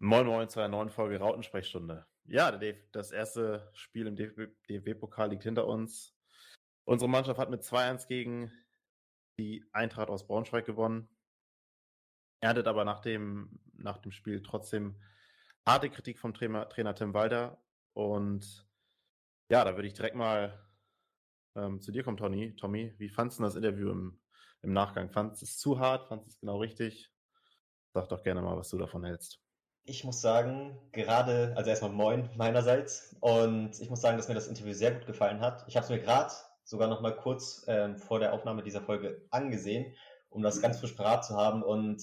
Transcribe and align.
Moin 0.00 0.26
Moin 0.26 0.48
zu 0.48 0.60
einer 0.60 0.68
neuen 0.68 0.90
Folge 0.90 1.18
Rautensprechstunde. 1.18 2.06
Ja, 2.26 2.56
das 2.92 3.10
erste 3.10 3.68
Spiel 3.72 4.06
im 4.06 4.14
DFB-Pokal 4.14 5.30
liegt 5.30 5.42
hinter 5.42 5.66
uns. 5.66 6.14
Unsere 6.84 7.10
Mannschaft 7.10 7.40
hat 7.40 7.50
mit 7.50 7.62
2-1 7.62 8.06
gegen 8.06 8.52
die 9.40 9.64
Eintracht 9.72 10.08
aus 10.08 10.24
Braunschweig 10.28 10.64
gewonnen. 10.64 11.08
Erntet 12.40 12.68
aber 12.68 12.84
nach 12.84 13.00
dem, 13.00 13.58
nach 13.72 13.98
dem 13.98 14.12
Spiel 14.12 14.40
trotzdem 14.40 15.02
harte 15.66 15.90
Kritik 15.90 16.20
vom 16.20 16.32
Trainer, 16.32 16.68
Trainer 16.68 16.94
Tim 16.94 17.12
Walter. 17.12 17.60
Und 17.92 18.68
ja, 19.50 19.64
da 19.64 19.74
würde 19.74 19.88
ich 19.88 19.94
direkt 19.94 20.14
mal 20.14 20.64
ähm, 21.56 21.80
zu 21.80 21.90
dir 21.90 22.04
kommen, 22.04 22.18
Tony. 22.18 22.54
Tommy, 22.54 22.94
wie 22.98 23.08
fandest 23.08 23.40
du 23.40 23.42
das 23.42 23.56
Interview 23.56 23.90
im, 23.90 24.20
im 24.62 24.72
Nachgang? 24.72 25.10
Fandest 25.10 25.42
du 25.42 25.46
es 25.46 25.58
zu 25.58 25.80
hart? 25.80 26.06
Fandest 26.06 26.28
du 26.28 26.30
es 26.34 26.40
genau 26.40 26.58
richtig? 26.58 27.10
Sag 27.94 28.08
doch 28.10 28.22
gerne 28.22 28.42
mal, 28.42 28.56
was 28.56 28.68
du 28.68 28.78
davon 28.78 29.04
hältst. 29.04 29.42
Ich 29.88 30.04
muss 30.04 30.20
sagen, 30.20 30.78
gerade, 30.92 31.54
also 31.56 31.70
erstmal 31.70 31.90
moin 31.90 32.28
meinerseits. 32.36 33.16
Und 33.20 33.80
ich 33.80 33.88
muss 33.88 34.02
sagen, 34.02 34.18
dass 34.18 34.28
mir 34.28 34.34
das 34.34 34.46
Interview 34.46 34.74
sehr 34.74 34.92
gut 34.92 35.06
gefallen 35.06 35.40
hat. 35.40 35.64
Ich 35.66 35.76
habe 35.76 35.84
es 35.84 35.88
mir 35.88 35.98
gerade 35.98 36.30
sogar 36.62 36.88
noch 36.88 37.00
mal 37.00 37.16
kurz 37.16 37.64
ähm, 37.68 37.96
vor 37.96 38.20
der 38.20 38.34
Aufnahme 38.34 38.62
dieser 38.62 38.82
Folge 38.82 39.26
angesehen, 39.30 39.94
um 40.28 40.42
das 40.42 40.60
ganz 40.60 40.78
frisch 40.78 40.92
parat 40.92 41.24
zu 41.24 41.36
haben. 41.36 41.62
Und 41.62 42.02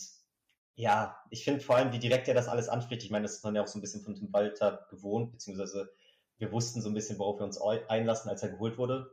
ja, 0.74 1.16
ich 1.30 1.44
finde 1.44 1.60
vor 1.62 1.76
allem, 1.76 1.92
wie 1.92 2.00
direkt 2.00 2.28
er 2.28 2.34
das 2.34 2.48
alles 2.48 2.70
anspricht. 2.70 3.04
Ich 3.04 3.12
meine, 3.12 3.22
das 3.22 3.34
ist 3.34 3.44
man 3.44 3.54
ja 3.54 3.62
auch 3.62 3.68
so 3.68 3.78
ein 3.78 3.82
bisschen 3.82 4.02
von 4.02 4.16
Tim 4.16 4.34
Walter 4.34 4.88
gewohnt, 4.90 5.34
beziehungsweise 5.34 5.92
wir 6.40 6.52
wussten 6.52 6.82
so 6.82 6.90
ein 6.90 6.96
bisschen, 6.96 7.20
worauf 7.20 7.40
wir 7.40 7.46
uns 7.46 7.62
einlassen, 7.62 8.32
als 8.32 8.42
er 8.42 8.50
geholt 8.50 8.80
wurde. 8.80 9.12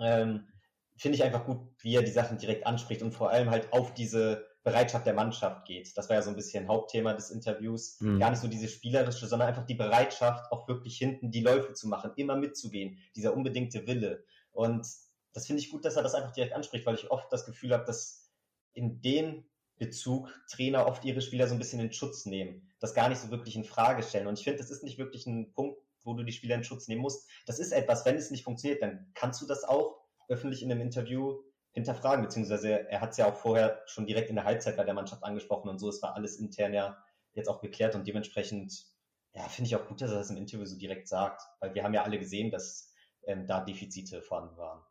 Ähm, 0.00 0.48
finde 0.96 1.16
ich 1.16 1.22
einfach 1.22 1.44
gut, 1.44 1.58
wie 1.80 1.94
er 1.94 2.02
die 2.02 2.10
Sachen 2.10 2.38
direkt 2.38 2.66
anspricht 2.66 3.02
und 3.02 3.12
vor 3.12 3.28
allem 3.28 3.50
halt 3.50 3.74
auf 3.74 3.92
diese 3.92 4.46
Bereitschaft 4.66 5.06
der 5.06 5.14
Mannschaft 5.14 5.64
geht. 5.64 5.96
Das 5.96 6.08
war 6.08 6.16
ja 6.16 6.22
so 6.22 6.30
ein 6.30 6.34
bisschen 6.34 6.66
Hauptthema 6.66 7.12
des 7.12 7.30
Interviews. 7.30 8.00
Mhm. 8.00 8.18
Gar 8.18 8.30
nicht 8.30 8.40
so 8.40 8.48
diese 8.48 8.66
spielerische, 8.66 9.28
sondern 9.28 9.48
einfach 9.48 9.64
die 9.64 9.76
Bereitschaft, 9.76 10.50
auch 10.50 10.66
wirklich 10.66 10.98
hinten 10.98 11.30
die 11.30 11.40
Läufe 11.40 11.72
zu 11.72 11.86
machen, 11.86 12.10
immer 12.16 12.34
mitzugehen, 12.34 12.98
dieser 13.14 13.32
unbedingte 13.32 13.86
Wille. 13.86 14.24
Und 14.50 14.84
das 15.32 15.46
finde 15.46 15.62
ich 15.62 15.70
gut, 15.70 15.84
dass 15.84 15.94
er 15.94 16.02
das 16.02 16.14
einfach 16.14 16.32
direkt 16.32 16.52
anspricht, 16.52 16.84
weil 16.84 16.96
ich 16.96 17.12
oft 17.12 17.32
das 17.32 17.46
Gefühl 17.46 17.72
habe, 17.72 17.84
dass 17.84 18.28
in 18.72 19.00
dem 19.02 19.44
Bezug 19.78 20.34
Trainer 20.50 20.88
oft 20.88 21.04
ihre 21.04 21.20
Spieler 21.20 21.46
so 21.46 21.54
ein 21.54 21.60
bisschen 21.60 21.78
in 21.78 21.92
Schutz 21.92 22.26
nehmen, 22.26 22.68
das 22.80 22.92
gar 22.92 23.08
nicht 23.08 23.20
so 23.20 23.30
wirklich 23.30 23.54
in 23.54 23.64
Frage 23.64 24.02
stellen. 24.02 24.26
Und 24.26 24.36
ich 24.36 24.44
finde, 24.44 24.58
das 24.58 24.70
ist 24.70 24.82
nicht 24.82 24.98
wirklich 24.98 25.26
ein 25.28 25.52
Punkt, 25.52 25.78
wo 26.02 26.14
du 26.14 26.24
die 26.24 26.32
Spieler 26.32 26.56
in 26.56 26.64
Schutz 26.64 26.88
nehmen 26.88 27.02
musst. 27.02 27.28
Das 27.46 27.60
ist 27.60 27.70
etwas, 27.70 28.04
wenn 28.04 28.16
es 28.16 28.32
nicht 28.32 28.42
funktioniert, 28.42 28.82
dann 28.82 29.12
kannst 29.14 29.40
du 29.40 29.46
das 29.46 29.62
auch 29.62 30.00
öffentlich 30.28 30.64
in 30.64 30.72
einem 30.72 30.80
Interview 30.80 31.40
hinterfragen, 31.76 32.24
beziehungsweise 32.24 32.88
er 32.88 33.02
hat 33.02 33.10
es 33.10 33.18
ja 33.18 33.26
auch 33.26 33.36
vorher 33.36 33.82
schon 33.84 34.06
direkt 34.06 34.30
in 34.30 34.36
der 34.36 34.46
Halbzeit 34.46 34.78
bei 34.78 34.84
der 34.84 34.94
Mannschaft 34.94 35.22
angesprochen 35.22 35.68
und 35.68 35.78
so, 35.78 35.90
es 35.90 36.00
war 36.00 36.16
alles 36.16 36.36
intern 36.36 36.72
ja 36.72 36.96
jetzt 37.34 37.48
auch 37.48 37.60
geklärt 37.60 37.94
und 37.94 38.08
dementsprechend, 38.08 38.86
ja, 39.34 39.42
finde 39.42 39.68
ich 39.68 39.76
auch 39.76 39.86
gut, 39.86 40.00
dass 40.00 40.10
er 40.10 40.16
das 40.16 40.30
im 40.30 40.38
Interview 40.38 40.64
so 40.64 40.78
direkt 40.78 41.06
sagt, 41.06 41.42
weil 41.60 41.74
wir 41.74 41.84
haben 41.84 41.92
ja 41.92 42.02
alle 42.02 42.18
gesehen, 42.18 42.50
dass 42.50 42.94
ähm, 43.24 43.46
da 43.46 43.62
Defizite 43.62 44.22
vorhanden 44.22 44.56
waren. 44.56 44.82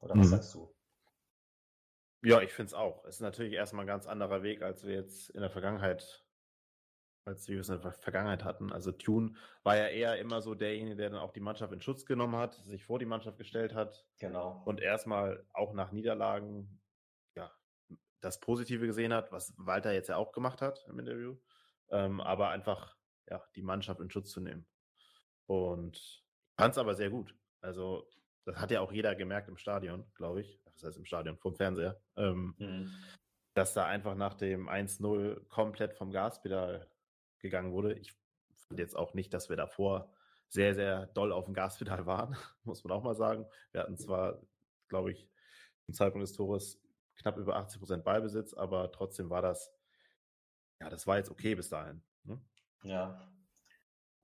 Oder 0.00 0.14
was 0.14 0.26
mhm. 0.26 0.30
sagst 0.30 0.54
du? 0.54 0.74
Ja, 2.22 2.42
ich 2.42 2.52
finde 2.52 2.66
es 2.66 2.74
auch. 2.74 3.06
Es 3.06 3.14
ist 3.14 3.20
natürlich 3.22 3.54
erstmal 3.54 3.84
ein 3.84 3.88
ganz 3.88 4.06
anderer 4.06 4.42
Weg, 4.42 4.60
als 4.60 4.84
wir 4.84 4.94
jetzt 4.94 5.30
in 5.30 5.40
der 5.40 5.50
Vergangenheit 5.50 6.21
als 7.24 7.48
wir 7.48 7.60
es 7.60 7.68
in 7.68 7.80
der 7.80 7.92
Vergangenheit 7.92 8.44
hatten. 8.44 8.72
Also 8.72 8.92
Tune 8.92 9.34
war 9.62 9.76
ja 9.76 9.86
eher 9.86 10.18
immer 10.18 10.42
so 10.42 10.54
derjenige, 10.54 10.96
der 10.96 11.10
dann 11.10 11.20
auch 11.20 11.32
die 11.32 11.40
Mannschaft 11.40 11.72
in 11.72 11.80
Schutz 11.80 12.04
genommen 12.04 12.36
hat, 12.36 12.54
sich 12.66 12.84
vor 12.84 12.98
die 12.98 13.06
Mannschaft 13.06 13.38
gestellt 13.38 13.74
hat. 13.74 14.06
Genau. 14.18 14.62
Und 14.64 14.80
erstmal 14.80 15.44
auch 15.52 15.72
nach 15.72 15.92
Niederlagen, 15.92 16.80
ja, 17.36 17.50
das 18.20 18.40
Positive 18.40 18.86
gesehen 18.86 19.12
hat, 19.12 19.30
was 19.30 19.54
Walter 19.56 19.92
jetzt 19.92 20.08
ja 20.08 20.16
auch 20.16 20.32
gemacht 20.32 20.60
hat 20.62 20.84
im 20.88 20.98
Interview. 20.98 21.36
Ähm, 21.90 22.20
aber 22.20 22.48
einfach, 22.48 22.96
ja, 23.28 23.42
die 23.54 23.62
Mannschaft 23.62 24.00
in 24.00 24.10
Schutz 24.10 24.30
zu 24.30 24.40
nehmen. 24.40 24.66
Und 25.46 26.24
fand 26.56 26.72
es 26.72 26.78
aber 26.78 26.94
sehr 26.94 27.10
gut. 27.10 27.36
Also, 27.60 28.08
das 28.44 28.56
hat 28.56 28.70
ja 28.72 28.80
auch 28.80 28.90
jeder 28.90 29.14
gemerkt 29.14 29.48
im 29.48 29.56
Stadion, 29.56 30.10
glaube 30.14 30.40
ich. 30.40 30.60
Das 30.64 30.82
heißt 30.82 30.98
im 30.98 31.04
Stadion, 31.04 31.38
vom 31.38 31.54
Fernseher. 31.54 32.00
Ähm, 32.16 32.54
mhm. 32.58 32.92
Dass 33.54 33.74
da 33.74 33.86
einfach 33.86 34.14
nach 34.14 34.34
dem 34.34 34.68
1-0 34.68 35.46
komplett 35.48 35.94
vom 35.94 36.10
Gaspedal 36.10 36.88
gegangen 37.42 37.72
wurde. 37.72 37.94
Ich 37.98 38.14
fand 38.68 38.80
jetzt 38.80 38.96
auch 38.96 39.14
nicht, 39.14 39.34
dass 39.34 39.48
wir 39.48 39.56
davor 39.56 40.10
sehr, 40.48 40.74
sehr 40.74 41.06
doll 41.08 41.32
auf 41.32 41.44
dem 41.44 41.54
Gaspedal 41.54 42.06
waren, 42.06 42.36
muss 42.64 42.84
man 42.84 42.92
auch 42.92 43.02
mal 43.02 43.14
sagen. 43.14 43.46
Wir 43.72 43.82
hatten 43.82 43.96
zwar, 43.96 44.40
glaube 44.88 45.12
ich, 45.12 45.28
zum 45.84 45.94
Zeitpunkt 45.94 46.26
des 46.26 46.34
Tores 46.34 46.80
knapp 47.16 47.36
über 47.36 47.56
80 47.56 47.80
Prozent 47.80 48.04
Ballbesitz, 48.04 48.54
aber 48.54 48.90
trotzdem 48.92 49.30
war 49.30 49.42
das, 49.42 49.72
ja, 50.80 50.88
das 50.88 51.06
war 51.06 51.18
jetzt 51.18 51.30
okay 51.30 51.54
bis 51.54 51.68
dahin. 51.68 52.02
Ne? 52.24 52.40
Ja. 52.84 53.28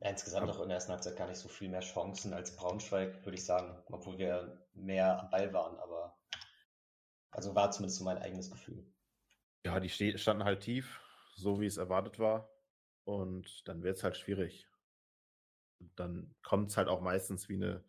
Insgesamt 0.01 0.49
auch 0.49 0.61
in 0.61 0.69
der 0.69 0.77
ersten 0.77 0.93
Halbzeit 0.93 1.17
gar 1.17 1.27
nicht 1.27 1.39
so 1.39 1.49
viel 1.49 1.69
mehr 1.69 1.81
Chancen 1.81 2.33
als 2.33 2.55
Braunschweig, 2.55 3.25
würde 3.25 3.37
ich 3.37 3.45
sagen, 3.45 3.83
obwohl 3.87 4.17
wir 4.17 4.65
mehr 4.73 5.21
am 5.21 5.29
Ball 5.29 5.53
waren, 5.53 5.77
aber 5.79 6.17
also 7.31 7.55
war 7.55 7.71
zumindest 7.73 7.99
so 7.99 8.05
mein 8.05 8.19
eigenes 8.19 8.51
Gefühl. 8.51 8.87
Ja, 9.65 9.81
die 9.81 10.19
standen 10.19 10.45
halt 10.45 10.61
tief, 10.61 11.01
so 11.35 11.61
wie 11.61 11.67
es 11.67 11.79
erwartet 11.79 12.19
war. 12.21 12.49
Und 13.09 13.67
dann 13.67 13.83
wird 13.83 13.97
es 13.97 14.05
halt 14.05 14.19
schwierig. 14.19 14.69
Und 15.81 15.99
dann 15.99 16.35
kommt 16.43 16.69
es 16.69 16.77
halt 16.77 16.89
auch 16.89 17.01
meistens 17.01 17.49
wie 17.49 17.55
eine, 17.55 17.83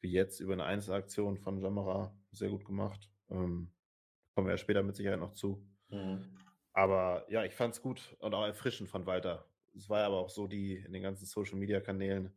wie 0.00 0.10
jetzt, 0.10 0.40
über 0.40 0.54
eine 0.54 0.64
Einzelaktion 0.64 1.36
von 1.36 1.60
Jamara. 1.60 2.16
Sehr 2.30 2.48
gut 2.48 2.64
gemacht. 2.64 3.10
Ähm, 3.28 3.70
kommen 4.34 4.46
wir 4.46 4.52
ja 4.52 4.56
später 4.56 4.82
mit 4.82 4.96
Sicherheit 4.96 5.20
noch 5.20 5.34
zu. 5.34 5.62
Mhm. 5.90 6.24
Aber 6.72 7.26
ja, 7.28 7.44
ich 7.44 7.54
fand 7.54 7.74
es 7.74 7.82
gut 7.82 8.16
und 8.18 8.32
auch 8.32 8.46
erfrischend 8.46 8.88
von 8.88 9.04
Walter. 9.04 9.46
Es 9.76 9.90
war 9.90 10.04
aber 10.04 10.16
auch 10.16 10.30
so, 10.30 10.46
die 10.46 10.76
in 10.76 10.94
den 10.94 11.02
ganzen 11.02 11.26
Social 11.26 11.58
Media 11.58 11.82
Kanälen 11.82 12.34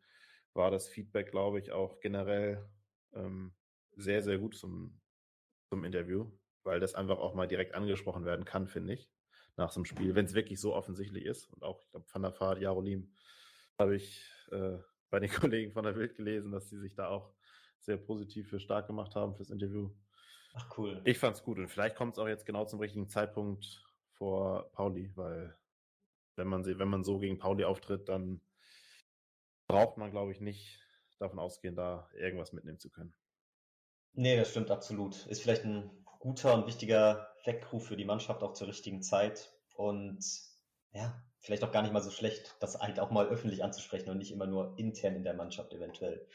war 0.53 0.72
das 0.72 0.90
Feedback, 0.90 1.31
glaube 1.31 1.59
ich, 1.59 1.72
auch 1.72 2.02
generell 2.02 2.69
ähm, 3.13 3.53
sehr, 3.96 4.22
sehr 4.23 4.40
gut 4.40 4.57
zum, 4.57 5.00
zum 5.69 5.85
Interview, 5.85 6.29
weil 6.63 6.81
das 6.81 6.96
einfach 6.96 7.19
auch 7.19 7.34
mal 7.34 7.47
direkt 7.47 7.75
angesprochen 7.75 8.25
werden 8.25 8.44
kann, 8.44 8.67
finde 8.67 8.96
ich 8.96 9.15
nach 9.57 9.71
so 9.71 9.79
einem 9.79 9.85
Spiel, 9.85 10.16
wenn 10.16 10.25
es 10.25 10.33
wirklich 10.33 10.59
so 10.59 10.73
offensichtlich 10.73 11.25
ist. 11.25 11.51
Und 11.53 11.63
auch, 11.63 11.81
ich 11.81 11.89
glaube, 11.89 12.05
Van 12.11 12.21
der 12.21 12.39
Vaart, 12.39 12.59
Jarolim, 12.59 13.11
habe 13.77 13.95
ich 13.95 14.21
äh, 14.51 14.77
bei 15.09 15.19
den 15.19 15.29
Kollegen 15.31 15.71
von 15.71 15.83
der 15.83 15.93
Bild 15.93 16.16
gelesen, 16.16 16.51
dass 16.51 16.69
sie 16.69 16.79
sich 16.79 16.95
da 16.95 17.07
auch 17.07 17.33
sehr 17.79 17.97
positiv 17.97 18.49
für 18.49 18.59
stark 18.59 18.88
gemacht 18.88 19.16
haben 19.16 19.35
fürs 19.35 19.49
Interview. 19.49 19.91
Ach 20.53 20.77
cool. 20.77 21.01
Ich 21.03 21.19
fand's 21.19 21.43
gut 21.43 21.57
und 21.57 21.67
vielleicht 21.67 21.95
kommt 21.95 22.13
es 22.13 22.19
auch 22.19 22.27
jetzt 22.27 22.45
genau 22.45 22.66
zum 22.66 22.79
richtigen 22.79 23.09
Zeitpunkt 23.09 23.83
vor 24.13 24.71
Pauli, 24.71 25.11
weil 25.16 25.55
wenn 26.35 26.47
man 26.47 26.63
sie, 26.63 26.79
wenn 26.79 26.87
man 26.87 27.03
so 27.03 27.19
gegen 27.19 27.37
Pauli 27.37 27.66
auftritt, 27.66 28.09
dann 28.09 28.41
braucht 29.67 29.97
man, 29.97 30.11
glaube 30.11 30.31
ich, 30.31 30.39
nicht 30.39 30.79
davon 31.19 31.39
ausgehen, 31.39 31.75
da 31.75 32.09
irgendwas 32.13 32.53
mitnehmen 32.53 32.79
zu 32.79 32.89
können. 32.89 33.13
Nee, 34.13 34.37
das 34.37 34.51
stimmt 34.51 34.72
absolut. 34.72 35.25
Ist 35.27 35.41
vielleicht 35.41 35.66
ein 35.66 35.89
guter 36.20 36.53
und 36.53 36.68
wichtiger 36.68 37.28
Weckruf 37.46 37.88
für 37.88 37.98
die 37.98 38.06
Mannschaft 38.06 38.44
auch 38.44 38.53
zur 38.53 38.68
richtigen 38.68 39.02
Zeit. 39.02 39.53
Und 39.76 40.24
ja, 40.92 41.22
vielleicht 41.40 41.64
auch 41.64 41.72
gar 41.72 41.81
nicht 41.81 41.94
mal 41.94 42.02
so 42.02 42.12
schlecht, 42.12 42.56
das 42.59 42.80
halt 42.80 43.00
auch 43.00 43.12
mal 43.12 43.28
öffentlich 43.28 43.64
anzusprechen 43.64 44.09
und 44.09 44.18
nicht 44.18 44.31
immer 44.31 44.48
nur 44.48 44.78
intern 44.78 45.16
in 45.16 45.24
der 45.24 45.34
Mannschaft 45.34 45.74
eventuell, 45.74 46.28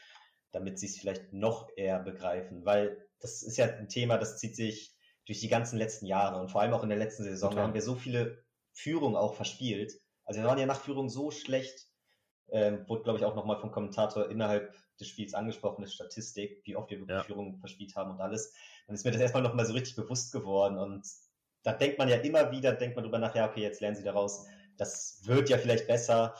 damit 0.51 0.79
sie 0.79 0.85
es 0.85 0.97
vielleicht 0.97 1.33
noch 1.33 1.69
eher 1.75 1.99
begreifen. 1.99 2.65
Weil 2.65 3.05
das 3.19 3.43
ist 3.43 3.57
ja 3.57 3.65
ein 3.65 3.89
Thema, 3.89 4.17
das 4.17 4.37
zieht 4.37 4.55
sich 4.55 4.95
durch 5.25 5.39
die 5.39 5.49
ganzen 5.49 5.77
letzten 5.77 6.05
Jahre 6.05 6.39
und 6.39 6.49
vor 6.49 6.61
allem 6.61 6.73
auch 6.73 6.83
in 6.83 6.89
der 6.89 6.97
letzten 6.97 7.23
Saison 7.23 7.51
Total. 7.51 7.65
haben 7.65 7.73
wir 7.73 7.81
so 7.81 7.95
viele 7.95 8.43
Führungen 8.73 9.15
auch 9.15 9.35
verspielt. 9.35 9.93
Also 10.25 10.41
wir 10.41 10.47
waren 10.47 10.57
ja 10.57 10.65
nach 10.65 10.81
Führung 10.81 11.09
so 11.09 11.31
schlecht, 11.31 11.87
ähm, 12.49 12.87
wurde 12.87 13.03
glaube 13.03 13.19
ich 13.19 13.25
auch 13.25 13.35
nochmal 13.35 13.59
vom 13.59 13.71
Kommentator 13.71 14.29
innerhalb 14.29 14.73
des 15.01 15.09
Spiels 15.09 15.33
angesprochene 15.33 15.87
Statistik, 15.87 16.61
wie 16.63 16.75
oft 16.75 16.89
wir 16.89 16.99
wirklich 16.99 17.17
ja. 17.17 17.23
Führungen 17.23 17.59
verspielt 17.59 17.95
haben 17.95 18.11
und 18.11 18.21
alles 18.21 18.53
dann 18.91 18.95
ist 18.95 19.05
mir 19.05 19.11
das 19.11 19.21
erstmal 19.21 19.43
nochmal 19.43 19.65
so 19.65 19.71
richtig 19.71 19.95
bewusst 19.95 20.33
geworden. 20.33 20.77
Und 20.77 21.07
da 21.63 21.71
denkt 21.71 21.97
man 21.97 22.09
ja 22.09 22.17
immer 22.17 22.51
wieder, 22.51 22.73
denkt 22.73 22.97
man 22.97 23.05
drüber 23.05 23.19
nach, 23.19 23.33
ja, 23.35 23.49
okay, 23.49 23.61
jetzt 23.61 23.79
lernen 23.79 23.95
sie 23.95 24.03
daraus. 24.03 24.45
Das 24.77 25.21
wird 25.23 25.49
ja 25.49 25.57
vielleicht 25.57 25.87
besser. 25.87 26.35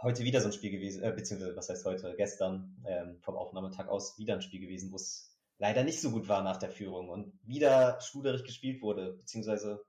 Heute 0.00 0.22
wieder 0.22 0.40
so 0.40 0.48
ein 0.48 0.52
Spiel 0.52 0.70
gewesen, 0.70 1.02
äh, 1.02 1.10
beziehungsweise, 1.10 1.56
was 1.56 1.68
heißt 1.68 1.84
heute, 1.84 2.14
gestern, 2.16 2.76
ähm, 2.86 3.18
vom 3.22 3.34
Aufnahmetag 3.34 3.88
aus 3.88 4.16
wieder 4.18 4.34
ein 4.34 4.42
Spiel 4.42 4.60
gewesen, 4.60 4.92
wo 4.92 4.96
es 4.96 5.36
leider 5.58 5.82
nicht 5.82 6.00
so 6.00 6.12
gut 6.12 6.28
war 6.28 6.44
nach 6.44 6.58
der 6.58 6.70
Führung 6.70 7.08
und 7.08 7.32
wieder 7.42 7.98
schluderig 8.00 8.44
gespielt 8.44 8.82
wurde, 8.82 9.14
beziehungsweise 9.14 9.82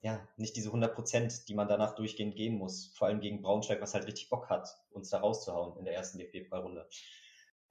ja, 0.00 0.26
nicht 0.36 0.56
diese 0.56 0.68
100 0.68 0.94
Prozent, 0.94 1.48
die 1.48 1.54
man 1.54 1.68
danach 1.68 1.94
durchgehend 1.94 2.36
gehen 2.36 2.56
muss. 2.56 2.94
Vor 2.96 3.08
allem 3.08 3.20
gegen 3.20 3.42
Braunschweig, 3.42 3.80
was 3.80 3.94
halt 3.94 4.06
richtig 4.06 4.28
Bock 4.28 4.48
hat, 4.48 4.68
uns 4.90 5.10
da 5.10 5.18
rauszuhauen 5.18 5.76
in 5.78 5.84
der 5.84 5.94
ersten 5.94 6.18
DFB-Runde. 6.18 6.88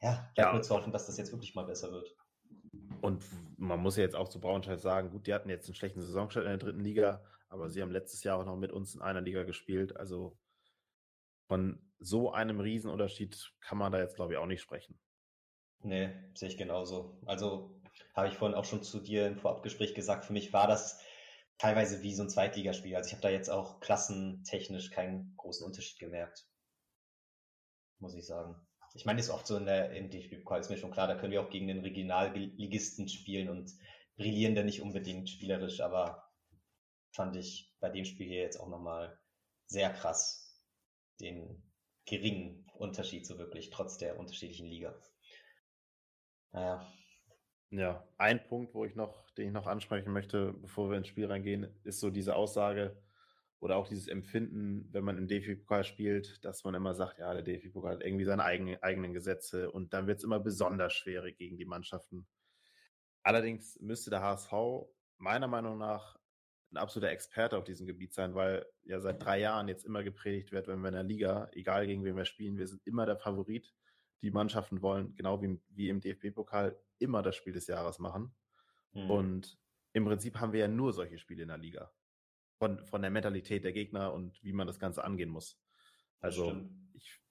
Ja, 0.01 0.29
bleibt 0.35 0.37
ja. 0.37 0.53
nur 0.53 0.61
zu 0.61 0.75
hoffen, 0.75 0.91
dass 0.91 1.07
das 1.07 1.17
jetzt 1.17 1.31
wirklich 1.31 1.55
mal 1.55 1.65
besser 1.65 1.91
wird. 1.91 2.15
Und 3.01 3.23
man 3.57 3.79
muss 3.79 3.95
ja 3.95 4.03
jetzt 4.03 4.15
auch 4.15 4.27
zu 4.27 4.39
Braunschweig 4.39 4.79
sagen, 4.79 5.09
gut, 5.09 5.27
die 5.27 5.33
hatten 5.33 5.49
jetzt 5.49 5.67
einen 5.67 5.75
schlechten 5.75 6.01
Saisonstart 6.01 6.45
in 6.45 6.51
der 6.51 6.57
dritten 6.57 6.81
Liga, 6.81 7.23
aber 7.47 7.69
sie 7.69 7.81
haben 7.81 7.91
letztes 7.91 8.23
Jahr 8.23 8.37
auch 8.37 8.45
noch 8.45 8.57
mit 8.57 8.71
uns 8.71 8.95
in 8.95 9.01
einer 9.01 9.21
Liga 9.21 9.43
gespielt. 9.43 9.95
Also 9.95 10.37
von 11.47 11.81
so 11.99 12.31
einem 12.31 12.59
Riesenunterschied 12.59 13.53
kann 13.61 13.77
man 13.77 13.91
da 13.91 13.99
jetzt, 13.99 14.15
glaube 14.15 14.33
ich, 14.33 14.37
auch 14.37 14.45
nicht 14.45 14.61
sprechen. 14.61 14.99
Nee, 15.79 16.09
sehe 16.33 16.49
ich 16.49 16.57
genauso. 16.57 17.19
Also 17.25 17.79
habe 18.13 18.27
ich 18.27 18.35
vorhin 18.35 18.57
auch 18.57 18.65
schon 18.65 18.83
zu 18.83 18.99
dir 18.99 19.27
im 19.27 19.37
Vorabgespräch 19.37 19.95
gesagt, 19.95 20.25
für 20.25 20.33
mich 20.33 20.51
war 20.53 20.67
das 20.67 21.01
teilweise 21.57 22.01
wie 22.01 22.13
so 22.13 22.23
ein 22.23 22.29
Zweitligaspiel. 22.29 22.95
Also 22.95 23.07
ich 23.07 23.13
habe 23.13 23.21
da 23.21 23.29
jetzt 23.29 23.49
auch 23.49 23.79
klassentechnisch 23.79 24.91
keinen 24.91 25.33
großen 25.37 25.65
Unterschied 25.65 25.99
gemerkt. 25.99 26.45
Muss 27.99 28.15
ich 28.15 28.25
sagen. 28.25 28.55
Ich 28.93 29.05
meine, 29.05 29.19
ist 29.19 29.29
oft 29.29 29.45
so 29.45 29.57
in 29.57 29.65
der 29.65 29.91
im 29.91 30.09
DFB-Pokal, 30.09 30.59
ist 30.59 30.69
mir 30.69 30.77
schon 30.77 30.91
klar, 30.91 31.07
da 31.07 31.15
können 31.15 31.31
wir 31.31 31.41
auch 31.41 31.49
gegen 31.49 31.67
den 31.67 31.81
Regionalligisten 31.81 33.07
spielen 33.09 33.49
und 33.49 33.71
brillieren 34.15 34.55
da 34.55 34.63
nicht 34.63 34.81
unbedingt 34.81 35.29
spielerisch, 35.29 35.81
aber 35.81 36.31
fand 37.11 37.35
ich 37.35 37.75
bei 37.79 37.89
dem 37.89 38.05
Spiel 38.05 38.27
hier 38.27 38.41
jetzt 38.41 38.59
auch 38.59 38.69
nochmal 38.69 39.19
sehr 39.67 39.91
krass, 39.91 40.63
den 41.19 41.63
geringen 42.05 42.65
Unterschied 42.73 43.27
so 43.27 43.37
wirklich, 43.37 43.69
trotz 43.69 43.97
der 43.97 44.17
unterschiedlichen 44.17 44.67
Liga. 44.67 44.99
Naja. 46.51 46.87
Ja, 47.69 48.07
ein 48.17 48.45
Punkt, 48.47 48.73
wo 48.73 48.85
ich 48.85 48.95
noch, 48.95 49.29
den 49.31 49.47
ich 49.47 49.53
noch 49.53 49.67
ansprechen 49.67 50.13
möchte, 50.13 50.53
bevor 50.53 50.89
wir 50.89 50.97
ins 50.97 51.07
Spiel 51.09 51.25
reingehen, 51.25 51.67
ist 51.83 51.99
so 51.99 52.09
diese 52.09 52.35
Aussage 52.35 52.97
oder 53.59 53.75
auch 53.75 53.87
dieses 53.87 54.07
Empfinden, 54.07 54.87
wenn 54.93 55.03
man 55.03 55.17
im 55.17 55.27
DFB-Pokal 55.27 55.83
spielt, 55.83 56.45
dass 56.45 56.63
man 56.63 56.75
immer 56.75 56.93
sagt, 56.93 57.19
ja, 57.19 57.33
der 57.33 57.43
DFB-Pokal 57.43 57.95
hat 57.95 58.03
irgendwie 58.03 58.23
seine 58.23 58.45
eigenen, 58.45 58.81
eigenen 58.81 59.13
Gesetze 59.13 59.69
und 59.71 59.93
dann 59.93 60.07
wird 60.07 60.19
es 60.19 60.23
immer 60.23 60.39
besonders 60.39 60.93
schwierig 60.93 61.37
gegen 61.37 61.57
die 61.57 61.65
Mannschaften. 61.65 62.25
Allerdings 63.23 63.77
müsste 63.81 64.11
der 64.11 64.21
HSV 64.21 64.53
meiner 65.17 65.47
Meinung 65.47 65.77
nach 65.77 66.17
ein 66.71 66.77
absoluter 66.77 67.11
Experte 67.11 67.57
auf 67.57 67.63
diesem 67.65 67.85
Gebiet 67.87 68.13
sein, 68.13 68.35
weil 68.35 68.65
ja 68.83 68.99
seit 69.01 69.23
drei 69.23 69.39
Jahren 69.39 69.67
jetzt 69.67 69.85
immer 69.85 70.03
gepredigt 70.03 70.51
wird, 70.51 70.67
wenn 70.67 70.79
wir 70.79 70.89
in 70.89 70.93
der 70.93 71.03
Liga, 71.03 71.49
egal 71.51 71.87
gegen 71.87 72.05
wen 72.05 72.15
wir 72.15 72.25
spielen, 72.25 72.57
wir 72.57 72.67
sind 72.67 72.85
immer 72.85 73.05
der 73.05 73.17
Favorit. 73.17 73.73
Die 74.21 74.31
Mannschaften 74.31 74.81
wollen, 74.81 75.15
genau 75.15 75.41
wie, 75.41 75.59
wie 75.69 75.89
im 75.89 76.01
DFB-Pokal, 76.01 76.77
immer 76.99 77.21
das 77.21 77.35
Spiel 77.35 77.53
des 77.53 77.67
Jahres 77.67 77.99
machen. 77.99 78.35
Mhm. 78.93 79.11
Und 79.11 79.59
im 79.93 80.05
Prinzip 80.05 80.39
haben 80.39 80.53
wir 80.53 80.61
ja 80.61 80.67
nur 80.67 80.93
solche 80.93 81.17
Spiele 81.17 81.43
in 81.43 81.49
der 81.49 81.57
Liga. 81.57 81.91
Von, 82.59 82.83
von 82.85 83.01
der 83.01 83.11
Mentalität 83.11 83.63
der 83.63 83.73
Gegner 83.73 84.13
und 84.13 84.43
wie 84.43 84.53
man 84.53 84.65
das 84.65 84.79
Ganze 84.79 85.03
angehen 85.03 85.29
muss. 85.29 85.61
Also 86.19 86.67
ich 86.93 87.21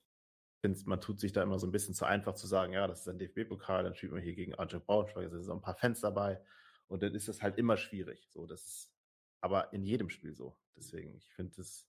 finde, 0.61 0.81
man 0.87 1.01
tut 1.01 1.19
sich 1.21 1.33
da 1.33 1.43
immer 1.43 1.59
so 1.59 1.67
ein 1.67 1.73
bisschen 1.73 1.95
zu 1.95 2.05
einfach 2.05 2.35
zu 2.35 2.47
sagen, 2.47 2.73
ja, 2.73 2.87
das 2.87 3.01
ist 3.01 3.09
ein 3.09 3.19
DFB-Pokal, 3.19 3.83
dann 3.83 3.95
spielt 3.95 4.13
man 4.13 4.23
hier 4.23 4.35
gegen 4.35 4.55
Arjen 4.55 4.81
Braunschweig, 4.81 5.27
es 5.27 5.33
sind 5.33 5.43
so 5.43 5.53
ein 5.53 5.61
paar 5.61 5.75
Fans 5.75 6.01
dabei. 6.01 6.41
Und 6.87 7.03
dann 7.03 7.15
ist 7.15 7.29
das 7.29 7.43
halt 7.43 7.59
immer 7.59 7.77
schwierig. 7.77 8.29
So, 8.31 8.47
das 8.47 8.65
ist 8.65 8.97
aber 9.41 9.73
in 9.73 9.85
jedem 9.85 10.09
Spiel 10.09 10.35
so. 10.35 10.57
Deswegen, 10.77 11.17
ich 11.17 11.33
finde, 11.33 11.55
das, 11.57 11.89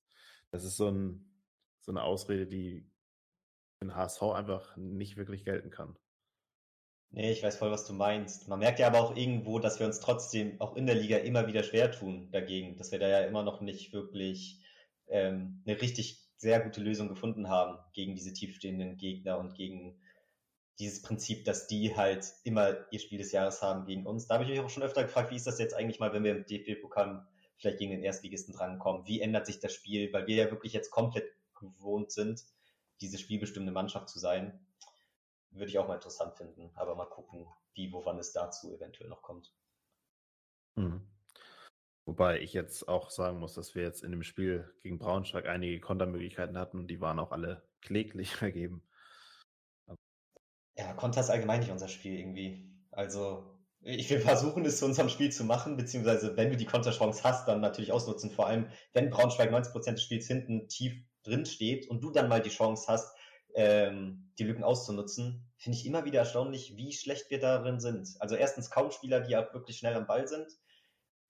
das 0.52 0.64
ist 0.64 0.78
so, 0.78 0.90
ein, 0.90 1.32
so 1.82 1.92
eine 1.92 2.04
Ausrede, 2.04 2.48
die 2.48 2.90
in 3.81 3.95
HSV 3.95 4.21
einfach 4.24 4.75
nicht 4.77 5.18
wirklich 5.18 5.45
gelten 5.45 5.69
kann. 5.69 5.97
Nee, 7.09 7.31
ich 7.31 7.41
weiß 7.41 7.57
voll, 7.57 7.71
was 7.71 7.85
du 7.85 7.94
meinst. 7.94 8.47
Man 8.47 8.59
merkt 8.59 8.79
ja 8.79 8.88
aber 8.88 9.00
auch 9.00 9.15
irgendwo, 9.15 9.59
dass 9.59 9.79
wir 9.79 9.88
uns 9.88 10.00
trotzdem 10.00 10.59
auch 10.59 10.75
in 10.75 10.85
der 10.85 10.95
Liga 10.95 11.18
immer 11.18 11.47
wieder 11.47 11.63
schwer 11.63 11.91
tun 11.91 12.29
dagegen, 12.31 12.75
dass 12.75 12.91
wir 12.91 13.00
da 13.00 13.07
ja 13.07 13.21
immer 13.21 13.44
noch 13.44 13.62
nicht 13.62 13.94
wirklich 13.94 14.62
ähm, 15.07 15.63
eine 15.65 15.81
richtig 15.81 16.27
sehr 16.35 16.59
gute 16.59 16.81
Lösung 16.81 17.07
gefunden 17.07 17.50
haben 17.50 17.79
gegen 17.94 18.15
diese 18.15 18.33
tiefstehenden 18.33 18.97
Gegner 18.97 19.39
und 19.39 19.56
gegen 19.56 20.00
dieses 20.79 21.01
Prinzip, 21.01 21.45
dass 21.45 21.68
die 21.68 21.95
halt 21.95 22.25
immer 22.44 22.85
ihr 22.91 23.00
Spiel 23.00 23.18
des 23.18 23.31
Jahres 23.31 23.62
haben 23.62 23.85
gegen 23.85 24.06
uns. 24.06 24.27
Da 24.27 24.35
habe 24.35 24.44
ich 24.44 24.50
mich 24.51 24.59
auch 24.59 24.69
schon 24.69 24.83
öfter 24.83 25.03
gefragt, 25.03 25.31
wie 25.31 25.35
ist 25.35 25.47
das 25.47 25.59
jetzt 25.59 25.74
eigentlich 25.74 26.00
mal, 26.00 26.13
wenn 26.13 26.24
wir 26.24 26.35
im 26.35 26.45
DFB-Pokal 26.45 27.25
vielleicht 27.57 27.79
gegen 27.79 27.91
den 27.91 28.03
Erstligisten 28.03 28.53
drankommen? 28.53 29.07
Wie 29.07 29.21
ändert 29.21 29.47
sich 29.47 29.59
das 29.59 29.74
Spiel? 29.74 30.13
Weil 30.13 30.27
wir 30.27 30.35
ja 30.35 30.51
wirklich 30.51 30.74
jetzt 30.74 30.91
komplett 30.91 31.31
gewohnt 31.59 32.12
sind, 32.12 32.44
diese 33.02 33.18
spielbestimmende 33.18 33.74
Mannschaft 33.74 34.10
zu 34.10 34.20
sein. 34.20 34.66
Würde 35.52 35.70
ich 35.70 35.80
auch 35.80 35.88
mal 35.88 35.96
interessant 35.96 36.36
finden. 36.36 36.72
Aber 36.76 36.96
mal 36.96 37.06
gucken, 37.06 37.48
wie, 37.74 37.92
wovon 37.92 38.20
es 38.20 38.34
dazu 38.34 38.74
eventuell 38.74 39.10
noch 39.10 39.22
kommt. 39.22 39.54
Mhm. 40.76 41.08
Wobei 42.06 42.40
ich 42.40 42.54
jetzt 42.54 42.88
auch 42.88 43.10
sagen 43.10 43.40
muss, 43.40 43.54
dass 43.54 43.76
wir 43.76 43.84
jetzt 43.84 44.04
in 44.04 44.12
dem 44.12 44.24
Spiel 44.24 44.74
gegen 44.82 44.98
Braunschweig 44.98 45.46
einige 45.46 45.82
Kontermöglichkeiten 45.82 46.58
hatten 46.58 46.80
und 46.80 46.88
die 46.88 47.02
waren 47.02 47.20
auch 47.20 47.32
alle 47.32 47.68
kläglich 47.82 48.36
vergeben. 48.36 48.82
Ja, 50.78 50.94
Konter 50.94 51.22
ist 51.22 51.30
allgemein 51.30 51.60
nicht 51.60 51.72
unser 51.72 51.88
Spiel 51.88 52.18
irgendwie. 52.20 52.72
Also 52.92 53.58
ich 53.82 54.10
will 54.10 54.20
versuchen, 54.20 54.66
es 54.66 54.80
zu 54.80 54.86
unserem 54.86 55.10
Spiel 55.10 55.32
zu 55.32 55.44
machen, 55.44 55.76
beziehungsweise 55.76 56.38
wenn 56.38 56.50
du 56.50 56.58
die 56.58 56.66
Konterchance 56.66 57.24
hast, 57.24 57.48
dann 57.48 57.62
natürlich 57.62 57.92
ausnutzen. 57.92 58.32
Vor 58.32 58.48
allem, 58.48 58.70
wenn 58.94 59.10
Braunschweig 59.10 59.52
90% 59.52 59.92
des 59.92 60.04
Spiels 60.04 60.28
hinten 60.28 60.68
tief 60.68 60.94
drin 61.27 61.45
steht 61.45 61.88
und 61.88 62.01
du 62.01 62.12
dann 62.12 62.29
mal 62.29 62.41
die 62.41 62.50
Chance 62.50 62.85
hast, 62.88 63.15
ähm, 63.53 64.31
die 64.39 64.44
Lücken 64.44 64.63
auszunutzen, 64.63 65.51
finde 65.57 65.77
ich 65.77 65.85
immer 65.85 66.06
wieder 66.06 66.19
erstaunlich, 66.19 66.77
wie 66.77 66.94
schlecht 66.94 67.29
wir 67.29 67.39
darin 67.39 67.79
sind. 67.79 68.09
Also 68.19 68.35
erstens 68.35 68.69
kaum 68.69 68.91
Spieler, 68.91 69.21
die 69.21 69.35
auch 69.35 69.53
wirklich 69.53 69.77
schnell 69.77 69.95
am 69.95 70.07
Ball 70.07 70.27
sind, 70.27 70.47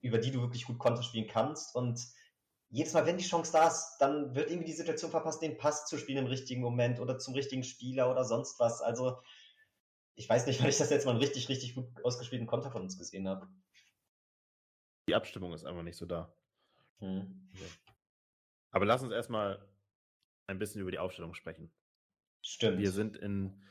über 0.00 0.18
die 0.18 0.30
du 0.30 0.40
wirklich 0.40 0.64
gut 0.64 0.78
Konter 0.78 1.02
spielen 1.02 1.26
kannst 1.26 1.74
und 1.74 2.00
jedes 2.70 2.92
Mal, 2.92 3.06
wenn 3.06 3.16
die 3.16 3.24
Chance 3.24 3.52
da 3.52 3.68
ist, 3.68 3.96
dann 3.98 4.34
wird 4.34 4.50
irgendwie 4.50 4.66
die 4.66 4.76
Situation 4.76 5.10
verpasst, 5.10 5.40
den 5.40 5.56
Pass 5.56 5.86
zu 5.86 5.96
spielen 5.96 6.18
im 6.18 6.26
richtigen 6.26 6.60
Moment 6.60 7.00
oder 7.00 7.18
zum 7.18 7.34
richtigen 7.34 7.64
Spieler 7.64 8.10
oder 8.10 8.24
sonst 8.24 8.60
was. 8.60 8.82
Also 8.82 9.22
ich 10.14 10.28
weiß 10.28 10.46
nicht, 10.46 10.60
weil 10.62 10.68
ich 10.68 10.78
das 10.78 10.90
jetzt 10.90 11.06
mal 11.06 11.12
einen 11.12 11.20
richtig, 11.20 11.48
richtig 11.48 11.74
gut 11.74 11.86
ausgespielten 12.04 12.46
Konter 12.46 12.70
von 12.70 12.82
uns 12.82 12.98
gesehen 12.98 13.26
habe. 13.26 13.48
Die 15.08 15.14
Abstimmung 15.14 15.54
ist 15.54 15.64
einfach 15.64 15.82
nicht 15.82 15.96
so 15.96 16.04
da. 16.04 16.30
Hm. 16.98 17.50
Aber 18.70 18.84
lass 18.84 19.02
uns 19.02 19.12
erstmal 19.12 19.66
ein 20.48 20.58
bisschen 20.58 20.80
über 20.80 20.90
die 20.90 20.98
Aufstellung 20.98 21.34
sprechen. 21.34 21.70
Stimmt. 22.42 22.78
Wir 22.78 22.90
sind 22.90 23.16
in, 23.16 23.62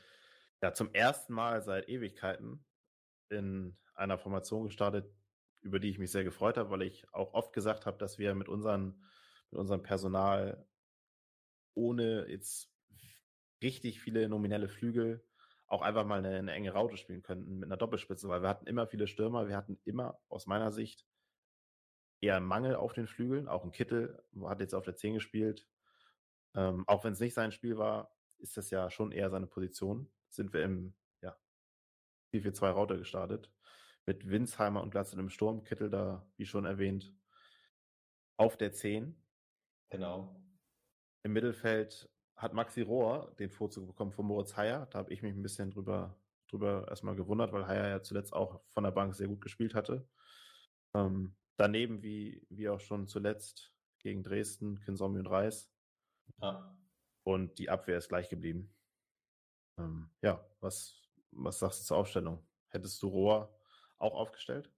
ja, 0.62 0.72
zum 0.72 0.94
ersten 0.94 1.34
Mal 1.34 1.62
seit 1.62 1.88
Ewigkeiten 1.88 2.64
in 3.28 3.76
einer 3.94 4.18
Formation 4.18 4.64
gestartet, 4.64 5.12
über 5.60 5.80
die 5.80 5.90
ich 5.90 5.98
mich 5.98 6.10
sehr 6.10 6.24
gefreut 6.24 6.56
habe, 6.56 6.70
weil 6.70 6.82
ich 6.82 7.12
auch 7.12 7.34
oft 7.34 7.52
gesagt 7.52 7.84
habe, 7.84 7.98
dass 7.98 8.18
wir 8.18 8.34
mit, 8.34 8.48
unseren, 8.48 9.04
mit 9.50 9.58
unserem 9.58 9.82
Personal 9.82 10.66
ohne 11.74 12.26
jetzt 12.28 12.72
richtig 13.62 14.00
viele 14.00 14.28
nominelle 14.28 14.68
Flügel 14.68 15.24
auch 15.66 15.82
einfach 15.82 16.06
mal 16.06 16.20
eine, 16.20 16.38
eine, 16.38 16.52
enge 16.52 16.72
Raute 16.72 16.96
spielen 16.96 17.22
könnten 17.22 17.58
mit 17.58 17.68
einer 17.68 17.76
Doppelspitze, 17.76 18.28
weil 18.28 18.42
wir 18.42 18.48
hatten 18.48 18.66
immer 18.66 18.86
viele 18.86 19.06
Stürmer, 19.06 19.48
wir 19.48 19.56
hatten 19.56 19.78
immer 19.84 20.18
aus 20.28 20.46
meiner 20.46 20.72
Sicht 20.72 21.06
eher 22.20 22.40
Mangel 22.40 22.76
auf 22.76 22.94
den 22.94 23.06
Flügeln, 23.06 23.48
auch 23.48 23.64
ein 23.64 23.72
Kittel 23.72 24.22
hat 24.44 24.60
jetzt 24.60 24.74
auf 24.74 24.84
der 24.84 24.96
10 24.96 25.14
gespielt. 25.14 25.66
Ähm, 26.54 26.84
auch 26.86 27.04
wenn 27.04 27.12
es 27.12 27.20
nicht 27.20 27.34
sein 27.34 27.52
Spiel 27.52 27.78
war, 27.78 28.14
ist 28.38 28.56
das 28.56 28.70
ja 28.70 28.90
schon 28.90 29.12
eher 29.12 29.30
seine 29.30 29.46
Position. 29.46 30.10
Sind 30.28 30.52
wir 30.52 30.62
im 30.62 30.94
ja, 31.22 31.36
4-4-2 32.32 32.70
Raute 32.70 32.98
gestartet. 32.98 33.50
Mit 34.06 34.28
Winsheimer 34.28 34.82
und 34.82 34.90
Glatzel 34.90 35.18
im 35.18 35.28
Sturm, 35.28 35.64
Kittel 35.64 35.90
da, 35.90 36.26
wie 36.36 36.46
schon 36.46 36.64
erwähnt, 36.64 37.12
auf 38.36 38.56
der 38.56 38.72
10. 38.72 39.14
Genau. 39.90 40.34
Im 41.22 41.32
Mittelfeld 41.32 42.08
hat 42.36 42.54
Maxi 42.54 42.82
Rohr 42.82 43.34
den 43.38 43.50
Vorzug 43.50 43.86
bekommen 43.86 44.12
von 44.12 44.26
Moritz 44.26 44.56
Heyer. 44.56 44.86
Da 44.86 45.00
habe 45.00 45.12
ich 45.12 45.22
mich 45.22 45.34
ein 45.34 45.42
bisschen 45.42 45.70
drüber, 45.70 46.16
drüber 46.48 46.86
erstmal 46.88 47.16
gewundert, 47.16 47.52
weil 47.52 47.66
Heyer 47.66 47.88
ja 47.88 48.02
zuletzt 48.02 48.32
auch 48.32 48.60
von 48.68 48.84
der 48.84 48.92
Bank 48.92 49.14
sehr 49.14 49.26
gut 49.26 49.40
gespielt 49.40 49.74
hatte. 49.74 50.08
Ähm, 50.94 51.34
daneben, 51.56 52.02
wie, 52.02 52.46
wie 52.48 52.68
auch 52.68 52.80
schon 52.80 53.08
zuletzt 53.08 53.72
gegen 53.98 54.22
Dresden, 54.22 54.80
Kinsomi 54.80 55.18
und 55.18 55.26
Reis. 55.26 55.70
Ja. 56.40 56.76
Und 57.24 57.58
die 57.58 57.70
Abwehr 57.70 57.98
ist 57.98 58.08
gleich 58.08 58.28
geblieben. 58.28 58.74
Ähm, 59.78 60.10
ja, 60.22 60.44
was, 60.60 61.02
was 61.30 61.58
sagst 61.58 61.80
du 61.80 61.84
zur 61.86 61.96
Aufstellung? 61.98 62.46
Hättest 62.70 63.02
du 63.02 63.08
Rohr 63.08 63.58
auch 63.98 64.14
aufgestellt? 64.14 64.70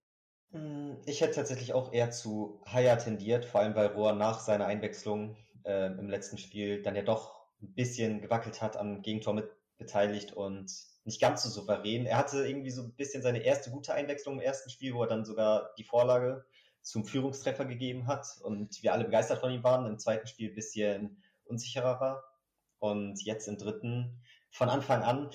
Hm, 0.52 0.98
ich 1.06 1.20
hätte 1.20 1.36
tatsächlich 1.36 1.74
auch 1.74 1.92
eher 1.92 2.10
zu 2.10 2.60
Haya 2.66 2.96
tendiert, 2.96 3.44
vor 3.44 3.60
allem 3.60 3.74
weil 3.74 3.88
Rohr 3.88 4.12
nach 4.14 4.40
seiner 4.40 4.66
Einwechslung 4.66 5.36
äh, 5.64 5.86
im 5.86 6.08
letzten 6.08 6.38
Spiel 6.38 6.82
dann 6.82 6.96
ja 6.96 7.02
doch 7.02 7.40
ein 7.62 7.74
bisschen 7.74 8.20
gewackelt 8.20 8.60
hat, 8.62 8.76
am 8.76 9.02
Gegentor 9.02 9.34
mit 9.34 9.50
beteiligt 9.78 10.32
und 10.32 10.72
nicht 11.04 11.20
ganz 11.20 11.42
so 11.42 11.48
souverän. 11.48 12.06
Er 12.06 12.18
hatte 12.18 12.46
irgendwie 12.46 12.70
so 12.70 12.82
ein 12.82 12.94
bisschen 12.94 13.22
seine 13.22 13.40
erste 13.40 13.70
gute 13.70 13.94
Einwechslung 13.94 14.34
im 14.34 14.40
ersten 14.40 14.70
Spiel, 14.70 14.94
wo 14.94 15.02
er 15.02 15.08
dann 15.08 15.24
sogar 15.24 15.72
die 15.78 15.84
Vorlage 15.84 16.44
zum 16.82 17.04
Führungstreffer 17.04 17.64
gegeben 17.64 18.06
hat 18.06 18.26
und 18.42 18.82
wir 18.82 18.92
alle 18.92 19.04
begeistert 19.04 19.40
von 19.40 19.52
ihm 19.52 19.62
waren. 19.62 19.86
Im 19.86 19.98
zweiten 19.98 20.26
Spiel 20.26 20.50
ein 20.50 20.54
bisschen 20.54 21.22
unsicherer 21.50 22.00
war 22.00 22.24
und 22.78 23.22
jetzt 23.24 23.46
im 23.48 23.58
dritten 23.58 24.22
von 24.50 24.68
Anfang 24.68 25.02
an. 25.02 25.30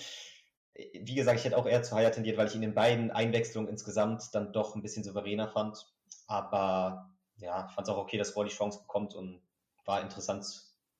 Wie 0.74 1.16
gesagt, 1.16 1.40
ich 1.40 1.46
hätte 1.46 1.58
auch 1.58 1.68
eher 1.68 1.84
zu 1.84 1.96
Haya 1.96 2.10
tendiert, 2.10 2.38
weil 2.38 2.48
ich 2.48 2.56
ihn 2.56 2.64
in 2.64 2.74
beiden 2.74 3.12
Einwechslungen 3.12 3.70
insgesamt 3.70 4.34
dann 4.34 4.52
doch 4.52 4.76
ein 4.76 4.82
bisschen 4.82 5.04
souveräner 5.04 5.48
fand. 5.48 5.86
Aber 6.28 7.14
ja, 7.38 7.68
fand 7.70 7.88
es 7.88 7.94
auch 7.94 7.98
okay, 7.98 8.18
dass 8.18 8.36
Rohr 8.36 8.46
die 8.46 8.52
Chance 8.52 8.80
bekommt 8.80 9.16
und 9.16 9.42
war 9.86 10.02
interessant 10.02 10.46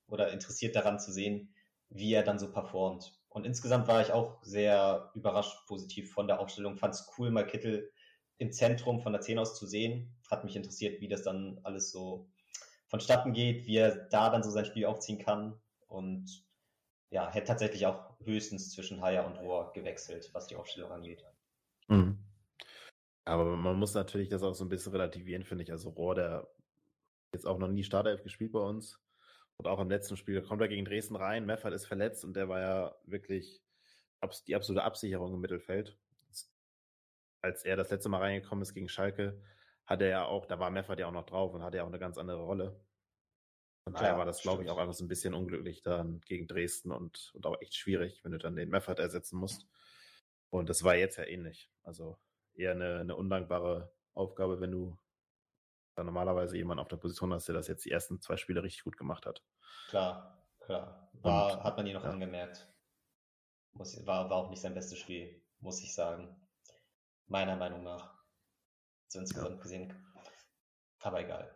oder 0.08 0.32
interessiert 0.32 0.76
daran 0.76 1.00
zu 1.00 1.12
sehen, 1.12 1.54
wie 1.90 2.14
er 2.14 2.24
dann 2.24 2.40
so 2.40 2.52
performt. 2.52 3.20
Und 3.30 3.46
insgesamt 3.46 3.88
war 3.88 4.02
ich 4.02 4.14
auch 4.14 4.42
sehr 4.44 5.12
überrascht 5.14 5.66
positiv 5.68 6.14
von 6.14 6.28
der 6.28 6.40
Aufstellung. 6.40 6.78
Fand 6.78 6.94
es 6.94 7.12
cool, 7.18 7.32
mal 7.32 7.46
Kittel 7.46 7.92
im 8.38 8.52
Zentrum 8.52 9.02
von 9.02 9.12
der 9.12 9.22
10 9.22 9.40
aus 9.40 9.58
zu 9.58 9.68
sehen. 9.68 10.16
Hat 10.30 10.46
mich 10.46 10.56
interessiert, 10.56 11.02
wie 11.02 11.10
das 11.10 11.24
dann 11.24 11.60
alles 11.64 11.92
so 11.92 12.30
vonstatten 12.88 13.34
geht, 13.34 13.66
wie 13.66 13.78
er 13.78 13.96
da 14.10 14.30
dann 14.30 14.44
so 14.44 14.50
sein 14.50 14.66
Spiel 14.66 14.86
aufziehen 14.86 15.20
kann. 15.20 15.60
Und 15.88 16.46
ja, 17.10 17.32
hätte 17.32 17.48
tatsächlich 17.48 17.86
auch 17.86 18.20
höchstens 18.24 18.72
zwischen 18.72 19.02
Haya 19.02 19.26
und 19.26 19.38
Rohr 19.38 19.72
gewechselt, 19.74 20.30
was 20.34 20.48
die 20.48 20.56
Aufstellung 20.56 20.92
angeht. 20.92 21.24
Mhm. 21.88 22.18
Aber 23.26 23.56
man 23.56 23.78
muss 23.78 23.94
natürlich 23.94 24.30
das 24.30 24.44
auch 24.44 24.54
so 24.54 24.66
ein 24.66 24.70
bisschen 24.70 24.92
relativieren, 24.92 25.44
finde 25.44 25.64
ich. 25.64 25.72
Also 25.72 25.90
Rohr, 25.90 26.16
der 26.16 26.48
jetzt 27.34 27.48
auch 27.48 27.58
noch 27.58 27.68
nie 27.68 27.84
Startelf 27.84 28.24
gespielt 28.24 28.52
bei 28.52 28.60
uns. 28.60 29.00
Und 29.58 29.68
auch 29.68 29.80
im 29.80 29.90
letzten 29.90 30.18
Spiel 30.18 30.42
kommt 30.42 30.62
er 30.62 30.68
gegen 30.68 30.86
Dresden 30.86 31.16
rein. 31.16 31.46
Meffert 31.46 31.74
ist 31.74 31.86
verletzt 31.86 32.26
und 32.26 32.36
der 32.36 32.50
war 32.50 32.60
ja 32.60 32.96
wirklich 33.06 33.62
die 34.48 34.56
absolute 34.56 34.84
Absicherung 34.84 35.34
im 35.34 35.42
Mittelfeld. 35.42 35.98
Als 37.42 37.64
er 37.64 37.76
das 37.78 37.90
letzte 37.90 38.10
Mal 38.10 38.22
reingekommen 38.22 38.64
ist 38.64 38.74
gegen 38.74 38.90
Schalke, 38.90 39.42
hat 39.86 40.02
er 40.02 40.10
ja 40.10 40.26
auch, 40.26 40.46
da 40.46 40.60
war 40.60 40.70
Meffert 40.70 41.00
ja 41.00 41.08
auch 41.08 41.12
noch 41.12 41.26
drauf 41.26 41.54
und 41.54 41.64
hatte 41.64 41.78
ja 41.78 41.84
auch 41.84 41.88
eine 41.88 42.00
ganz 42.00 42.18
andere 42.18 42.42
Rolle. 42.42 42.80
Von 43.84 43.94
daher 43.94 44.18
war 44.18 44.26
das, 44.26 44.42
glaube 44.42 44.64
ich, 44.64 44.70
auch 44.72 44.80
einfach 44.80 44.96
so 44.96 45.06
ein 45.06 45.08
bisschen 45.08 45.36
unglücklich 45.36 45.84
dann 45.84 46.20
gegen 46.22 46.48
Dresden 46.48 46.92
und, 46.92 47.32
und 47.36 47.46
auch 47.46 47.62
echt 47.62 47.76
schwierig, 47.76 48.24
wenn 48.24 48.32
du 48.32 48.40
dann 48.40 48.56
den 48.56 48.70
Meffert 48.70 48.98
ersetzen 48.98 49.38
musst. 49.38 49.68
Und 50.50 50.70
das 50.70 50.84
war 50.84 50.96
jetzt 50.96 51.18
ja 51.18 51.26
ähnlich. 51.26 51.70
Also 51.84 52.18
eher 52.56 52.72
eine, 52.72 53.00
eine 53.00 53.16
undankbare 53.16 53.94
Aufgabe, 54.16 54.60
wenn 54.60 54.72
du 54.72 54.98
dann 55.94 56.08
normalerweise 56.08 56.58
jemanden 56.58 56.82
auf 56.82 56.88
der 56.88 56.98
Position 56.98 57.32
hast, 57.32 57.48
der 57.48 57.54
das 57.54 57.68
jetzt 57.68 57.86
die 57.86 57.92
ersten 57.92 58.20
zwei 58.22 58.38
Spiele 58.38 58.64
richtig 58.64 58.84
gut 58.84 58.98
gemacht 58.98 59.28
hat. 59.28 59.44
Klar, 59.90 60.44
klar. 60.62 61.10
War, 61.22 61.54
und, 61.54 61.64
hat 61.64 61.78
man 61.78 61.86
ihn 61.86 61.94
noch 61.94 62.04
ja. 62.04 62.10
angemerkt. 62.10 62.68
Muss, 63.74 64.04
war, 64.08 64.30
war 64.30 64.38
auch 64.38 64.50
nicht 64.50 64.62
sein 64.62 64.74
bestes 64.74 64.98
Spiel, 64.98 65.42
muss 65.60 65.84
ich 65.84 65.94
sagen. 65.94 66.36
Meiner 67.28 67.56
Meinung 67.56 67.84
nach. 67.84 68.15
So 69.16 69.22
insgesamt 69.22 69.56
ja. 69.56 69.62
gesehen. 69.62 69.94
Aber 71.00 71.22
egal. 71.22 71.50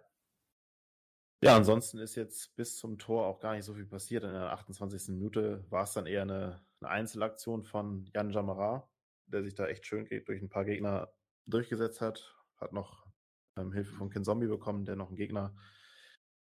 Ja, 1.44 1.56
ansonsten 1.56 2.00
ist 2.00 2.16
jetzt 2.16 2.56
bis 2.56 2.78
zum 2.78 2.98
Tor 2.98 3.26
auch 3.26 3.40
gar 3.40 3.54
nicht 3.54 3.66
so 3.66 3.74
viel 3.74 3.86
passiert. 3.86 4.24
In 4.24 4.32
der 4.32 4.52
28. 4.52 5.10
Minute 5.10 5.66
war 5.70 5.84
es 5.84 5.94
dann 5.94 6.06
eher 6.06 6.22
eine, 6.22 6.66
eine 6.80 6.90
Einzelaktion 6.90 7.64
von 7.64 8.10
Jan 8.14 8.32
Jamara, 8.32 8.90
der 9.28 9.44
sich 9.44 9.56
da 9.56 9.68
echt 9.68 9.86
schön 9.86 10.08
durch 10.26 10.42
ein 10.42 10.50
paar 10.50 10.66
Gegner 10.66 11.14
durchgesetzt 11.46 12.02
hat. 12.02 12.36
Hat 12.58 12.74
noch 12.74 13.06
ähm, 13.58 13.74
Hilfe 13.74 13.94
von 13.94 14.10
Ken 14.10 14.24
Zombie 14.24 14.48
bekommen, 14.48 14.86
der 14.86 14.96
noch 14.96 15.08
einen 15.08 15.18
Gegner 15.18 15.56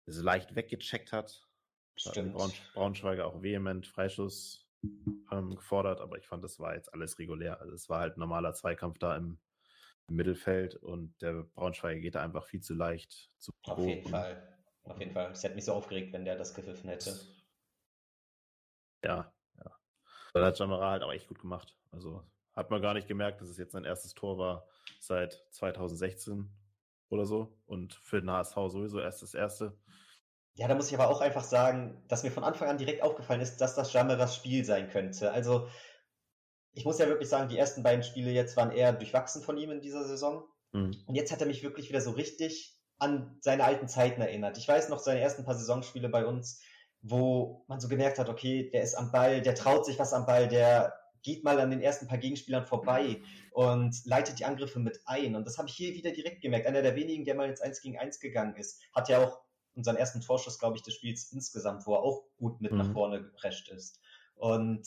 so 0.06 0.22
leicht 0.22 0.54
weggecheckt 0.54 1.12
hat. 1.12 1.48
Stimmt. 1.96 2.34
Braun, 2.34 2.52
Braunschweiger 2.75 3.26
auch 3.26 3.42
vehement 3.42 3.87
Freischuss 3.87 4.68
ähm, 5.32 5.56
gefordert, 5.56 6.00
aber 6.00 6.18
ich 6.18 6.26
fand, 6.26 6.44
das 6.44 6.60
war 6.60 6.75
jetzt 6.75 6.92
alles 6.94 7.18
regulär. 7.18 7.60
Also 7.60 7.75
es 7.75 7.88
war 7.88 8.00
halt 8.00 8.16
ein 8.16 8.20
normaler 8.20 8.54
Zweikampf 8.54 8.98
da 8.98 9.16
im, 9.16 9.38
im 10.08 10.16
Mittelfeld 10.16 10.74
und 10.76 11.20
der 11.22 11.44
Braunschweiger 11.54 12.00
geht 12.00 12.14
da 12.14 12.22
einfach 12.22 12.44
viel 12.44 12.60
zu 12.60 12.74
leicht 12.74 13.30
zu 13.38 13.52
Auf 13.64 13.78
jeden 13.78 14.08
Fall. 14.08 14.42
Auf 14.84 14.98
jeden 14.98 15.12
Fall. 15.12 15.30
Es 15.32 15.42
hätte 15.42 15.54
mich 15.54 15.66
so 15.66 15.74
aufgeregt, 15.74 16.12
wenn 16.12 16.24
der 16.24 16.36
das 16.36 16.54
gepfiffen 16.54 16.88
hätte. 16.88 17.14
Ja, 19.04 19.32
ja. 19.56 19.78
Das 20.32 20.42
hat 20.42 20.58
Jamara 20.58 20.90
halt 20.90 21.02
auch 21.02 21.12
echt 21.12 21.28
gut 21.28 21.40
gemacht. 21.40 21.76
Also 21.90 22.24
hat 22.54 22.70
man 22.70 22.82
gar 22.82 22.94
nicht 22.94 23.06
gemerkt, 23.06 23.40
dass 23.40 23.48
es 23.48 23.58
jetzt 23.58 23.72
sein 23.72 23.84
erstes 23.84 24.14
Tor 24.14 24.38
war 24.38 24.66
seit 24.98 25.44
2016 25.50 26.50
oder 27.10 27.26
so. 27.26 27.56
Und 27.66 27.94
für 27.94 28.20
den 28.20 28.30
HSV 28.30 28.54
sowieso 28.54 29.00
erst 29.00 29.22
das 29.22 29.34
erste. 29.34 29.78
Ja, 30.54 30.66
da 30.66 30.74
muss 30.74 30.88
ich 30.88 30.98
aber 30.98 31.08
auch 31.08 31.20
einfach 31.20 31.44
sagen, 31.44 32.02
dass 32.08 32.24
mir 32.24 32.32
von 32.32 32.42
Anfang 32.42 32.68
an 32.68 32.78
direkt 32.78 33.02
aufgefallen 33.02 33.40
ist, 33.40 33.58
dass 33.58 33.76
das 33.76 33.92
Jamaras 33.92 34.34
Spiel 34.34 34.64
sein 34.64 34.88
könnte. 34.88 35.30
Also, 35.30 35.68
ich 36.75 36.84
muss 36.84 36.98
ja 36.98 37.08
wirklich 37.08 37.28
sagen, 37.28 37.48
die 37.48 37.58
ersten 37.58 37.82
beiden 37.82 38.02
Spiele 38.02 38.30
jetzt 38.30 38.56
waren 38.56 38.70
eher 38.70 38.92
durchwachsen 38.92 39.42
von 39.42 39.56
ihm 39.56 39.70
in 39.70 39.80
dieser 39.80 40.06
Saison. 40.06 40.44
Mhm. 40.72 40.96
Und 41.06 41.14
jetzt 41.14 41.32
hat 41.32 41.40
er 41.40 41.46
mich 41.46 41.62
wirklich 41.62 41.88
wieder 41.88 42.00
so 42.00 42.10
richtig 42.10 42.78
an 42.98 43.38
seine 43.40 43.64
alten 43.64 43.88
Zeiten 43.88 44.20
erinnert. 44.20 44.58
Ich 44.58 44.68
weiß 44.68 44.88
noch 44.88 44.98
seine 44.98 45.20
ersten 45.20 45.44
paar 45.44 45.54
Saisonspiele 45.54 46.08
bei 46.08 46.26
uns, 46.26 46.60
wo 47.00 47.64
man 47.68 47.80
so 47.80 47.88
gemerkt 47.88 48.18
hat, 48.18 48.28
okay, 48.28 48.70
der 48.70 48.82
ist 48.82 48.94
am 48.94 49.12
Ball, 49.12 49.40
der 49.40 49.54
traut 49.54 49.87
sich 49.87 49.98
was 49.98 50.12
am 50.12 50.26
Ball, 50.26 50.48
der 50.48 50.94
geht 51.22 51.44
mal 51.44 51.58
an 51.60 51.70
den 51.70 51.80
ersten 51.80 52.06
paar 52.06 52.18
Gegenspielern 52.18 52.64
vorbei 52.64 53.20
und 53.52 54.04
leitet 54.04 54.38
die 54.38 54.44
Angriffe 54.44 54.78
mit 54.78 55.00
ein. 55.04 55.34
Und 55.37 55.46
das 55.46 55.58
habe 55.58 55.68
ich 55.68 55.75
hier 55.75 55.94
wieder 55.94 56.10
direkt 56.10 56.42
gemerkt. 56.42 56.66
Einer 56.66 56.82
der 56.82 56.96
wenigen, 56.96 57.25
der 57.25 57.34
mal 57.34 57.48
ins 57.48 57.60
1 57.60 57.80
gegen 57.80 57.98
1 57.98 58.20
gegangen 58.20 58.56
ist, 58.56 58.80
hat 58.94 59.08
ja 59.08 59.25
auch 59.25 59.40
unseren 59.75 59.96
ersten 59.96 60.20
Torschuss, 60.20 60.58
glaube 60.58 60.76
ich, 60.76 60.82
des 60.82 60.94
Spiels 60.94 61.32
insgesamt, 61.32 61.87
wo 61.87 61.94
er 61.94 62.02
auch 62.02 62.25
gut 62.37 62.60
mit 62.60 62.72
mhm. 62.72 62.78
nach 62.78 62.92
vorne 62.92 63.22
geprescht 63.22 63.68
ist. 63.68 64.00
Und 64.34 64.87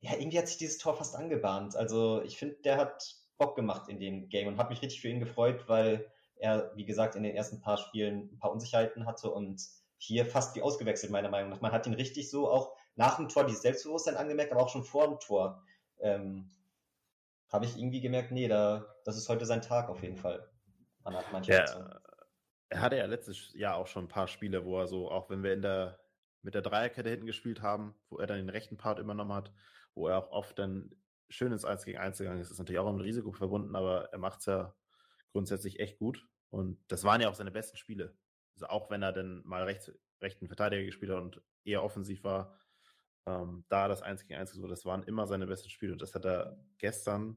ja, 0.00 0.12
irgendwie 0.14 0.38
hat 0.38 0.48
sich 0.48 0.58
dieses 0.58 0.78
Tor 0.78 0.96
fast 0.96 1.16
angebahnt. 1.16 1.76
Also 1.76 2.22
ich 2.22 2.38
finde, 2.38 2.56
der 2.64 2.76
hat 2.76 3.16
Bock 3.38 3.56
gemacht 3.56 3.88
in 3.88 3.98
dem 3.98 4.28
Game 4.28 4.48
und 4.48 4.58
habe 4.58 4.70
mich 4.70 4.82
richtig 4.82 5.00
für 5.00 5.08
ihn 5.08 5.20
gefreut, 5.20 5.64
weil 5.68 6.10
er, 6.36 6.72
wie 6.76 6.84
gesagt, 6.84 7.14
in 7.16 7.22
den 7.22 7.34
ersten 7.34 7.60
paar 7.60 7.78
Spielen 7.78 8.30
ein 8.32 8.38
paar 8.38 8.52
Unsicherheiten 8.52 9.06
hatte 9.06 9.30
und 9.30 9.62
hier 9.98 10.26
fast 10.26 10.54
wie 10.54 10.62
ausgewechselt, 10.62 11.10
meiner 11.10 11.30
Meinung 11.30 11.50
nach. 11.50 11.60
Man 11.60 11.72
hat 11.72 11.86
ihn 11.86 11.94
richtig 11.94 12.30
so 12.30 12.50
auch 12.50 12.76
nach 12.94 13.16
dem 13.16 13.28
Tor 13.28 13.44
dieses 13.44 13.62
Selbstbewusstsein 13.62 14.16
angemerkt, 14.16 14.52
aber 14.52 14.62
auch 14.62 14.68
schon 14.68 14.84
vor 14.84 15.08
dem 15.08 15.18
Tor 15.18 15.62
ähm, 16.00 16.50
habe 17.48 17.64
ich 17.64 17.76
irgendwie 17.76 18.00
gemerkt, 18.00 18.32
nee, 18.32 18.48
da, 18.48 18.86
das 19.04 19.16
ist 19.16 19.28
heute 19.28 19.46
sein 19.46 19.62
Tag 19.62 19.88
auf 19.88 20.02
jeden 20.02 20.16
Fall. 20.16 20.48
Man 21.04 21.14
hat 21.14 21.32
manche 21.32 21.52
ja, 21.52 22.00
er 22.68 22.80
hatte 22.80 22.96
ja 22.96 23.06
letztes 23.06 23.52
Jahr 23.54 23.76
auch 23.76 23.86
schon 23.86 24.04
ein 24.04 24.08
paar 24.08 24.28
Spiele, 24.28 24.64
wo 24.64 24.78
er 24.78 24.86
so, 24.86 25.10
auch 25.10 25.30
wenn 25.30 25.42
wir 25.42 25.52
in 25.52 25.62
der 25.62 25.98
mit 26.42 26.54
der 26.54 26.62
Dreierkette 26.62 27.10
hinten 27.10 27.26
gespielt 27.26 27.60
haben, 27.60 27.96
wo 28.08 28.18
er 28.18 28.28
dann 28.28 28.36
den 28.36 28.48
rechten 28.48 28.76
Part 28.76 29.00
übernommen 29.00 29.32
hat, 29.32 29.52
wo 29.96 30.08
er 30.08 30.18
auch 30.18 30.30
oft 30.30 30.58
dann 30.58 30.94
schön 31.28 31.50
ins 31.50 31.64
1 31.64 31.84
gegen 31.84 31.98
1 31.98 32.18
gegangen 32.18 32.40
ist. 32.40 32.50
Ist 32.50 32.58
natürlich 32.58 32.78
auch 32.78 32.86
ein 32.86 33.00
Risiko 33.00 33.32
verbunden, 33.32 33.74
aber 33.74 34.12
er 34.12 34.18
macht 34.18 34.40
es 34.40 34.46
ja 34.46 34.74
grundsätzlich 35.32 35.80
echt 35.80 35.98
gut. 35.98 36.24
Und 36.50 36.78
das 36.88 37.02
waren 37.02 37.20
ja 37.20 37.28
auch 37.28 37.34
seine 37.34 37.50
besten 37.50 37.76
Spiele. 37.76 38.16
Also 38.54 38.68
auch 38.68 38.90
wenn 38.90 39.02
er 39.02 39.12
dann 39.12 39.42
mal 39.44 39.64
rechts, 39.64 39.90
rechten 40.20 40.46
Verteidiger 40.46 40.84
gespielt 40.84 41.10
hat 41.10 41.20
und 41.20 41.42
eher 41.64 41.82
offensiv 41.82 42.22
war, 42.22 42.58
ähm, 43.26 43.64
da 43.68 43.88
das 43.88 44.02
1 44.02 44.26
gegen 44.26 44.38
1 44.38 44.52
so, 44.52 44.68
das 44.68 44.84
waren 44.84 45.02
immer 45.02 45.26
seine 45.26 45.46
besten 45.46 45.70
Spiele. 45.70 45.92
Und 45.92 46.02
das 46.02 46.14
hat 46.14 46.24
er 46.24 46.58
gestern 46.78 47.36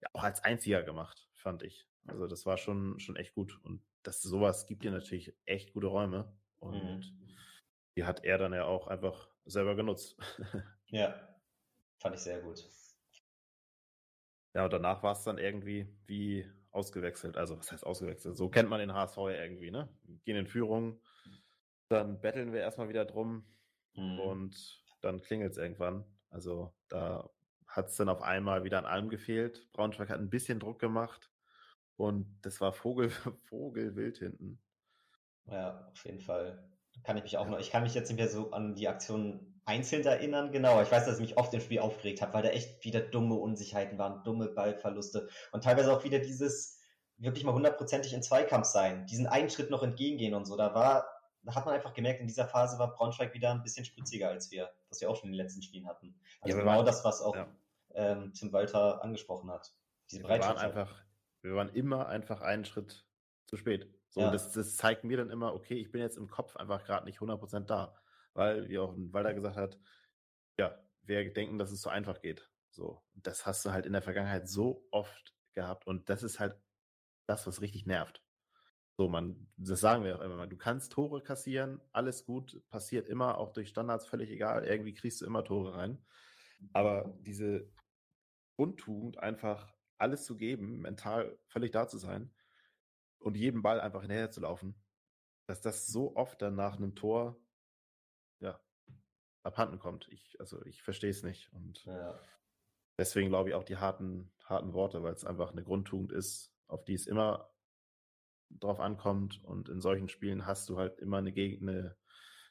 ja 0.00 0.08
auch 0.12 0.22
als 0.22 0.42
einziger 0.42 0.82
gemacht, 0.82 1.28
fand 1.34 1.62
ich. 1.62 1.88
Also 2.06 2.26
das 2.26 2.46
war 2.46 2.56
schon, 2.56 2.98
schon 3.00 3.16
echt 3.16 3.34
gut. 3.34 3.60
Und 3.64 3.82
das 4.02 4.22
sowas 4.22 4.66
gibt 4.66 4.84
dir 4.84 4.92
natürlich 4.92 5.36
echt 5.44 5.72
gute 5.72 5.88
Räume. 5.88 6.32
Und 6.58 6.82
mhm. 6.82 7.36
die 7.96 8.04
hat 8.04 8.24
er 8.24 8.38
dann 8.38 8.52
ja 8.52 8.64
auch 8.64 8.86
einfach 8.86 9.28
selber 9.44 9.74
genutzt. 9.74 10.16
ja, 10.86 11.35
fand 11.98 12.14
ich 12.14 12.22
sehr 12.22 12.40
gut. 12.40 12.64
Ja, 14.54 14.64
und 14.64 14.72
danach 14.72 15.02
war 15.02 15.12
es 15.12 15.22
dann 15.22 15.38
irgendwie 15.38 15.86
wie 16.06 16.50
ausgewechselt. 16.70 17.36
Also, 17.36 17.58
was 17.58 17.72
heißt 17.72 17.84
ausgewechselt? 17.84 18.36
So 18.36 18.48
kennt 18.48 18.68
man 18.68 18.80
den 18.80 18.94
HSV 18.94 19.16
ja 19.16 19.42
irgendwie, 19.42 19.70
ne? 19.70 19.88
Gehen 20.24 20.36
in 20.36 20.46
Führung, 20.46 21.00
dann 21.88 22.20
betteln 22.20 22.52
wir 22.52 22.60
erstmal 22.60 22.88
wieder 22.88 23.04
drum 23.04 23.46
mhm. 23.94 24.18
und 24.20 24.84
dann 25.02 25.20
klingelt 25.20 25.52
es 25.52 25.58
irgendwann. 25.58 26.04
Also, 26.30 26.74
da 26.88 27.30
hat 27.66 27.88
es 27.88 27.96
dann 27.96 28.08
auf 28.08 28.22
einmal 28.22 28.64
wieder 28.64 28.78
an 28.78 28.86
allem 28.86 29.08
gefehlt. 29.08 29.70
Braunschweig 29.72 30.08
hat 30.08 30.20
ein 30.20 30.30
bisschen 30.30 30.60
Druck 30.60 30.78
gemacht 30.78 31.30
und 31.96 32.38
das 32.42 32.60
war 32.60 32.72
Vogel, 32.72 33.10
Vogelwild 33.44 34.18
hinten. 34.18 34.62
Ja, 35.46 35.88
auf 35.88 36.04
jeden 36.04 36.20
Fall. 36.20 36.75
Kann 37.04 37.16
ich 37.16 37.22
mich 37.22 37.38
auch 37.38 37.46
noch, 37.46 37.58
ich 37.58 37.70
kann 37.70 37.82
mich 37.82 37.94
jetzt 37.94 38.08
nicht 38.08 38.18
mehr 38.18 38.28
so 38.28 38.50
an 38.50 38.74
die 38.74 38.88
Aktion 38.88 39.60
einzeln 39.64 40.04
erinnern, 40.04 40.52
genau. 40.52 40.80
Ich 40.80 40.90
weiß, 40.90 41.04
dass 41.04 41.16
ich 41.16 41.20
mich 41.20 41.36
oft 41.36 41.52
im 41.52 41.60
Spiel 41.60 41.80
aufgeregt 41.80 42.22
habe, 42.22 42.32
weil 42.34 42.42
da 42.42 42.48
echt 42.50 42.84
wieder 42.84 43.00
dumme 43.00 43.34
Unsicherheiten 43.34 43.98
waren, 43.98 44.22
dumme 44.22 44.48
Ballverluste 44.48 45.28
und 45.52 45.64
teilweise 45.64 45.92
auch 45.92 46.04
wieder 46.04 46.20
dieses 46.20 46.80
wirklich 47.18 47.44
mal 47.44 47.54
hundertprozentig 47.54 48.12
in 48.12 48.22
Zweikampf 48.22 48.66
sein, 48.66 49.06
diesen 49.06 49.26
einen 49.26 49.50
Schritt 49.50 49.70
noch 49.70 49.82
entgegengehen 49.82 50.34
und 50.34 50.44
so. 50.44 50.56
Da 50.56 50.74
war, 50.74 51.06
da 51.42 51.54
hat 51.54 51.66
man 51.66 51.74
einfach 51.74 51.94
gemerkt, 51.94 52.20
in 52.20 52.26
dieser 52.26 52.46
Phase 52.46 52.78
war 52.78 52.92
Braunschweig 52.92 53.34
wieder 53.34 53.50
ein 53.50 53.62
bisschen 53.62 53.84
spritziger 53.84 54.28
als 54.28 54.50
wir, 54.50 54.70
was 54.88 55.00
wir 55.00 55.10
auch 55.10 55.16
schon 55.16 55.30
in 55.30 55.32
den 55.32 55.42
letzten 55.42 55.62
Spielen 55.62 55.86
hatten. 55.86 56.14
Also 56.40 56.56
ja, 56.56 56.62
genau 56.62 56.76
waren, 56.76 56.86
das, 56.86 57.04
was 57.04 57.20
auch 57.20 57.34
ja. 57.34 57.48
ähm, 57.94 58.32
Tim 58.34 58.52
Walter 58.52 59.02
angesprochen 59.02 59.50
hat. 59.50 59.74
Diese 60.10 60.22
wir 60.22 60.28
waren 60.28 60.58
einfach, 60.58 60.94
wir 61.42 61.54
waren 61.54 61.70
immer 61.70 62.06
einfach 62.06 62.40
einen 62.40 62.64
Schritt 62.64 63.04
zu 63.46 63.56
spät. 63.56 63.88
So, 64.16 64.22
ja. 64.22 64.30
das, 64.30 64.50
das 64.52 64.76
zeigt 64.76 65.04
mir 65.04 65.18
dann 65.18 65.28
immer, 65.28 65.52
okay, 65.52 65.74
ich 65.74 65.92
bin 65.92 66.00
jetzt 66.00 66.16
im 66.16 66.30
Kopf 66.30 66.56
einfach 66.56 66.82
gerade 66.86 67.04
nicht 67.04 67.18
100% 67.18 67.66
da. 67.66 67.94
Weil, 68.32 68.66
wie 68.70 68.78
auch 68.78 68.94
Walter 68.96 69.34
gesagt 69.34 69.56
hat, 69.56 69.78
ja, 70.56 70.74
wir 71.02 71.34
denken, 71.34 71.58
dass 71.58 71.70
es 71.70 71.82
so 71.82 71.90
einfach 71.90 72.22
geht. 72.22 72.50
So, 72.70 73.02
das 73.12 73.44
hast 73.44 73.66
du 73.66 73.72
halt 73.72 73.84
in 73.84 73.92
der 73.92 74.00
Vergangenheit 74.00 74.48
so 74.48 74.88
oft 74.90 75.34
gehabt 75.52 75.86
und 75.86 76.08
das 76.08 76.22
ist 76.22 76.40
halt 76.40 76.58
das, 77.26 77.46
was 77.46 77.60
richtig 77.60 77.84
nervt. 77.84 78.22
So, 78.96 79.06
man, 79.06 79.48
das 79.58 79.80
sagen 79.80 80.02
wir 80.02 80.16
auch 80.16 80.22
immer 80.22 80.36
mal. 80.36 80.48
Du 80.48 80.56
kannst 80.56 80.92
Tore 80.92 81.22
kassieren, 81.22 81.82
alles 81.92 82.24
gut, 82.24 82.62
passiert 82.70 83.10
immer, 83.10 83.36
auch 83.36 83.52
durch 83.52 83.68
Standards 83.68 84.06
völlig 84.06 84.30
egal. 84.30 84.64
Irgendwie 84.64 84.94
kriegst 84.94 85.20
du 85.20 85.26
immer 85.26 85.44
Tore 85.44 85.76
rein. 85.76 86.02
Aber 86.72 87.14
diese 87.20 87.70
Grundtugend, 88.56 89.18
einfach 89.18 89.74
alles 89.98 90.24
zu 90.24 90.38
geben, 90.38 90.80
mental 90.80 91.38
völlig 91.48 91.72
da 91.72 91.86
zu 91.86 91.98
sein 91.98 92.34
und 93.18 93.36
jedem 93.36 93.62
Ball 93.62 93.80
einfach 93.80 94.00
hinterher 94.00 94.30
zu 94.30 94.40
laufen, 94.40 94.74
dass 95.46 95.60
das 95.60 95.86
so 95.86 96.16
oft 96.16 96.40
dann 96.42 96.54
nach 96.54 96.76
einem 96.76 96.94
Tor, 96.94 97.40
ja, 98.40 98.60
abhanden 99.42 99.78
kommt. 99.78 100.08
Ich, 100.08 100.38
also 100.40 100.64
ich 100.64 100.82
verstehe 100.82 101.10
es 101.10 101.22
nicht. 101.22 101.52
Und 101.52 101.84
ja. 101.84 102.18
deswegen 102.98 103.28
glaube 103.28 103.50
ich 103.50 103.54
auch 103.54 103.64
die 103.64 103.76
harten, 103.76 104.32
harten 104.44 104.72
Worte, 104.72 105.02
weil 105.02 105.14
es 105.14 105.24
einfach 105.24 105.52
eine 105.52 105.62
Grundtugend 105.62 106.12
ist, 106.12 106.52
auf 106.66 106.84
die 106.84 106.94
es 106.94 107.06
immer 107.06 107.50
drauf 108.50 108.80
ankommt. 108.80 109.42
Und 109.44 109.68
in 109.68 109.80
solchen 109.80 110.08
Spielen 110.08 110.46
hast 110.46 110.68
du 110.68 110.78
halt 110.78 110.98
immer 110.98 111.18
eine 111.18 111.32
Gegend, 111.32 111.62
eine, 111.62 111.96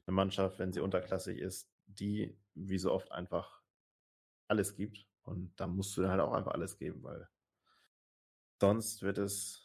eine 0.06 0.16
Mannschaft, 0.16 0.60
wenn 0.60 0.74
sie 0.74 0.80
unterklassig 0.80 1.38
ist, 1.38 1.70
die 1.86 2.38
wie 2.54 2.80
so 2.80 2.92
oft 2.92 3.12
einfach 3.12 3.62
alles 4.48 4.76
gibt. 4.76 5.06
Und 5.24 5.54
da 5.60 5.68
musst 5.68 5.96
du 5.98 6.02
dann 6.02 6.12
halt 6.12 6.22
auch 6.22 6.34
einfach 6.34 6.54
alles 6.54 6.78
geben, 6.78 7.04
weil 7.04 7.28
sonst 8.62 9.02
wird 9.02 9.18
es, 9.18 9.65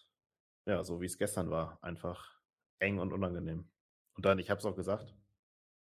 ja, 0.66 0.82
so 0.84 1.00
wie 1.00 1.06
es 1.06 1.18
gestern 1.18 1.50
war, 1.50 1.78
einfach 1.82 2.40
eng 2.78 2.98
und 2.98 3.12
unangenehm. 3.12 3.68
Und 4.14 4.26
dann, 4.26 4.38
ich 4.38 4.50
habe 4.50 4.58
es 4.58 4.66
auch 4.66 4.76
gesagt, 4.76 5.14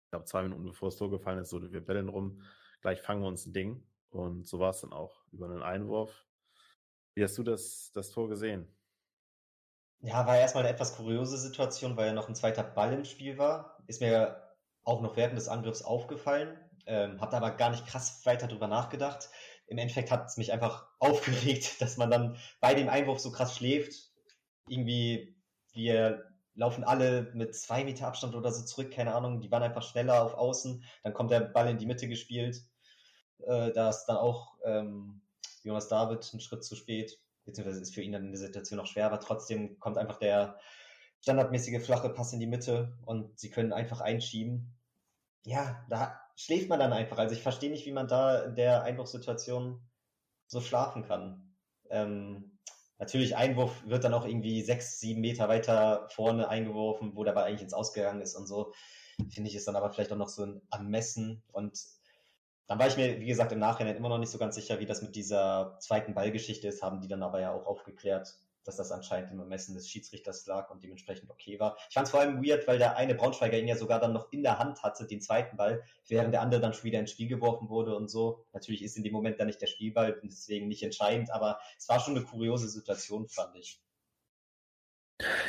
ich 0.04 0.10
glaube, 0.10 0.24
zwei 0.24 0.42
Minuten 0.42 0.64
bevor 0.64 0.88
das 0.88 0.96
Tor 0.98 1.10
gefallen 1.10 1.38
ist, 1.38 1.50
so, 1.50 1.60
wir 1.72 1.84
bellen 1.84 2.08
rum, 2.08 2.42
gleich 2.80 3.00
fangen 3.00 3.22
wir 3.22 3.28
uns 3.28 3.46
ein 3.46 3.52
Ding. 3.52 3.86
Und 4.10 4.46
so 4.46 4.58
war 4.58 4.70
es 4.70 4.80
dann 4.80 4.92
auch 4.92 5.24
über 5.32 5.46
einen 5.46 5.62
Einwurf. 5.62 6.26
Wie 7.14 7.24
hast 7.24 7.36
du 7.38 7.42
das, 7.42 7.90
das 7.92 8.10
Tor 8.10 8.28
gesehen? 8.28 8.72
Ja, 10.00 10.26
war 10.26 10.36
erstmal 10.36 10.64
eine 10.64 10.72
etwas 10.72 10.96
kuriose 10.96 11.38
Situation, 11.38 11.96
weil 11.96 12.08
ja 12.08 12.12
noch 12.12 12.28
ein 12.28 12.34
zweiter 12.34 12.62
Ball 12.62 12.92
im 12.92 13.04
Spiel 13.04 13.38
war. 13.38 13.82
Ist 13.86 14.00
mir 14.00 14.54
auch 14.84 15.00
noch 15.00 15.16
während 15.16 15.36
des 15.36 15.48
Angriffs 15.48 15.82
aufgefallen. 15.82 16.58
Ähm, 16.86 17.20
hab 17.20 17.30
da 17.30 17.38
aber 17.38 17.50
gar 17.52 17.70
nicht 17.70 17.86
krass 17.86 18.24
weiter 18.24 18.46
drüber 18.46 18.68
nachgedacht. 18.68 19.30
Im 19.66 19.78
Endeffekt 19.78 20.10
hat 20.10 20.26
es 20.26 20.36
mich 20.36 20.52
einfach 20.52 20.86
aufgeregt, 21.00 21.80
dass 21.80 21.96
man 21.96 22.10
dann 22.10 22.36
bei 22.60 22.74
dem 22.74 22.88
Einwurf 22.88 23.18
so 23.18 23.32
krass 23.32 23.56
schläft. 23.56 24.05
Irgendwie, 24.68 25.36
wir 25.72 26.24
laufen 26.54 26.84
alle 26.84 27.30
mit 27.34 27.54
zwei 27.54 27.84
Meter 27.84 28.06
Abstand 28.08 28.34
oder 28.34 28.50
so 28.52 28.64
zurück, 28.64 28.90
keine 28.90 29.14
Ahnung. 29.14 29.40
Die 29.40 29.50
waren 29.50 29.62
einfach 29.62 29.82
schneller 29.82 30.22
auf 30.22 30.34
Außen. 30.34 30.84
Dann 31.02 31.14
kommt 31.14 31.30
der 31.30 31.40
Ball 31.40 31.68
in 31.68 31.78
die 31.78 31.86
Mitte 31.86 32.08
gespielt. 32.08 32.62
Äh, 33.46 33.72
da 33.72 33.90
ist 33.90 34.06
dann 34.06 34.16
auch 34.16 34.56
ähm, 34.64 35.20
Jonas 35.62 35.88
David 35.88 36.28
einen 36.32 36.40
Schritt 36.40 36.64
zu 36.64 36.74
spät 36.74 37.18
beziehungsweise 37.46 37.80
ist 37.80 37.94
für 37.94 38.02
ihn 38.02 38.12
dann 38.12 38.26
in 38.26 38.32
der 38.32 38.40
Situation 38.40 38.76
noch 38.76 38.86
schwer, 38.86 39.06
aber 39.06 39.20
trotzdem 39.20 39.78
kommt 39.78 39.96
einfach 39.96 40.18
der 40.18 40.58
standardmäßige 41.22 41.82
flache 41.82 42.10
Pass 42.10 42.32
in 42.32 42.40
die 42.40 42.46
Mitte 42.46 42.98
und 43.06 43.38
sie 43.38 43.50
können 43.50 43.72
einfach 43.72 44.00
einschieben. 44.00 44.74
Ja, 45.44 45.84
da 45.88 46.20
schläft 46.34 46.68
man 46.68 46.80
dann 46.80 46.92
einfach. 46.92 47.18
Also 47.18 47.34
ich 47.34 47.42
verstehe 47.42 47.70
nicht, 47.70 47.86
wie 47.86 47.92
man 47.92 48.08
da 48.08 48.44
in 48.44 48.56
der 48.56 48.82
Einwurfsituation 48.82 49.80
so 50.48 50.60
schlafen 50.60 51.04
kann. 51.04 51.54
Ähm, 51.88 52.55
natürlich, 52.98 53.36
Einwurf 53.36 53.82
wird 53.86 54.04
dann 54.04 54.14
auch 54.14 54.26
irgendwie 54.26 54.62
sechs, 54.62 54.98
sieben 55.00 55.20
Meter 55.20 55.48
weiter 55.48 56.08
vorne 56.10 56.48
eingeworfen, 56.48 57.12
wo 57.14 57.24
der 57.24 57.32
Ball 57.32 57.44
eigentlich 57.44 57.62
ins 57.62 57.74
Ausgegangen 57.74 58.20
ist 58.20 58.34
und 58.34 58.46
so. 58.46 58.72
Finde 59.30 59.48
ich, 59.48 59.56
ist 59.56 59.66
dann 59.66 59.76
aber 59.76 59.90
vielleicht 59.90 60.12
auch 60.12 60.16
noch 60.16 60.28
so 60.28 60.44
ein 60.44 60.62
Ermessen 60.70 61.42
und 61.52 61.78
dann 62.66 62.78
war 62.78 62.88
ich 62.88 62.96
mir, 62.96 63.20
wie 63.20 63.26
gesagt, 63.26 63.52
im 63.52 63.60
Nachhinein 63.60 63.96
immer 63.96 64.08
noch 64.08 64.18
nicht 64.18 64.30
so 64.30 64.38
ganz 64.38 64.56
sicher, 64.56 64.80
wie 64.80 64.86
das 64.86 65.00
mit 65.00 65.14
dieser 65.14 65.76
zweiten 65.80 66.14
Ballgeschichte 66.14 66.66
ist, 66.68 66.82
haben 66.82 67.00
die 67.00 67.08
dann 67.08 67.22
aber 67.22 67.40
ja 67.40 67.52
auch 67.52 67.64
aufgeklärt, 67.64 68.34
dass 68.66 68.76
das 68.76 68.92
anscheinend 68.92 69.32
im 69.32 69.40
Ermessen 69.40 69.74
des 69.74 69.88
Schiedsrichters 69.88 70.46
lag 70.46 70.70
und 70.70 70.82
dementsprechend 70.82 71.30
okay 71.30 71.58
war. 71.58 71.76
Ich 71.88 71.94
fand 71.94 72.06
es 72.06 72.10
vor 72.10 72.20
allem 72.20 72.44
weird, 72.44 72.66
weil 72.68 72.78
der 72.78 72.96
eine 72.96 73.14
Braunschweiger 73.14 73.58
ihn 73.58 73.68
ja 73.68 73.76
sogar 73.76 74.00
dann 74.00 74.12
noch 74.12 74.32
in 74.32 74.42
der 74.42 74.58
Hand 74.58 74.82
hatte, 74.82 75.06
den 75.06 75.20
zweiten 75.20 75.56
Ball, 75.56 75.82
während 76.08 76.34
der 76.34 76.42
andere 76.42 76.60
dann 76.60 76.74
schon 76.74 76.84
wieder 76.84 77.00
ins 77.00 77.10
Spiel 77.10 77.28
geworfen 77.28 77.68
wurde 77.68 77.96
und 77.96 78.10
so. 78.10 78.44
Natürlich 78.52 78.82
ist 78.82 78.96
in 78.96 79.04
dem 79.04 79.12
Moment 79.12 79.40
dann 79.40 79.46
nicht 79.46 79.60
der 79.60 79.66
Spielball 79.66 80.18
und 80.20 80.32
deswegen 80.32 80.68
nicht 80.68 80.82
entscheidend, 80.82 81.30
aber 81.30 81.58
es 81.78 81.88
war 81.88 82.00
schon 82.00 82.16
eine 82.16 82.24
kuriose 82.24 82.68
Situation, 82.68 83.28
fand 83.28 83.56
ich. 83.56 83.80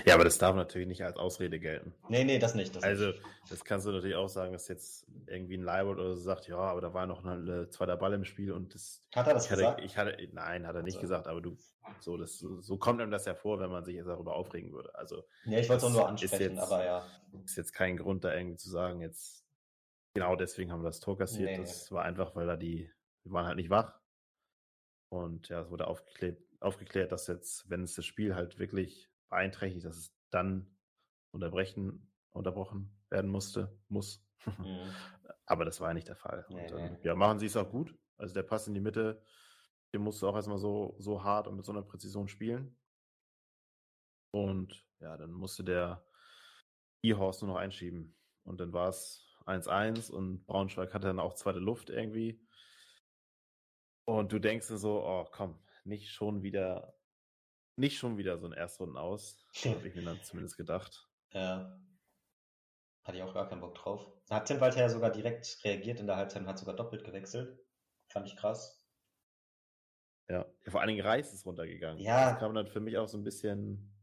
Ja, 0.05 0.13
aber 0.13 0.24
das 0.24 0.38
darf 0.38 0.55
natürlich 0.55 0.88
nicht 0.88 1.03
als 1.03 1.17
Ausrede 1.17 1.59
gelten. 1.59 1.93
Nee, 2.07 2.24
nee, 2.24 2.39
das 2.39 2.55
nicht. 2.55 2.74
Das 2.75 2.83
also, 2.83 3.07
nicht. 3.07 3.21
das 3.50 3.65
kannst 3.65 3.86
du 3.86 3.91
natürlich 3.91 4.15
auch 4.15 4.29
sagen, 4.29 4.53
dass 4.53 4.69
jetzt 4.69 5.05
irgendwie 5.25 5.57
ein 5.57 5.63
Leibold 5.63 6.00
oder 6.00 6.15
so 6.15 6.21
sagt, 6.21 6.47
ja, 6.47 6.57
aber 6.57 6.79
da 6.79 6.93
war 6.93 7.05
noch 7.05 7.25
ein 7.25 7.47
äh, 7.47 7.69
zweiter 7.69 7.97
Ball 7.97 8.13
im 8.13 8.24
Spiel 8.24 8.53
und 8.53 8.74
das. 8.74 9.03
Hat 9.13 9.27
er 9.27 9.33
das 9.33 9.45
ich 9.45 9.51
hatte, 9.51 9.62
gesagt? 9.62 9.81
Ich 9.83 9.97
hatte, 9.97 10.29
nein, 10.31 10.65
hat 10.65 10.75
er 10.75 10.83
nicht 10.83 10.95
also. 10.95 11.01
gesagt, 11.01 11.27
aber 11.27 11.41
du, 11.41 11.57
so, 12.00 12.15
das, 12.15 12.39
so 12.39 12.77
kommt 12.77 13.01
einem 13.01 13.12
das 13.12 13.25
ja 13.25 13.36
vor, 13.36 13.59
wenn 13.59 13.69
man 13.69 13.83
sich 13.83 13.95
jetzt 13.95 14.07
darüber 14.07 14.36
aufregen 14.36 14.71
würde. 14.71 14.95
Also. 14.95 15.25
Ja, 15.45 15.59
ich 15.59 15.67
wollte 15.67 15.86
es 15.86 15.91
auch 15.91 15.95
nur 15.95 16.07
ansprechen, 16.07 16.55
jetzt, 16.55 16.59
aber 16.59 16.86
ja. 16.86 17.05
Ist 17.43 17.57
jetzt 17.57 17.74
kein 17.74 17.97
Grund, 17.97 18.24
da 18.24 18.33
irgendwie 18.33 18.57
zu 18.57 18.69
sagen, 18.69 19.01
jetzt, 19.01 19.43
genau 20.13 20.38
deswegen 20.38 20.71
haben 20.71 20.81
wir 20.81 20.89
das 20.89 21.01
Tor 21.01 21.17
kassiert. 21.17 21.51
Nee, 21.51 21.57
das 21.57 21.91
nee. 21.91 21.95
war 21.95 22.05
einfach, 22.05 22.36
weil 22.38 22.47
da 22.47 22.55
die, 22.55 22.89
wir 23.24 23.33
waren 23.33 23.47
halt 23.47 23.57
nicht 23.57 23.69
wach. 23.69 24.00
Und 25.09 25.50
ja, 25.50 25.62
es 25.62 25.69
wurde 25.69 25.88
aufgeklärt, 25.88 26.39
aufgeklärt, 26.62 27.12
dass 27.12 27.27
jetzt, 27.27 27.69
wenn 27.69 27.83
es 27.83 27.95
das 27.95 28.05
Spiel 28.05 28.33
halt 28.33 28.59
wirklich 28.59 29.09
beeinträchtigt, 29.29 29.86
dass 29.86 29.98
es 29.98 30.13
dann 30.29 30.77
unterbrechen, 31.31 32.12
unterbrochen 32.31 32.98
werden 33.10 33.29
musste, 33.29 33.77
muss. 33.88 34.24
Mhm. 34.57 34.93
Aber 35.46 35.65
das 35.65 35.81
war 35.81 35.89
ja 35.89 35.93
nicht 35.93 36.07
der 36.07 36.15
Fall. 36.15 36.46
Und, 36.50 36.55
nee, 36.55 36.67
ähm, 36.67 36.98
ja, 37.03 37.15
machen 37.15 37.39
sie 37.39 37.48
es 37.48 37.57
auch 37.57 37.69
gut. 37.69 37.98
Also 38.17 38.34
der 38.34 38.43
Pass 38.43 38.67
in 38.67 38.74
die 38.74 38.81
Mitte, 38.81 39.21
den 39.93 40.02
musst 40.02 40.21
du 40.21 40.28
auch 40.28 40.36
erstmal 40.36 40.58
so, 40.58 40.95
so 40.99 41.23
hart 41.23 41.47
und 41.47 41.56
mit 41.56 41.65
so 41.65 41.71
einer 41.71 41.82
Präzision 41.82 42.28
spielen. 42.28 42.78
Und 44.32 44.86
ja, 44.99 45.17
dann 45.17 45.32
musste 45.32 45.63
der 45.63 46.06
E-Horse 47.02 47.45
nur 47.45 47.56
noch 47.56 47.62
einschieben. 47.62 48.15
Und 48.43 48.60
dann 48.60 48.73
war 48.73 48.89
es 48.89 49.25
1-1 49.45 50.12
und 50.12 50.45
Braunschweig 50.45 50.93
hatte 50.93 51.08
dann 51.08 51.19
auch 51.19 51.34
zweite 51.34 51.60
Luft 51.60 51.89
irgendwie. 51.89 52.41
Und 54.06 54.32
du 54.32 54.39
denkst 54.39 54.67
dir 54.67 54.78
so, 54.78 55.04
oh 55.04 55.28
komm, 55.32 55.60
nicht 55.84 56.12
schon 56.12 56.43
wieder 56.43 56.96
nicht 57.78 57.98
schon 57.98 58.18
wieder 58.18 58.38
so 58.38 58.48
ein 58.48 58.54
Erstrunden 58.54 58.98
aus. 58.98 59.38
Habe 59.63 59.88
ich 59.88 59.96
mir 59.96 60.04
dann 60.04 60.22
zumindest 60.24 60.58
gedacht. 60.58 61.08
Ja. 61.32 61.80
Hatte 63.04 63.18
ich 63.18 63.24
auch 63.24 63.34
gar 63.34 63.48
keinen 63.48 63.62
Bock 63.62 63.76
drauf. 63.76 64.06
Da 64.28 64.36
hat 64.36 64.48
Tim 64.48 64.60
Walter 64.60 64.82
ja 64.82 64.90
sogar 64.90 65.12
direkt 65.12 65.60
reagiert 65.63 66.00
in 66.00 66.08
der 66.08 66.18
Halbzeit 66.18 66.42
und 66.42 66.48
hat 66.48 66.60
sogar 66.60 66.76
doppelt 66.76 67.06
gewechselt. 67.06 67.58
Fand 68.10 68.28
ich 68.28 68.36
krass. 68.36 68.84
Ja, 70.28 70.46
vor 70.68 70.82
allen 70.82 70.90
Dingen 70.90 71.06
Reis 71.06 71.34
ist 71.34 71.46
runtergegangen. 71.46 72.00
Ja. 72.02 72.32
Das 72.32 72.40
kam 72.40 72.54
dann 72.54 72.68
für 72.68 72.82
mich 72.82 72.98
auch 72.98 73.08
so 73.08 73.18
ein 73.18 73.24
bisschen 73.24 73.94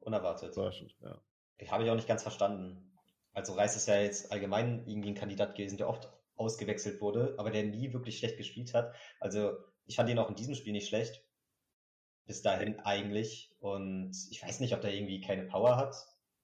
unerwartet. 0.00 0.52
Überraschend, 0.52 0.94
ja. 1.00 1.22
Ich 1.56 1.70
habe 1.70 1.84
ich 1.84 1.90
auch 1.90 1.94
nicht 1.94 2.08
ganz 2.08 2.22
verstanden. 2.22 2.98
Also 3.32 3.54
Reis 3.54 3.76
ist 3.76 3.88
ja 3.88 4.00
jetzt 4.00 4.30
allgemein 4.32 4.86
irgendwie 4.86 5.10
ein 5.10 5.14
Kandidat 5.14 5.54
gewesen, 5.54 5.78
der 5.78 5.88
oft 5.88 6.12
ausgewechselt 6.34 7.00
wurde, 7.00 7.34
aber 7.38 7.50
der 7.50 7.64
nie 7.64 7.92
wirklich 7.92 8.18
schlecht 8.18 8.36
gespielt 8.36 8.74
hat. 8.74 8.94
Also 9.20 9.56
ich 9.86 9.96
fand 9.96 10.10
ihn 10.10 10.18
auch 10.18 10.28
in 10.28 10.34
diesem 10.34 10.54
Spiel 10.54 10.72
nicht 10.72 10.88
schlecht 10.88 11.24
bis 12.26 12.42
dahin 12.42 12.80
eigentlich. 12.80 13.54
Und 13.60 14.12
ich 14.30 14.42
weiß 14.42 14.60
nicht, 14.60 14.74
ob 14.74 14.80
der 14.80 14.94
irgendwie 14.94 15.20
keine 15.20 15.44
Power 15.44 15.76
hat. 15.76 15.94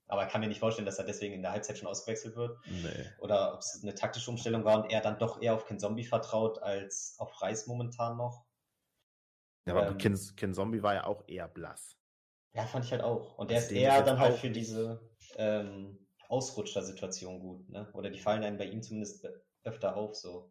Aber 0.07 0.25
ich 0.25 0.33
kann 0.33 0.41
mir 0.41 0.49
nicht 0.49 0.61
vorstellen, 0.61 0.87
dass 0.87 0.99
er 0.99 1.05
deswegen 1.05 1.35
in 1.35 1.43
der 1.43 1.53
Halbzeit 1.53 1.77
schon 1.77 1.88
ausgewechselt 1.88 2.35
wird. 2.35 2.59
Nee. 2.67 3.05
Oder 3.21 3.55
ob 3.55 3.61
es 3.61 3.81
eine 3.83 3.95
taktische 3.95 4.31
Umstellung 4.31 4.64
war 4.64 4.83
und 4.83 4.91
er 4.91 5.03
dann 5.03 5.19
doch 5.19 5.43
eher 5.43 5.55
auf 5.55 5.67
Ken 5.67 5.79
Zombie 5.79 6.05
vertraut 6.05 6.62
als 6.62 7.14
auf 7.19 7.43
Reis 7.43 7.67
momentan 7.67 8.17
noch. 8.17 8.47
Ja, 9.67 9.75
aber 9.75 9.88
ähm, 9.88 9.99
Ken, 9.99 10.19
Ken 10.37 10.55
Zombie 10.55 10.83
war 10.83 10.95
ja 10.95 11.05
auch 11.05 11.29
eher 11.29 11.47
blass. 11.47 11.99
Ja, 12.55 12.64
fand 12.64 12.87
ich 12.87 12.93
halt 12.93 13.03
auch. 13.03 13.37
Und 13.37 13.51
der 13.51 13.59
also 13.59 13.69
ist 13.69 13.77
eher 13.77 14.03
dann 14.03 14.19
halt 14.19 14.37
für 14.37 14.51
diese 14.51 15.01
ähm, 15.37 16.07
Ausrutscher-Situation 16.29 17.41
gut, 17.41 17.69
ne? 17.69 17.88
Oder 17.93 18.09
die 18.09 18.19
fallen 18.19 18.43
einem 18.43 18.57
bei 18.57 18.64
ihm 18.64 18.83
zumindest 18.83 19.29
öfter 19.64 19.95
auf, 19.95 20.14
so. 20.14 20.51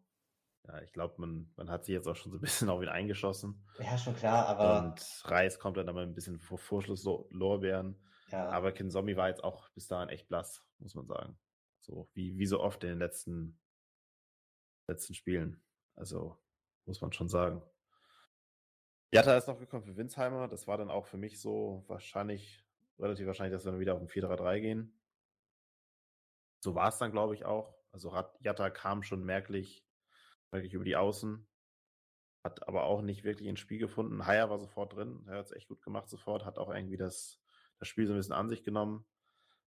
Ja, 0.66 0.82
ich 0.82 0.92
glaube, 0.92 1.14
man, 1.18 1.50
man 1.56 1.70
hat 1.70 1.84
sich 1.84 1.94
jetzt 1.94 2.06
auch 2.06 2.16
schon 2.16 2.32
so 2.32 2.38
ein 2.38 2.42
bisschen 2.42 2.68
auf 2.70 2.82
ihn 2.82 2.88
eingeschossen. 2.88 3.64
Ja, 3.78 3.96
schon 3.96 4.16
klar, 4.16 4.46
aber. 4.46 4.84
Und 4.84 5.22
Reis 5.24 5.58
kommt 5.58 5.76
dann 5.76 5.88
aber 5.88 6.02
ein 6.02 6.14
bisschen 6.14 6.38
vor 6.38 6.58
Vorschlusslorbeeren. 6.58 7.98
Ja. 8.30 8.48
Aber 8.50 8.72
Kin 8.72 8.90
Zombie 8.90 9.16
war 9.16 9.28
jetzt 9.28 9.42
auch 9.42 9.70
bis 9.70 9.86
dahin 9.86 10.10
echt 10.10 10.28
blass, 10.28 10.62
muss 10.78 10.94
man 10.94 11.06
sagen. 11.06 11.38
So 11.80 12.10
wie, 12.12 12.36
wie 12.36 12.46
so 12.46 12.60
oft 12.60 12.84
in 12.84 12.90
den 12.90 12.98
letzten, 12.98 13.58
letzten 14.86 15.14
Spielen. 15.14 15.62
Also, 15.94 16.36
muss 16.84 17.00
man 17.00 17.12
schon 17.12 17.28
sagen. 17.28 17.62
Jatta 19.10 19.36
ist 19.36 19.48
noch 19.48 19.58
gekommen 19.58 19.84
für 19.84 19.96
Winsheimer. 19.96 20.48
Das 20.48 20.66
war 20.66 20.76
dann 20.76 20.90
auch 20.90 21.06
für 21.06 21.16
mich 21.16 21.40
so 21.40 21.84
wahrscheinlich, 21.86 22.62
relativ 22.98 23.26
wahrscheinlich, 23.26 23.56
dass 23.56 23.64
wir 23.64 23.72
dann 23.72 23.80
wieder 23.80 23.94
auf 23.94 24.02
ein 24.02 24.08
4-3-3 24.08 24.60
gehen. 24.60 25.00
So 26.60 26.74
war 26.74 26.88
es 26.88 26.98
dann, 26.98 27.12
glaube 27.12 27.34
ich, 27.34 27.46
auch. 27.46 27.74
Also 27.90 28.14
Jatta 28.40 28.68
kam 28.68 29.02
schon 29.02 29.24
merklich 29.24 29.87
wirklich 30.50 30.74
über 30.74 30.84
die 30.84 30.96
Außen. 30.96 31.46
Hat 32.44 32.66
aber 32.68 32.84
auch 32.84 33.02
nicht 33.02 33.24
wirklich 33.24 33.48
ins 33.48 33.60
Spiel 33.60 33.78
gefunden. 33.78 34.26
Haier 34.26 34.48
war 34.50 34.58
sofort 34.58 34.94
drin. 34.94 35.24
Er 35.26 35.38
hat 35.38 35.46
es 35.46 35.52
echt 35.52 35.68
gut 35.68 35.82
gemacht 35.82 36.08
sofort. 36.08 36.44
Hat 36.44 36.58
auch 36.58 36.72
irgendwie 36.72 36.96
das, 36.96 37.40
das 37.78 37.88
Spiel 37.88 38.06
so 38.06 38.12
ein 38.12 38.16
bisschen 38.16 38.34
an 38.34 38.48
sich 38.48 38.62
genommen. 38.62 39.06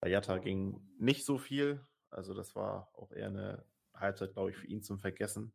Bei 0.00 0.08
Jatta 0.08 0.38
ging 0.38 0.80
nicht 0.98 1.24
so 1.24 1.38
viel. 1.38 1.86
Also 2.10 2.34
das 2.34 2.54
war 2.54 2.90
auch 2.94 3.12
eher 3.12 3.28
eine 3.28 3.64
Halbzeit, 3.94 4.32
glaube 4.32 4.50
ich, 4.50 4.56
für 4.56 4.66
ihn 4.66 4.82
zum 4.82 4.98
Vergessen. 4.98 5.52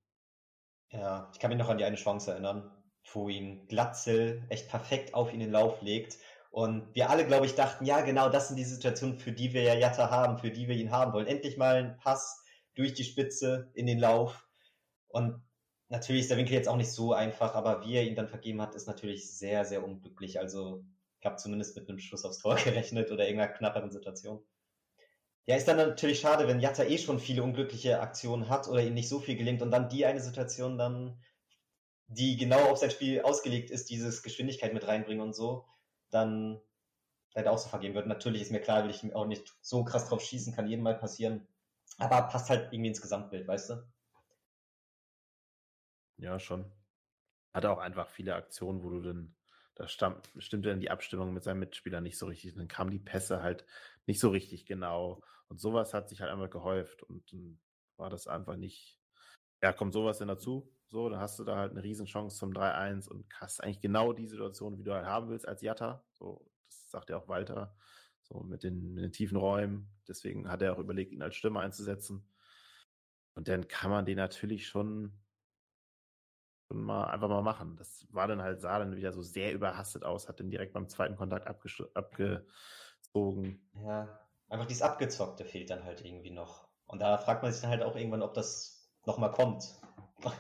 Ja, 0.92 1.30
ich 1.34 1.40
kann 1.40 1.50
mich 1.50 1.60
noch 1.60 1.70
an 1.70 1.78
die 1.78 1.84
eine 1.84 1.96
Chance 1.96 2.32
erinnern, 2.32 2.72
wo 3.14 3.30
ihn 3.30 3.68
Glatzel 3.68 4.44
echt 4.50 4.70
perfekt 4.70 5.14
auf 5.14 5.32
ihn 5.34 5.40
den 5.40 5.52
Lauf 5.52 5.82
legt. 5.82 6.18
Und 6.52 6.96
wir 6.96 7.10
alle, 7.10 7.28
glaube 7.28 7.46
ich, 7.46 7.54
dachten, 7.54 7.86
ja, 7.86 8.02
genau, 8.02 8.30
das 8.30 8.48
sind 8.48 8.58
die 8.58 8.64
Situationen, 8.64 9.20
für 9.20 9.32
die 9.32 9.54
wir 9.54 9.62
ja 9.62 9.76
Jatta 9.76 10.10
haben, 10.10 10.40
für 10.40 10.50
die 10.50 10.68
wir 10.68 10.76
ihn 10.76 10.92
haben 10.92 11.14
wollen. 11.14 11.28
Endlich 11.28 11.58
mal 11.58 11.76
ein 11.76 11.98
Pass 11.98 12.44
durch 12.76 12.94
die 12.94 13.04
Spitze 13.04 13.72
in 13.76 13.86
den 13.86 14.00
Lauf. 14.00 14.49
Und 15.10 15.42
natürlich 15.90 16.22
ist 16.22 16.32
der 16.32 16.38
Winkel 16.38 16.54
jetzt 16.54 16.68
auch 16.70 16.78
nicht 16.78 16.92
so 16.92 17.14
einfach, 17.14 17.56
aber 17.56 17.86
wie 17.86 17.96
er 17.96 18.04
ihn 18.04 18.16
dann 18.16 18.28
vergeben 18.28 18.62
hat, 18.62 18.76
ist 18.76 18.88
natürlich 18.88 19.38
sehr, 19.38 19.66
sehr 19.66 19.84
unglücklich. 19.84 20.40
Also 20.40 20.84
ich 21.20 21.26
habe 21.26 21.36
zumindest 21.36 21.76
mit 21.76 21.90
einem 21.90 22.00
Schuss 22.00 22.26
aufs 22.26 22.40
Tor 22.40 22.56
gerechnet 22.64 23.12
oder 23.12 23.26
irgendeiner 23.26 23.54
knapperen 23.54 23.92
Situation. 23.92 24.44
Ja, 25.46 25.56
ist 25.56 25.68
dann 25.68 25.78
natürlich 25.78 26.20
schade, 26.20 26.48
wenn 26.48 26.60
Jatta 26.60 26.84
eh 26.84 27.00
schon 27.00 27.20
viele 27.20 27.42
unglückliche 27.42 28.00
Aktionen 28.02 28.50
hat 28.50 28.68
oder 28.68 28.84
ihm 28.84 28.94
nicht 28.94 29.10
so 29.10 29.20
viel 29.20 29.36
gelingt 29.36 29.64
und 29.64 29.72
dann 29.72 29.90
die 29.90 30.06
eine 30.06 30.22
Situation 30.22 30.78
dann, 30.78 31.20
die 32.08 32.38
genau 32.38 32.70
auf 32.70 32.78
sein 32.78 32.92
Spiel 32.92 33.22
ausgelegt 33.22 33.72
ist, 33.72 33.90
dieses 33.90 34.22
Geschwindigkeit 34.22 34.74
mit 34.74 34.88
reinbringen 34.88 35.24
und 35.24 35.34
so, 35.34 35.66
dann 36.12 36.62
leider 37.34 37.52
auch 37.52 37.58
so 37.58 37.70
vergeben 37.70 37.96
wird. 37.96 38.08
Natürlich 38.08 38.44
ist 38.44 38.52
mir 38.52 38.62
klar, 38.62 38.84
will 38.84 38.92
ich 38.92 39.16
auch 39.16 39.26
nicht 39.26 39.58
so 39.62 39.84
krass 39.84 40.08
drauf 40.08 40.22
schießen, 40.22 40.54
kann 40.54 40.68
jedem 40.68 40.84
mal 40.84 40.98
passieren. 40.98 41.48
Aber 41.98 42.22
passt 42.24 42.50
halt 42.50 42.72
irgendwie 42.72 42.90
ins 42.90 43.02
Gesamtbild, 43.02 43.48
weißt 43.48 43.72
du? 43.72 43.84
Ja, 46.20 46.40
schon. 46.40 46.72
Hatte 47.54 47.72
auch 47.72 47.80
einfach 47.80 48.10
viele 48.10 48.36
Aktionen, 48.36 48.84
wo 48.84 48.90
du 48.90 49.02
dann 49.02 49.36
da 49.80 49.88
stimmte 49.88 50.68
dann 50.70 50.82
die 50.82 50.92
Abstimmung 50.92 51.34
mit 51.34 51.46
seinem 51.46 51.60
Mitspieler 51.60 52.02
nicht 52.02 52.18
so 52.18 52.26
richtig. 52.26 52.54
Dann 52.54 52.68
kamen 52.68 52.92
die 52.92 53.00
Pässe 53.00 53.42
halt 53.42 53.66
nicht 54.08 54.20
so 54.20 54.30
richtig 54.30 54.66
genau. 54.66 55.24
Und 55.48 55.62
sowas 55.62 55.94
hat 55.94 56.10
sich 56.10 56.20
halt 56.20 56.32
einfach 56.32 56.50
gehäuft. 56.50 57.02
Und 57.02 57.32
dann 57.32 57.62
war 57.96 58.10
das 58.10 58.28
einfach 58.28 58.58
nicht. 58.58 59.00
Ja, 59.64 59.72
kommt 59.72 59.94
sowas 59.94 60.18
denn 60.18 60.28
dazu? 60.28 60.70
So, 60.90 61.08
dann 61.08 61.22
hast 61.22 61.40
du 61.40 61.46
da 61.46 61.56
halt 61.56 61.72
eine 61.72 61.82
Riesenchance 61.82 62.38
zum 62.38 62.52
3-1 62.52 63.08
und 63.08 63.26
hast 63.40 63.64
eigentlich 63.64 63.80
genau 63.80 64.12
die 64.12 64.28
Situation, 64.28 64.78
wie 64.78 64.84
du 64.84 64.94
halt 64.94 65.06
haben 65.06 65.30
willst 65.30 65.48
als 65.48 65.62
Jatta. 65.62 66.04
So, 66.12 66.52
das 66.68 66.92
sagt 66.92 67.10
ja 67.10 67.18
auch 67.18 67.30
Walter. 67.30 67.74
So 68.24 68.42
mit 68.42 68.64
den, 68.64 68.94
mit 68.94 69.06
den 69.06 69.14
tiefen 69.14 69.38
Räumen. 69.38 69.90
Deswegen 70.10 70.50
hat 70.50 70.62
er 70.62 70.74
auch 70.74 70.80
überlegt, 70.80 71.14
ihn 71.14 71.22
als 71.22 71.38
Stimme 71.38 71.62
einzusetzen. 71.62 72.28
Und 73.34 73.48
dann 73.48 73.70
kann 73.70 73.92
man 73.92 74.06
den 74.06 74.18
natürlich 74.18 74.68
schon 74.68 75.14
mal 76.70 77.06
einfach 77.06 77.30
mal 77.30 77.42
machen. 77.42 77.76
Das 77.78 78.06
war 78.12 78.28
dann 78.28 78.42
halt, 78.42 78.62
sah 78.62 78.80
dann 78.80 78.96
wieder 78.96 79.12
so 79.12 79.22
sehr 79.22 79.54
überhastet 79.54 80.04
aus, 80.04 80.28
hat 80.28 80.40
den 80.40 80.50
direkt 80.50 80.74
beim 80.74 80.88
zweiten 80.88 81.16
Kontakt 81.16 81.48
abgezogen. 81.48 82.48
Ja, 83.84 84.20
einfach 84.50 84.68
dieses 84.68 84.84
Abgezockte 84.84 85.46
fehlt 85.46 85.70
dann 85.70 85.84
halt 85.84 86.04
irgendwie 86.06 86.32
noch. 86.32 86.68
Und 86.86 87.02
da 87.02 87.18
fragt 87.18 87.44
man 87.44 87.52
sich 87.52 87.62
dann 87.62 87.72
halt 87.72 87.84
auch 87.84 87.96
irgendwann, 87.96 88.24
ob 88.24 88.34
das 88.34 88.90
nochmal 89.06 89.32
kommt. 89.32 89.64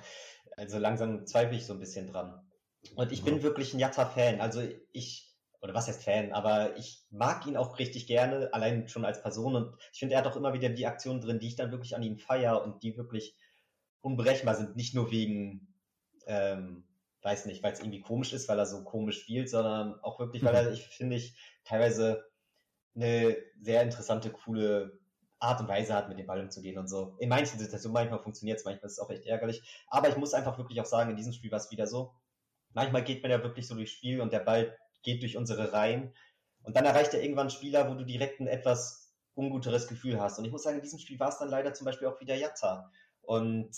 Also 0.57 0.77
langsam 0.77 1.25
zweifle 1.25 1.55
ich 1.55 1.65
so 1.65 1.71
ein 1.71 1.79
bisschen 1.79 2.11
dran. 2.11 2.45
Und 2.95 3.13
ich 3.13 3.23
bin 3.23 3.43
wirklich 3.43 3.73
ein 3.73 3.79
Jatta-Fan. 3.79 4.41
Also 4.41 4.61
ich, 4.91 5.33
oder 5.61 5.73
was 5.73 5.87
heißt 5.87 6.03
Fan, 6.03 6.33
aber 6.33 6.75
ich 6.75 7.05
mag 7.09 7.47
ihn 7.47 7.55
auch 7.55 7.79
richtig 7.79 8.07
gerne, 8.07 8.53
allein 8.53 8.89
schon 8.89 9.05
als 9.05 9.21
Person. 9.21 9.55
Und 9.55 9.75
ich 9.93 9.99
finde, 9.99 10.15
er 10.15 10.21
hat 10.21 10.27
auch 10.27 10.35
immer 10.35 10.51
wieder 10.51 10.67
die 10.67 10.85
Aktionen 10.85 11.21
drin, 11.21 11.39
die 11.39 11.47
ich 11.47 11.55
dann 11.55 11.71
wirklich 11.71 11.95
an 11.95 12.03
ihm 12.03 12.17
feiere 12.17 12.61
und 12.61 12.83
die 12.83 12.97
wirklich 12.97 13.37
unberechenbar 14.01 14.55
sind. 14.55 14.75
Nicht 14.75 14.93
nur 14.93 15.11
wegen, 15.11 15.68
ähm, 16.27 16.83
weiß 17.21 17.45
nicht, 17.45 17.63
weil 17.63 17.73
es 17.73 17.79
irgendwie 17.79 18.01
komisch 18.01 18.33
ist, 18.33 18.47
weil 18.47 18.59
er 18.59 18.65
so 18.65 18.83
komisch 18.83 19.21
spielt, 19.21 19.49
sondern 19.49 19.99
auch 20.01 20.19
wirklich, 20.19 20.43
weil 20.43 20.55
er, 20.55 20.71
ich 20.71 20.87
finde 20.87 21.17
ich, 21.17 21.37
teilweise 21.65 22.25
eine 22.95 23.37
sehr 23.59 23.81
interessante, 23.81 24.29
coole 24.29 24.99
Art 25.39 25.61
und 25.61 25.67
Weise 25.67 25.93
hat, 25.93 26.09
mit 26.09 26.19
dem 26.19 26.27
Ball 26.27 26.41
umzugehen 26.41 26.77
und 26.77 26.87
so. 26.87 27.15
In 27.19 27.29
manchen 27.29 27.59
Situationen, 27.59 27.93
manchmal 27.93 28.19
funktioniert 28.19 28.59
es, 28.59 28.65
manchmal 28.65 28.87
ist 28.87 28.93
es 28.93 28.99
auch 28.99 29.09
echt 29.09 29.25
ärgerlich. 29.25 29.61
Aber 29.87 30.09
ich 30.09 30.17
muss 30.17 30.33
einfach 30.33 30.57
wirklich 30.57 30.81
auch 30.81 30.85
sagen, 30.85 31.11
in 31.11 31.15
diesem 31.15 31.33
Spiel 31.33 31.51
war 31.51 31.59
es 31.59 31.71
wieder 31.71 31.87
so. 31.87 32.13
Manchmal 32.73 33.03
geht 33.03 33.21
man 33.21 33.31
ja 33.31 33.41
wirklich 33.41 33.67
so 33.67 33.75
durchs 33.75 33.91
Spiel 33.91 34.21
und 34.21 34.33
der 34.33 34.39
Ball 34.39 34.77
geht 35.01 35.21
durch 35.21 35.37
unsere 35.37 35.71
Reihen. 35.71 36.13
Und 36.63 36.75
dann 36.75 36.85
erreicht 36.85 37.13
er 37.13 37.21
irgendwann 37.21 37.47
einen 37.47 37.49
Spieler, 37.51 37.89
wo 37.89 37.95
du 37.95 38.03
direkt 38.03 38.41
ein 38.41 38.47
etwas 38.47 39.15
unguteres 39.33 39.87
Gefühl 39.87 40.19
hast. 40.19 40.37
Und 40.37 40.45
ich 40.45 40.51
muss 40.51 40.63
sagen, 40.63 40.77
in 40.77 40.83
diesem 40.83 40.99
Spiel 40.99 41.19
war 41.19 41.29
es 41.29 41.37
dann 41.37 41.49
leider 41.49 41.73
zum 41.73 41.85
Beispiel 41.85 42.07
auch 42.07 42.19
wieder 42.19 42.35
Jatta. 42.35 42.91
Und 43.21 43.71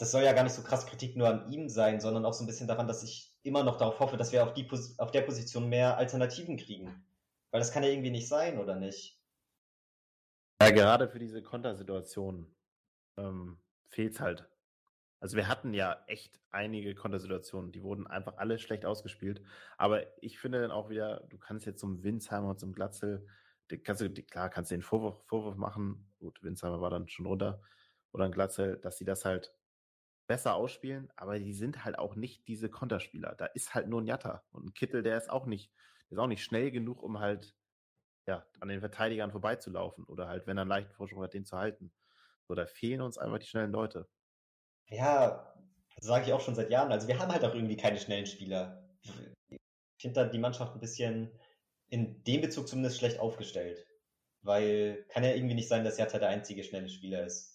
das 0.00 0.12
soll 0.12 0.22
ja 0.22 0.32
gar 0.32 0.44
nicht 0.44 0.54
so 0.54 0.62
krass 0.62 0.86
Kritik 0.86 1.14
nur 1.14 1.28
an 1.28 1.52
ihm 1.52 1.68
sein, 1.68 2.00
sondern 2.00 2.24
auch 2.24 2.32
so 2.32 2.42
ein 2.42 2.46
bisschen 2.46 2.66
daran, 2.66 2.88
dass 2.88 3.02
ich 3.02 3.36
immer 3.42 3.62
noch 3.62 3.76
darauf 3.76 4.00
hoffe, 4.00 4.16
dass 4.16 4.32
wir 4.32 4.42
auf, 4.42 4.54
die, 4.54 4.66
auf 4.96 5.10
der 5.10 5.20
Position 5.20 5.68
mehr 5.68 5.98
Alternativen 5.98 6.56
kriegen. 6.56 7.04
Weil 7.50 7.60
das 7.60 7.70
kann 7.70 7.82
ja 7.82 7.90
irgendwie 7.90 8.10
nicht 8.10 8.26
sein, 8.26 8.58
oder 8.58 8.76
nicht? 8.76 9.20
Ja, 10.62 10.70
gerade 10.70 11.06
für 11.06 11.18
diese 11.18 11.42
Kontersituation 11.42 12.50
ähm, 13.18 13.58
fehlt 13.90 14.14
es 14.14 14.20
halt. 14.20 14.48
Also 15.20 15.36
wir 15.36 15.48
hatten 15.48 15.74
ja 15.74 16.02
echt 16.06 16.40
einige 16.50 16.94
Kontersituationen, 16.94 17.70
die 17.70 17.82
wurden 17.82 18.06
einfach 18.06 18.38
alle 18.38 18.58
schlecht 18.58 18.86
ausgespielt. 18.86 19.42
Aber 19.76 20.06
ich 20.22 20.38
finde 20.38 20.62
dann 20.62 20.70
auch 20.70 20.88
wieder, 20.88 21.26
du 21.28 21.36
kannst 21.36 21.66
jetzt 21.66 21.80
zum 21.80 22.02
Winsheimer 22.02 22.48
und 22.48 22.58
zum 22.58 22.72
Glatzel, 22.72 23.26
kannst 23.84 24.00
du, 24.00 24.10
klar, 24.10 24.48
kannst 24.48 24.70
du 24.70 24.76
den 24.76 24.82
Vorwurf, 24.82 25.22
Vorwurf 25.26 25.56
machen. 25.56 26.10
Gut, 26.20 26.42
Winsheimer 26.42 26.80
war 26.80 26.88
dann 26.88 27.06
schon 27.06 27.26
runter. 27.26 27.60
Oder 28.12 28.24
ein 28.24 28.32
Glatzel, 28.32 28.78
dass 28.78 28.96
sie 28.96 29.04
das 29.04 29.26
halt 29.26 29.52
besser 30.30 30.54
ausspielen, 30.54 31.10
aber 31.16 31.40
die 31.40 31.52
sind 31.52 31.84
halt 31.84 31.98
auch 31.98 32.14
nicht 32.14 32.46
diese 32.46 32.70
Konterspieler. 32.70 33.34
Da 33.34 33.46
ist 33.46 33.74
halt 33.74 33.88
nur 33.88 34.00
ein 34.00 34.06
Jatta. 34.06 34.44
Und 34.52 34.64
ein 34.64 34.74
Kittel, 34.74 35.02
der 35.02 35.18
ist 35.18 35.28
auch 35.28 35.44
nicht, 35.44 35.72
der 36.08 36.12
ist 36.12 36.18
auch 36.20 36.28
nicht 36.28 36.44
schnell 36.44 36.70
genug, 36.70 37.02
um 37.02 37.18
halt 37.18 37.56
ja, 38.28 38.46
an 38.60 38.68
den 38.68 38.78
Verteidigern 38.78 39.32
vorbeizulaufen 39.32 40.04
oder 40.04 40.28
halt, 40.28 40.46
wenn 40.46 40.56
er 40.56 40.60
einen 40.60 40.68
leichten 40.68 40.94
Vorsprung 40.94 41.24
hat, 41.24 41.34
den 41.34 41.44
zu 41.44 41.58
halten. 41.58 41.90
So, 42.46 42.54
da 42.54 42.64
fehlen 42.66 43.00
uns 43.00 43.18
einfach 43.18 43.40
die 43.40 43.48
schnellen 43.48 43.72
Leute. 43.72 44.08
Ja, 44.86 45.52
das 45.96 46.06
sage 46.06 46.26
ich 46.26 46.32
auch 46.32 46.40
schon 46.40 46.54
seit 46.54 46.70
Jahren. 46.70 46.92
Also 46.92 47.08
wir 47.08 47.18
haben 47.18 47.32
halt 47.32 47.44
auch 47.44 47.54
irgendwie 47.54 47.76
keine 47.76 47.98
schnellen 47.98 48.26
Spieler. 48.26 48.88
Ich 49.48 49.58
finde 49.98 50.14
da 50.14 50.30
die 50.30 50.38
Mannschaft 50.38 50.74
ein 50.74 50.80
bisschen 50.80 51.32
in 51.88 52.22
dem 52.22 52.40
Bezug 52.40 52.68
zumindest 52.68 52.98
schlecht 52.98 53.18
aufgestellt. 53.18 53.84
Weil 54.42 55.06
kann 55.08 55.24
ja 55.24 55.34
irgendwie 55.34 55.56
nicht 55.56 55.68
sein, 55.68 55.82
dass 55.82 55.98
Jatta 55.98 56.20
der 56.20 56.28
einzige 56.28 56.62
schnelle 56.62 56.88
Spieler 56.88 57.26
ist. 57.26 57.49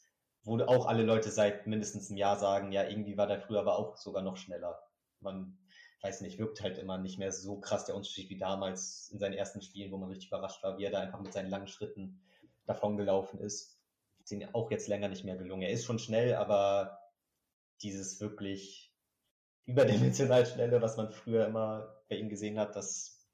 Wo 0.45 0.59
auch 0.63 0.85
alle 0.85 1.03
Leute 1.03 1.31
seit 1.31 1.67
mindestens 1.67 2.09
einem 2.09 2.17
Jahr 2.17 2.37
sagen, 2.37 2.71
ja, 2.71 2.87
irgendwie 2.87 3.17
war 3.17 3.27
der 3.27 3.41
früher 3.41 3.59
aber 3.59 3.77
auch 3.77 3.97
sogar 3.97 4.21
noch 4.21 4.37
schneller. 4.37 4.79
Man 5.19 5.57
weiß 6.01 6.21
nicht, 6.21 6.37
wirkt 6.37 6.61
halt 6.61 6.77
immer 6.77 6.99
nicht 6.99 7.17
mehr 7.17 7.31
so 7.31 7.59
krass 7.59 7.85
der 7.85 7.95
Unterschied 7.95 8.29
wie 8.29 8.37
damals 8.37 9.09
in 9.11 9.19
seinen 9.19 9.33
ersten 9.33 9.61
Spielen, 9.61 9.91
wo 9.91 9.97
man 9.97 10.09
richtig 10.09 10.27
überrascht 10.27 10.61
war, 10.63 10.77
wie 10.77 10.83
er 10.83 10.91
da 10.91 10.99
einfach 10.99 11.19
mit 11.19 11.33
seinen 11.33 11.49
langen 11.49 11.67
Schritten 11.67 12.21
davongelaufen 12.67 13.39
ist. 13.39 13.79
Ist 14.19 14.31
ihm 14.31 14.47
auch 14.53 14.69
jetzt 14.69 14.87
länger 14.87 15.07
nicht 15.07 15.25
mehr 15.25 15.35
gelungen. 15.35 15.63
Er 15.63 15.71
ist 15.71 15.85
schon 15.85 15.99
schnell, 15.99 16.35
aber 16.35 16.99
dieses 17.81 18.21
wirklich 18.21 18.95
überdimensional 19.65 20.45
schnelle, 20.45 20.81
was 20.81 20.95
man 20.95 21.11
früher 21.11 21.47
immer 21.47 22.03
bei 22.07 22.17
ihm 22.17 22.29
gesehen 22.29 22.59
hat, 22.59 22.75
das 22.75 23.27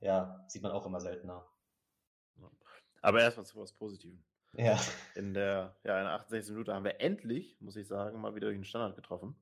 ja, 0.00 0.44
sieht 0.46 0.62
man 0.62 0.72
auch 0.72 0.86
immer 0.86 1.00
seltener. 1.00 1.46
Aber 3.00 3.20
erstmal 3.20 3.46
zu 3.46 3.58
was 3.58 3.72
Positivem. 3.72 4.22
Ja. 4.58 4.78
In 5.14 5.34
der, 5.34 5.76
ja, 5.84 5.98
in 5.98 6.04
der 6.04 6.14
68. 6.14 6.52
Minute 6.52 6.74
haben 6.74 6.84
wir 6.84 7.00
endlich, 7.00 7.56
muss 7.60 7.76
ich 7.76 7.86
sagen, 7.86 8.20
mal 8.20 8.34
wieder 8.34 8.50
den 8.50 8.64
Standard 8.64 8.96
getroffen 8.96 9.36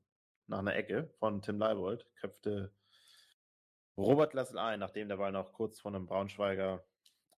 nach 0.47 0.59
einer 0.59 0.77
Ecke 0.77 1.09
von 1.19 1.43
Tim 1.43 1.59
Leibold, 1.59 2.07
köpfte 2.17 2.73
Robert 3.97 4.35
Lassel 4.35 4.59
ein, 4.59 4.81
nachdem 4.81 5.09
der 5.09 5.17
Ball 5.17 5.33
noch 5.33 5.53
kurz 5.53 5.81
von 5.81 5.95
einem 5.95 6.07
Braunschweiger 6.07 6.85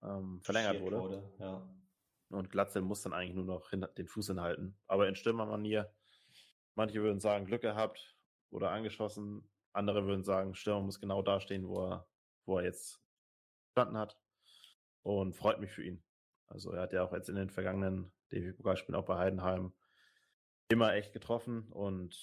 ähm, 0.03 0.41
verlängert 0.41 0.81
wurde. 0.81 0.99
wurde 0.99 1.33
ja. 1.39 1.67
Und 2.29 2.51
Glatzel 2.51 2.83
muss 2.83 3.01
dann 3.01 3.13
eigentlich 3.13 3.35
nur 3.35 3.45
noch 3.45 3.71
hin, 3.71 3.87
den 3.97 4.07
Fuß 4.07 4.27
hinhalten. 4.27 4.77
Aber 4.85 5.07
in 5.07 5.15
Stürmermanier, 5.15 5.91
manche 6.75 7.01
würden 7.01 7.19
sagen, 7.19 7.45
Glück 7.45 7.61
gehabt 7.61 8.15
oder 8.51 8.71
angeschossen. 8.71 9.49
Andere 9.73 10.05
würden 10.05 10.23
sagen, 10.23 10.53
Stürmer 10.53 10.81
muss 10.81 10.99
genau 10.99 11.23
da 11.23 11.39
stehen, 11.39 11.67
wo 11.67 11.87
er, 11.87 12.07
wo 12.45 12.59
er 12.59 12.65
jetzt 12.65 13.01
gestanden 13.67 13.97
hat. 13.97 14.19
Und 15.01 15.33
freut 15.33 15.59
mich 15.59 15.71
für 15.71 15.83
ihn. 15.83 16.03
Also 16.49 16.71
er 16.71 16.81
hat 16.81 16.93
ja 16.93 17.03
auch 17.03 17.13
jetzt 17.13 17.29
in 17.29 17.35
den 17.35 17.49
vergangenen 17.49 18.11
DFB-Pokalspielen 18.31 18.99
auch 18.99 19.05
bei 19.05 19.17
Heidenheim 19.17 19.73
immer 20.69 20.93
echt 20.93 21.13
getroffen 21.13 21.67
und 21.71 22.15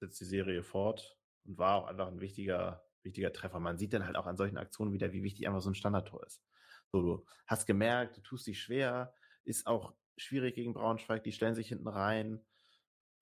setzt 0.00 0.20
die 0.20 0.24
Serie 0.24 0.62
fort 0.62 1.18
und 1.44 1.58
war 1.58 1.76
auch 1.76 1.86
einfach 1.86 2.08
ein 2.08 2.20
wichtiger, 2.20 2.84
wichtiger 3.02 3.32
Treffer. 3.32 3.60
Man 3.60 3.78
sieht 3.78 3.92
dann 3.92 4.06
halt 4.06 4.16
auch 4.16 4.26
an 4.26 4.36
solchen 4.36 4.58
Aktionen 4.58 4.92
wieder, 4.92 5.12
wie 5.12 5.22
wichtig 5.22 5.46
einfach 5.46 5.60
so 5.60 5.70
ein 5.70 5.74
Standardtor 5.74 6.24
ist. 6.24 6.42
So, 6.92 7.02
du 7.02 7.26
hast 7.46 7.66
gemerkt, 7.66 8.16
du 8.16 8.20
tust 8.20 8.46
dich 8.46 8.60
schwer, 8.60 9.14
ist 9.44 9.66
auch 9.66 9.94
schwierig 10.16 10.54
gegen 10.54 10.74
Braunschweig, 10.74 11.22
die 11.24 11.32
stellen 11.32 11.54
sich 11.54 11.68
hinten 11.68 11.88
rein, 11.88 12.44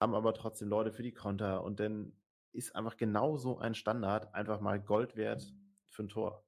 haben 0.01 0.15
aber 0.15 0.35
trotzdem 0.35 0.69
Leute 0.69 0.93
für 0.93 1.03
die 1.03 1.15
Konter 1.15 1.63
und 1.65 1.81
dann 1.81 2.17
ist 2.53 2.77
einfach 2.77 2.97
genau 2.97 3.37
so 3.37 3.59
ein 3.59 3.75
Standard 3.75 4.33
einfach 4.35 4.61
mal 4.61 4.81
Gold 4.81 5.17
wert 5.17 5.53
für 5.89 6.05
ein 6.05 6.09
Tor. 6.09 6.47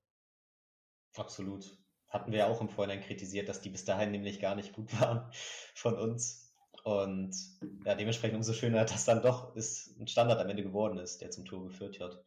Absolut. 1.14 1.78
Hatten 2.16 2.32
wir 2.32 2.38
ja 2.38 2.46
auch 2.46 2.62
im 2.62 2.70
Vorhinein 2.70 3.02
kritisiert, 3.02 3.46
dass 3.46 3.60
die 3.60 3.68
bis 3.68 3.84
dahin 3.84 4.10
nämlich 4.10 4.40
gar 4.40 4.54
nicht 4.54 4.72
gut 4.72 4.90
waren 5.00 5.30
von 5.74 5.98
uns. 5.98 6.50
Und 6.82 7.36
ja, 7.84 7.94
dementsprechend 7.94 8.36
umso 8.36 8.54
schöner, 8.54 8.86
dass 8.86 9.04
dann 9.04 9.20
doch 9.20 9.54
ist 9.54 10.00
ein 10.00 10.08
Standard 10.08 10.40
am 10.40 10.48
Ende 10.48 10.62
geworden 10.62 10.96
ist, 10.96 11.20
der 11.20 11.30
zum 11.30 11.44
Tor 11.44 11.62
geführt 11.64 12.00
hat. 12.00 12.24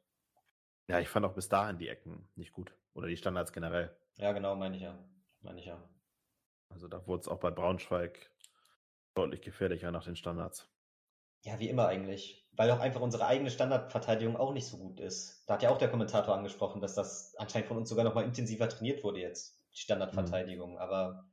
Ja, 0.87 0.99
ich 0.99 1.09
fand 1.09 1.25
auch 1.25 1.33
bis 1.33 1.49
dahin 1.49 1.79
die 1.79 1.87
Ecken 1.87 2.29
nicht 2.35 2.53
gut. 2.53 2.71
Oder 2.93 3.07
die 3.07 3.17
Standards 3.17 3.51
generell. 3.51 3.97
Ja, 4.17 4.31
genau, 4.31 4.55
meine 4.55 4.75
ich 4.75 4.83
ja. 4.83 4.95
Meine 5.41 5.59
ich 5.59 5.65
ja. 5.65 5.83
Also 6.69 6.87
da 6.87 7.07
wurde 7.07 7.21
es 7.21 7.27
auch 7.27 7.39
bei 7.39 7.49
Braunschweig 7.49 8.29
deutlich 9.15 9.41
gefährlicher 9.41 9.89
nach 9.89 10.03
den 10.03 10.15
Standards. 10.15 10.69
Ja, 11.41 11.57
wie 11.57 11.69
immer 11.69 11.87
eigentlich. 11.87 12.47
Weil 12.51 12.69
auch 12.69 12.79
einfach 12.79 13.01
unsere 13.01 13.25
eigene 13.25 13.49
Standardverteidigung 13.49 14.37
auch 14.37 14.53
nicht 14.53 14.67
so 14.67 14.77
gut 14.77 14.99
ist. 14.99 15.43
Da 15.47 15.55
hat 15.55 15.63
ja 15.63 15.71
auch 15.71 15.79
der 15.79 15.89
Kommentator 15.89 16.35
angesprochen, 16.35 16.79
dass 16.79 16.93
das 16.93 17.33
anscheinend 17.37 17.69
von 17.69 17.77
uns 17.77 17.89
sogar 17.89 18.05
nochmal 18.05 18.25
intensiver 18.25 18.69
trainiert 18.69 19.03
wurde 19.03 19.19
jetzt, 19.19 19.58
die 19.79 19.83
Standardverteidigung. 19.83 20.73
Mhm. 20.73 20.77
Aber 20.77 21.25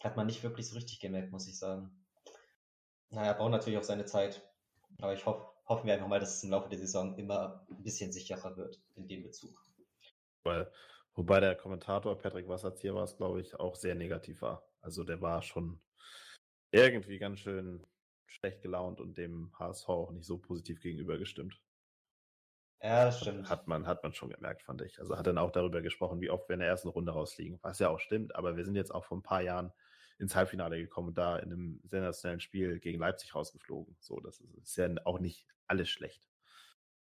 hat 0.00 0.16
man 0.16 0.26
nicht 0.26 0.42
wirklich 0.42 0.68
so 0.68 0.74
richtig 0.76 1.00
gemerkt, 1.00 1.32
muss 1.32 1.48
ich 1.48 1.58
sagen. 1.58 1.90
Naja, 3.10 3.32
braucht 3.32 3.50
natürlich 3.50 3.78
auch 3.78 3.84
seine 3.84 4.04
Zeit. 4.04 4.42
Aber 5.00 5.14
ich 5.14 5.24
hoffe, 5.26 5.48
hoffen 5.66 5.86
wir 5.86 5.94
einfach 5.94 6.08
mal, 6.08 6.20
dass 6.20 6.36
es 6.36 6.44
im 6.44 6.50
Laufe 6.50 6.68
der 6.68 6.78
Saison 6.78 7.16
immer 7.16 7.66
ein 7.70 7.82
bisschen 7.82 8.12
sicherer 8.12 8.56
wird 8.56 8.80
in 8.96 9.08
dem 9.08 9.22
Bezug. 9.22 9.64
Weil, 10.44 10.70
wobei 11.14 11.40
der 11.40 11.56
Kommentator 11.56 12.16
Patrick 12.18 12.48
Wasserzieher 12.48 12.94
war 12.94 13.04
es, 13.04 13.16
glaube 13.16 13.40
ich, 13.40 13.58
auch 13.58 13.74
sehr 13.74 13.94
negativ 13.94 14.42
war. 14.42 14.62
Also 14.80 15.04
der 15.04 15.20
war 15.20 15.42
schon 15.42 15.80
irgendwie 16.70 17.18
ganz 17.18 17.40
schön 17.40 17.86
schlecht 18.26 18.62
gelaunt 18.62 19.00
und 19.00 19.16
dem 19.16 19.52
HSV 19.58 19.88
auch 19.88 20.10
nicht 20.12 20.26
so 20.26 20.38
positiv 20.38 20.80
gegenübergestimmt. 20.80 21.60
Ja, 22.80 23.06
das 23.06 23.20
stimmt. 23.20 23.48
Hat 23.48 23.66
man, 23.66 23.86
hat 23.86 24.02
man 24.02 24.14
schon 24.14 24.30
gemerkt, 24.30 24.62
fand 24.62 24.82
ich. 24.82 25.00
Also 25.00 25.18
hat 25.18 25.26
dann 25.26 25.38
auch 25.38 25.50
darüber 25.50 25.82
gesprochen, 25.82 26.20
wie 26.20 26.30
oft 26.30 26.48
wir 26.48 26.54
in 26.54 26.60
der 26.60 26.68
ersten 26.68 26.88
Runde 26.88 27.12
rausfliegen, 27.12 27.58
was 27.62 27.80
ja 27.80 27.88
auch 27.88 27.98
stimmt, 27.98 28.36
aber 28.36 28.56
wir 28.56 28.64
sind 28.64 28.76
jetzt 28.76 28.94
auch 28.94 29.04
vor 29.04 29.18
ein 29.18 29.22
paar 29.22 29.42
Jahren 29.42 29.72
ins 30.18 30.34
Halbfinale 30.34 30.78
gekommen 30.78 31.08
und 31.08 31.18
da 31.18 31.38
in 31.38 31.52
einem 31.52 31.80
sensationellen 31.84 32.40
Spiel 32.40 32.78
gegen 32.80 32.98
Leipzig 33.00 33.34
rausgeflogen. 33.34 33.96
So, 34.00 34.20
das 34.20 34.40
ist, 34.40 34.54
ist 34.54 34.76
ja 34.76 34.88
auch 35.04 35.18
nicht 35.18 35.46
alles 35.66 35.88
schlecht. 35.88 36.28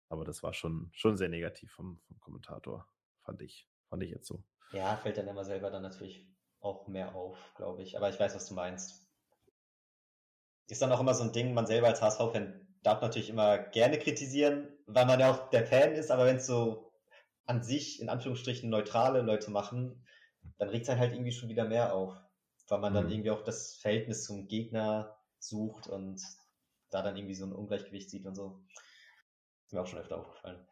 Aber 0.10 0.24
das 0.24 0.44
war 0.44 0.54
schon, 0.54 0.90
schon 0.94 1.18
sehr 1.18 1.30
negativ 1.30 1.72
vom, 1.72 2.00
vom 2.00 2.20
Kommentator, 2.20 2.88
fand 3.24 3.42
ich. 3.42 3.68
Fand 3.90 4.04
ich 4.04 4.12
jetzt 4.12 4.28
so. 4.28 4.44
Ja, 4.72 4.96
fällt 4.98 5.18
dann 5.18 5.28
immer 5.28 5.46
selber 5.46 5.70
dann 5.72 5.82
natürlich 5.82 6.28
auch 6.60 6.88
mehr 6.88 7.16
auf, 7.16 7.38
glaube 7.56 7.84
ich. 7.84 7.98
Aber 7.98 8.10
ich 8.10 8.20
weiß, 8.20 8.36
was 8.36 8.48
du 8.48 8.54
meinst. 8.54 9.08
Ist 10.70 10.82
dann 10.82 10.92
auch 10.92 11.00
immer 11.00 11.14
so 11.14 11.24
ein 11.24 11.32
Ding, 11.32 11.54
man 11.54 11.66
selber 11.66 11.88
als 11.88 12.02
HSV-Fan 12.02 12.68
darf 12.84 13.02
natürlich 13.02 13.30
immer 13.30 13.58
gerne 13.58 13.98
kritisieren, 14.00 14.77
weil 14.88 15.06
man 15.06 15.20
ja 15.20 15.32
auch 15.32 15.50
der 15.50 15.66
Fan 15.66 15.92
ist, 15.92 16.12
aber 16.12 16.26
wenn 16.26 16.38
es 16.38 16.48
so 16.48 16.92
an 17.46 17.62
sich, 17.62 18.02
in 18.02 18.10
Anführungsstrichen, 18.10 18.70
neutrale 18.70 19.22
Leute 19.22 19.52
machen, 19.52 20.06
dann 20.58 20.70
regt 20.70 20.88
es 20.88 20.96
halt 20.96 21.14
irgendwie 21.14 21.32
schon 21.32 21.50
wieder 21.50 21.66
mehr 21.66 21.94
auf. 21.94 22.14
Weil 22.68 22.80
man 22.80 22.94
mhm. 22.94 22.96
dann 22.96 23.12
irgendwie 23.12 23.32
auch 23.32 23.44
das 23.44 23.76
Verhältnis 23.76 24.24
zum 24.24 24.48
Gegner 24.48 25.18
sucht 25.40 25.88
und 25.88 26.22
da 26.90 27.02
dann 27.02 27.16
irgendwie 27.16 27.36
so 27.36 27.46
ein 27.46 27.54
Ungleichgewicht 27.54 28.10
sieht 28.10 28.26
und 28.26 28.36
so. 28.36 28.62
Ist 29.66 29.74
mir 29.74 29.82
auch 29.82 29.88
schon 29.88 30.00
öfter 30.00 30.18
aufgefallen. 30.18 30.66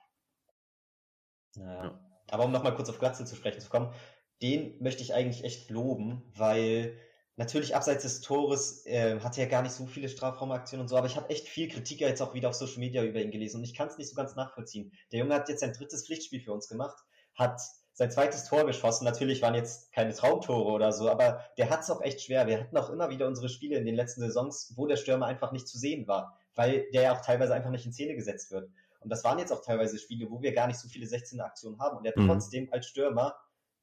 Naja. 1.56 1.84
Ja. 1.84 2.00
Aber 2.32 2.46
um 2.46 2.52
nochmal 2.52 2.76
kurz 2.76 2.90
auf 2.90 3.00
Glatze 3.00 3.26
zu 3.26 3.36
sprechen 3.36 3.62
zu 3.62 3.70
kommen, 3.70 3.94
den 4.42 4.82
möchte 4.82 5.04
ich 5.04 5.14
eigentlich 5.14 5.44
echt 5.44 5.70
loben, 5.70 6.24
weil 6.36 6.98
natürlich 7.38 7.76
abseits 7.76 8.04
des 8.04 8.22
Tores 8.22 8.86
äh, 8.86 9.20
hatte 9.20 9.42
er 9.42 9.48
gar 9.48 9.62
nicht 9.62 9.74
so 9.74 9.86
viele 9.86 10.10
Strafraumaktionen 10.10 10.84
und 10.84 10.88
so, 10.88 10.98
aber 10.98 11.08
ich 11.08 11.18
habe 11.18 11.30
echt 11.30 11.48
viel 11.48 11.68
Kritik 11.68 12.02
jetzt 12.02 12.22
auch 12.22 12.34
wieder 12.34 12.50
auf 12.50 12.56
Social 12.56 12.80
Media 12.80 13.04
über 13.04 13.22
ihn 13.22 13.32
gelesen 13.32 13.58
und 13.58 13.64
ich 13.64 13.74
kann 13.74 13.88
es 13.88 13.98
nicht 13.98 14.10
so 14.10 14.16
ganz 14.16 14.36
nachvollziehen. 14.36 14.92
Der 15.12 15.20
Junge 15.20 15.36
hat 15.36 15.50
jetzt 15.50 15.60
sein 15.60 15.74
drittes 15.74 16.06
Pflichtspiel 16.06 16.42
für 16.42 16.54
uns 16.54 16.68
gemacht, 16.68 16.98
hat 17.36 17.60
sein 17.94 18.12
zweites 18.12 18.44
Tor 18.44 18.66
geschossen. 18.66 19.06
Natürlich 19.06 19.42
waren 19.42 19.56
jetzt 19.56 19.92
keine 19.94 20.14
Traumtore 20.14 20.72
oder 20.72 20.92
so, 20.92 21.10
aber 21.10 21.46
der 21.58 21.70
hat 21.70 21.82
es 21.82 21.90
auch 21.90 22.02
echt 22.02 22.22
schwer. 22.22 22.46
Wir 22.46 22.60
hatten 22.60 22.78
auch 22.78 22.90
immer 22.90 23.10
wieder 23.10 23.26
unsere 23.26 23.48
Spiele 23.48 23.78
in 23.78 23.86
den 23.86 23.96
letzten 23.96 24.22
Saisons, 24.22 24.74
wo 24.76 24.86
der 24.86 24.98
Stürmer 24.98 25.28
einfach 25.28 25.54
nicht 25.54 25.68
zu 25.68 25.78
sehen 25.78 26.06
war, 26.08 26.38
weil 26.56 26.86
der 26.94 27.04
ja 27.04 27.16
auch 27.16 27.22
teilweise 27.22 27.54
einfach 27.54 27.70
nicht 27.70 27.86
in 27.86 27.94
Szene 27.94 28.16
gesetzt 28.16 28.52
wird. 28.52 28.70
Und 29.00 29.10
das 29.10 29.24
waren 29.24 29.40
jetzt 29.40 29.54
auch 29.54 29.62
teilweise 29.62 29.98
Spiele, 29.98 30.30
wo 30.30 30.42
wir 30.42 30.54
gar 30.54 30.68
nicht 30.68 30.80
so 30.80 30.90
viele 30.90 31.06
16er 31.06 31.44
Aktionen 31.44 31.80
haben 31.80 31.98
und 31.98 32.06
er 32.06 32.20
mhm. 32.20 32.28
trotzdem 32.28 32.68
als 32.72 32.88
Stürmer 32.88 33.36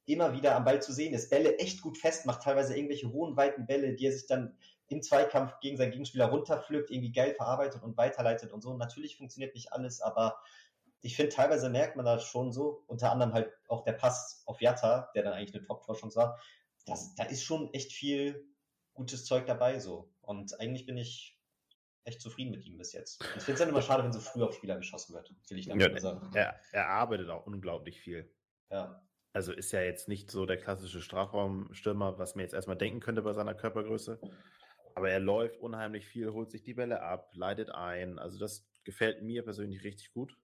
immer 0.05 0.33
wieder 0.33 0.55
am 0.55 0.65
Ball 0.65 0.81
zu 0.81 0.91
sehen 0.91 1.13
ist, 1.13 1.29
Bälle 1.29 1.57
echt 1.59 1.81
gut 1.81 1.97
festmacht, 1.97 2.43
teilweise 2.43 2.75
irgendwelche 2.75 3.11
hohen, 3.11 3.37
weiten 3.37 3.65
Bälle, 3.65 3.93
die 3.93 4.05
er 4.05 4.11
sich 4.11 4.27
dann 4.27 4.57
im 4.87 5.01
Zweikampf 5.01 5.59
gegen 5.61 5.77
seinen 5.77 5.91
Gegenspieler 5.91 6.25
runterpflückt, 6.25 6.91
irgendwie 6.91 7.11
geil 7.11 7.33
verarbeitet 7.33 7.83
und 7.83 7.97
weiterleitet 7.97 8.51
und 8.51 8.61
so. 8.61 8.75
Natürlich 8.75 9.17
funktioniert 9.17 9.55
nicht 9.55 9.71
alles, 9.71 10.01
aber 10.01 10.37
ich 11.01 11.15
finde, 11.15 11.33
teilweise 11.33 11.69
merkt 11.69 11.95
man 11.95 12.05
das 12.05 12.23
schon 12.23 12.51
so, 12.51 12.83
unter 12.87 13.11
anderem 13.11 13.33
halt 13.33 13.51
auch 13.67 13.83
der 13.83 13.93
Pass 13.93 14.43
auf 14.45 14.61
Jatta, 14.61 15.09
der 15.15 15.23
dann 15.23 15.33
eigentlich 15.33 15.55
eine 15.55 15.65
Top-Torchance 15.65 16.15
war, 16.17 16.39
das, 16.85 17.15
da 17.15 17.23
ist 17.23 17.43
schon 17.43 17.73
echt 17.73 17.93
viel 17.93 18.45
gutes 18.93 19.25
Zeug 19.25 19.45
dabei 19.45 19.79
so. 19.79 20.11
Und 20.21 20.59
eigentlich 20.59 20.85
bin 20.85 20.97
ich 20.97 21.39
echt 22.05 22.21
zufrieden 22.21 22.51
mit 22.51 22.65
ihm 22.65 22.77
bis 22.77 22.91
jetzt. 22.91 23.21
Ich 23.37 23.43
finde 23.43 23.53
es 23.53 23.59
dann 23.59 23.69
immer 23.69 23.81
schade, 23.81 24.03
wenn 24.03 24.13
so 24.13 24.19
früh 24.19 24.43
auf 24.43 24.53
Spieler 24.55 24.77
geschossen 24.77 25.13
wird, 25.13 25.33
will 25.49 25.57
ich 25.57 25.67
damit 25.67 25.93
ja, 25.93 25.99
sagen. 25.99 26.29
Er, 26.33 26.59
er 26.71 26.87
arbeitet 26.89 27.29
auch 27.29 27.45
unglaublich 27.45 27.99
viel. 27.99 28.29
Ja. 28.69 29.01
Also 29.33 29.51
ist 29.51 29.71
ja 29.71 29.81
jetzt 29.81 30.07
nicht 30.07 30.29
so 30.29 30.45
der 30.45 30.57
klassische 30.57 31.01
Strafraumstürmer, 31.01 32.19
was 32.19 32.35
man 32.35 32.43
jetzt 32.43 32.53
erstmal 32.53 32.77
denken 32.77 32.99
könnte 32.99 33.23
bei 33.23 33.33
seiner 33.33 33.55
Körpergröße. 33.55 34.19
Aber 34.93 35.09
er 35.09 35.19
läuft 35.19 35.59
unheimlich 35.59 36.05
viel, 36.05 36.31
holt 36.31 36.51
sich 36.51 36.61
die 36.61 36.75
Bälle 36.75 37.01
ab, 37.01 37.31
leitet 37.33 37.71
ein. 37.71 38.19
Also 38.19 38.37
das 38.37 38.69
gefällt 38.83 39.23
mir 39.23 39.43
persönlich 39.43 39.83
richtig 39.83 40.13
gut. 40.13 40.37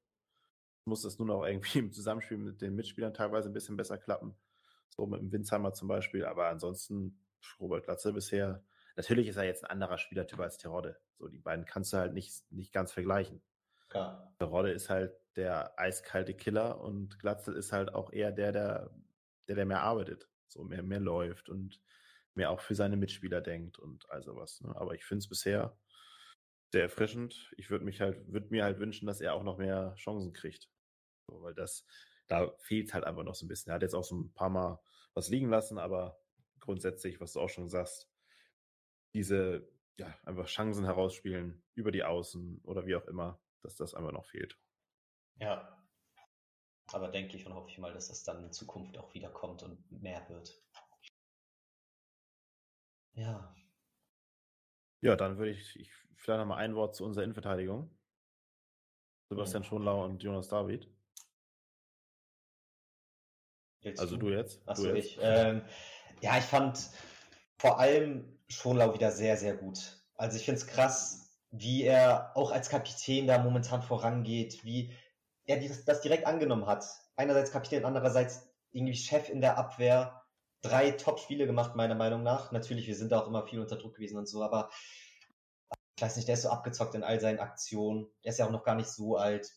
Muss 0.85 1.03
das 1.03 1.19
nur 1.19 1.27
noch 1.27 1.45
irgendwie 1.45 1.79
im 1.79 1.91
Zusammenspiel 1.91 2.37
mit 2.37 2.61
den 2.61 2.75
Mitspielern 2.75 3.13
teilweise 3.13 3.49
ein 3.49 3.53
bisschen 3.53 3.77
besser 3.77 3.99
klappen. 3.99 4.35
So 4.89 5.05
mit 5.05 5.21
dem 5.21 5.31
Winzheimer 5.31 5.73
zum 5.73 5.87
Beispiel. 5.87 6.25
Aber 6.25 6.47
ansonsten 6.47 7.23
Robert 7.59 7.85
Glatze 7.85 8.11
bisher. 8.11 8.63
Natürlich 8.95 9.27
ist 9.27 9.37
er 9.37 9.45
jetzt 9.45 9.63
ein 9.63 9.69
anderer 9.69 9.99
Spielertyp 9.99 10.39
als 10.39 10.57
Terodde. 10.57 10.99
So, 11.19 11.27
die 11.27 11.39
beiden 11.39 11.65
kannst 11.65 11.93
du 11.93 11.97
halt 11.97 12.13
nicht, 12.13 12.51
nicht 12.51 12.73
ganz 12.73 12.91
vergleichen. 12.91 13.41
Ja. 13.93 14.31
Terodde 14.39 14.71
ist 14.71 14.89
halt 14.89 15.13
der 15.35 15.79
eiskalte 15.79 16.33
Killer 16.33 16.79
und 16.81 17.19
Glatzel 17.19 17.55
ist 17.55 17.71
halt 17.71 17.93
auch 17.93 18.11
eher 18.11 18.31
der, 18.31 18.51
der, 18.51 18.91
der, 19.47 19.55
der 19.55 19.65
mehr 19.65 19.81
arbeitet, 19.81 20.29
so 20.47 20.63
mehr, 20.63 20.83
mehr 20.83 20.99
läuft 20.99 21.49
und 21.49 21.81
mehr 22.35 22.51
auch 22.51 22.61
für 22.61 22.75
seine 22.75 22.97
Mitspieler 22.97 23.41
denkt 23.41 23.79
und 23.79 24.09
all 24.09 24.23
sowas. 24.23 24.61
Ne? 24.61 24.75
Aber 24.75 24.93
ich 24.95 25.05
finde 25.05 25.19
es 25.19 25.29
bisher 25.29 25.77
sehr 26.71 26.83
erfrischend. 26.83 27.51
Ich 27.57 27.69
würde 27.69 27.85
mich 27.85 28.01
halt, 28.01 28.31
würde 28.31 28.47
mir 28.49 28.63
halt 28.63 28.79
wünschen, 28.79 29.07
dass 29.07 29.21
er 29.21 29.33
auch 29.33 29.43
noch 29.43 29.57
mehr 29.57 29.93
Chancen 29.95 30.33
kriegt. 30.33 30.69
So, 31.27 31.41
weil 31.41 31.53
das, 31.53 31.85
da 32.27 32.53
fehlt 32.59 32.93
halt 32.93 33.03
einfach 33.03 33.23
noch 33.23 33.35
so 33.35 33.45
ein 33.45 33.49
bisschen. 33.49 33.71
Er 33.71 33.75
hat 33.75 33.81
jetzt 33.81 33.95
auch 33.95 34.03
so 34.03 34.15
ein 34.15 34.33
paar 34.33 34.49
Mal 34.49 34.79
was 35.13 35.29
liegen 35.29 35.49
lassen, 35.49 35.77
aber 35.77 36.19
grundsätzlich, 36.59 37.19
was 37.19 37.33
du 37.33 37.39
auch 37.39 37.49
schon 37.49 37.69
sagst, 37.69 38.09
diese, 39.13 39.67
ja, 39.97 40.15
einfach 40.23 40.45
Chancen 40.45 40.85
herausspielen 40.85 41.63
über 41.73 41.91
die 41.91 42.03
Außen 42.03 42.61
oder 42.63 42.85
wie 42.85 42.95
auch 42.95 43.07
immer, 43.07 43.41
dass 43.61 43.75
das 43.75 43.93
einfach 43.93 44.11
noch 44.11 44.25
fehlt. 44.25 44.57
Ja. 45.35 45.75
Aber 46.91 47.09
denke 47.09 47.37
ich 47.37 47.45
und 47.45 47.53
hoffe 47.53 47.69
ich 47.69 47.77
mal, 47.77 47.93
dass 47.93 48.07
das 48.07 48.23
dann 48.23 48.43
in 48.43 48.51
Zukunft 48.51 48.97
auch 48.97 49.13
wieder 49.13 49.29
kommt 49.29 49.63
und 49.63 49.91
mehr 49.91 50.27
wird. 50.29 50.61
Ja. 53.13 53.55
Ja, 55.01 55.15
dann 55.15 55.37
würde 55.37 55.51
ich, 55.51 55.75
ich 55.79 55.91
vielleicht 56.15 56.39
noch 56.39 56.45
mal 56.45 56.57
ein 56.57 56.75
Wort 56.75 56.95
zu 56.95 57.05
unserer 57.05 57.23
Innenverteidigung. 57.23 57.95
Sebastian 59.29 59.63
ja. 59.63 59.69
Schonlau 59.69 60.05
und 60.05 60.21
Jonas 60.23 60.47
David. 60.47 60.89
Jetzt 63.81 63.99
also 63.99 64.17
du, 64.17 64.27
du 64.27 64.35
jetzt? 64.35 64.67
Achso, 64.67 64.93
ich. 64.93 65.17
Ähm, 65.21 65.61
ja, 66.21 66.37
ich 66.37 66.43
fand 66.43 66.89
vor 67.57 67.79
allem 67.79 68.39
Schonlau 68.49 68.93
wieder 68.93 69.11
sehr, 69.11 69.37
sehr 69.37 69.55
gut. 69.55 70.03
Also 70.15 70.37
ich 70.37 70.45
finde 70.45 70.59
es 70.59 70.67
krass, 70.67 71.28
wie 71.51 71.83
er 71.83 72.31
auch 72.35 72.51
als 72.51 72.69
Kapitän 72.69 73.27
da 73.27 73.37
momentan 73.39 73.81
vorangeht, 73.81 74.63
wie 74.63 74.93
er 75.45 75.59
das 75.85 76.01
direkt 76.01 76.27
angenommen 76.27 76.67
hat. 76.67 76.85
Einerseits 77.15 77.51
Kapitän, 77.51 77.85
andererseits 77.85 78.47
irgendwie 78.71 78.95
Chef 78.95 79.29
in 79.29 79.41
der 79.41 79.57
Abwehr. 79.57 80.21
Drei 80.61 80.91
Top-Spiele 80.91 81.45
gemacht, 81.45 81.75
meiner 81.75 81.95
Meinung 81.95 82.21
nach. 82.21 82.51
Natürlich, 82.51 82.85
wir 82.85 82.95
sind 82.95 83.11
da 83.11 83.19
auch 83.21 83.27
immer 83.27 83.47
viel 83.47 83.59
unter 83.59 83.77
Druck 83.77 83.95
gewesen 83.95 84.17
und 84.17 84.27
so, 84.27 84.43
aber 84.43 84.69
ich 85.95 86.03
weiß 86.03 86.17
nicht, 86.17 86.27
der 86.27 86.35
ist 86.35 86.43
so 86.43 86.49
abgezockt 86.49 86.95
in 86.95 87.03
all 87.03 87.19
seinen 87.19 87.39
Aktionen. 87.39 88.07
Der 88.23 88.31
ist 88.31 88.39
ja 88.39 88.45
auch 88.45 88.51
noch 88.51 88.63
gar 88.63 88.75
nicht 88.75 88.89
so 88.89 89.15
alt. 89.15 89.49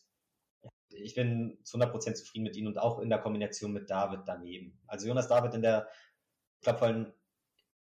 Ich 0.89 1.15
bin 1.15 1.59
zu 1.63 1.77
100% 1.77 2.13
zufrieden 2.15 2.43
mit 2.43 2.55
ihm 2.55 2.67
und 2.67 2.77
auch 2.77 2.99
in 2.99 3.09
der 3.09 3.19
Kombination 3.19 3.73
mit 3.73 3.89
David 3.89 4.21
daneben. 4.25 4.81
Also 4.87 5.07
Jonas 5.07 5.27
David 5.27 5.53
in 5.53 5.61
der, 5.61 5.87
ich 6.59 6.65
glaube 6.65 7.13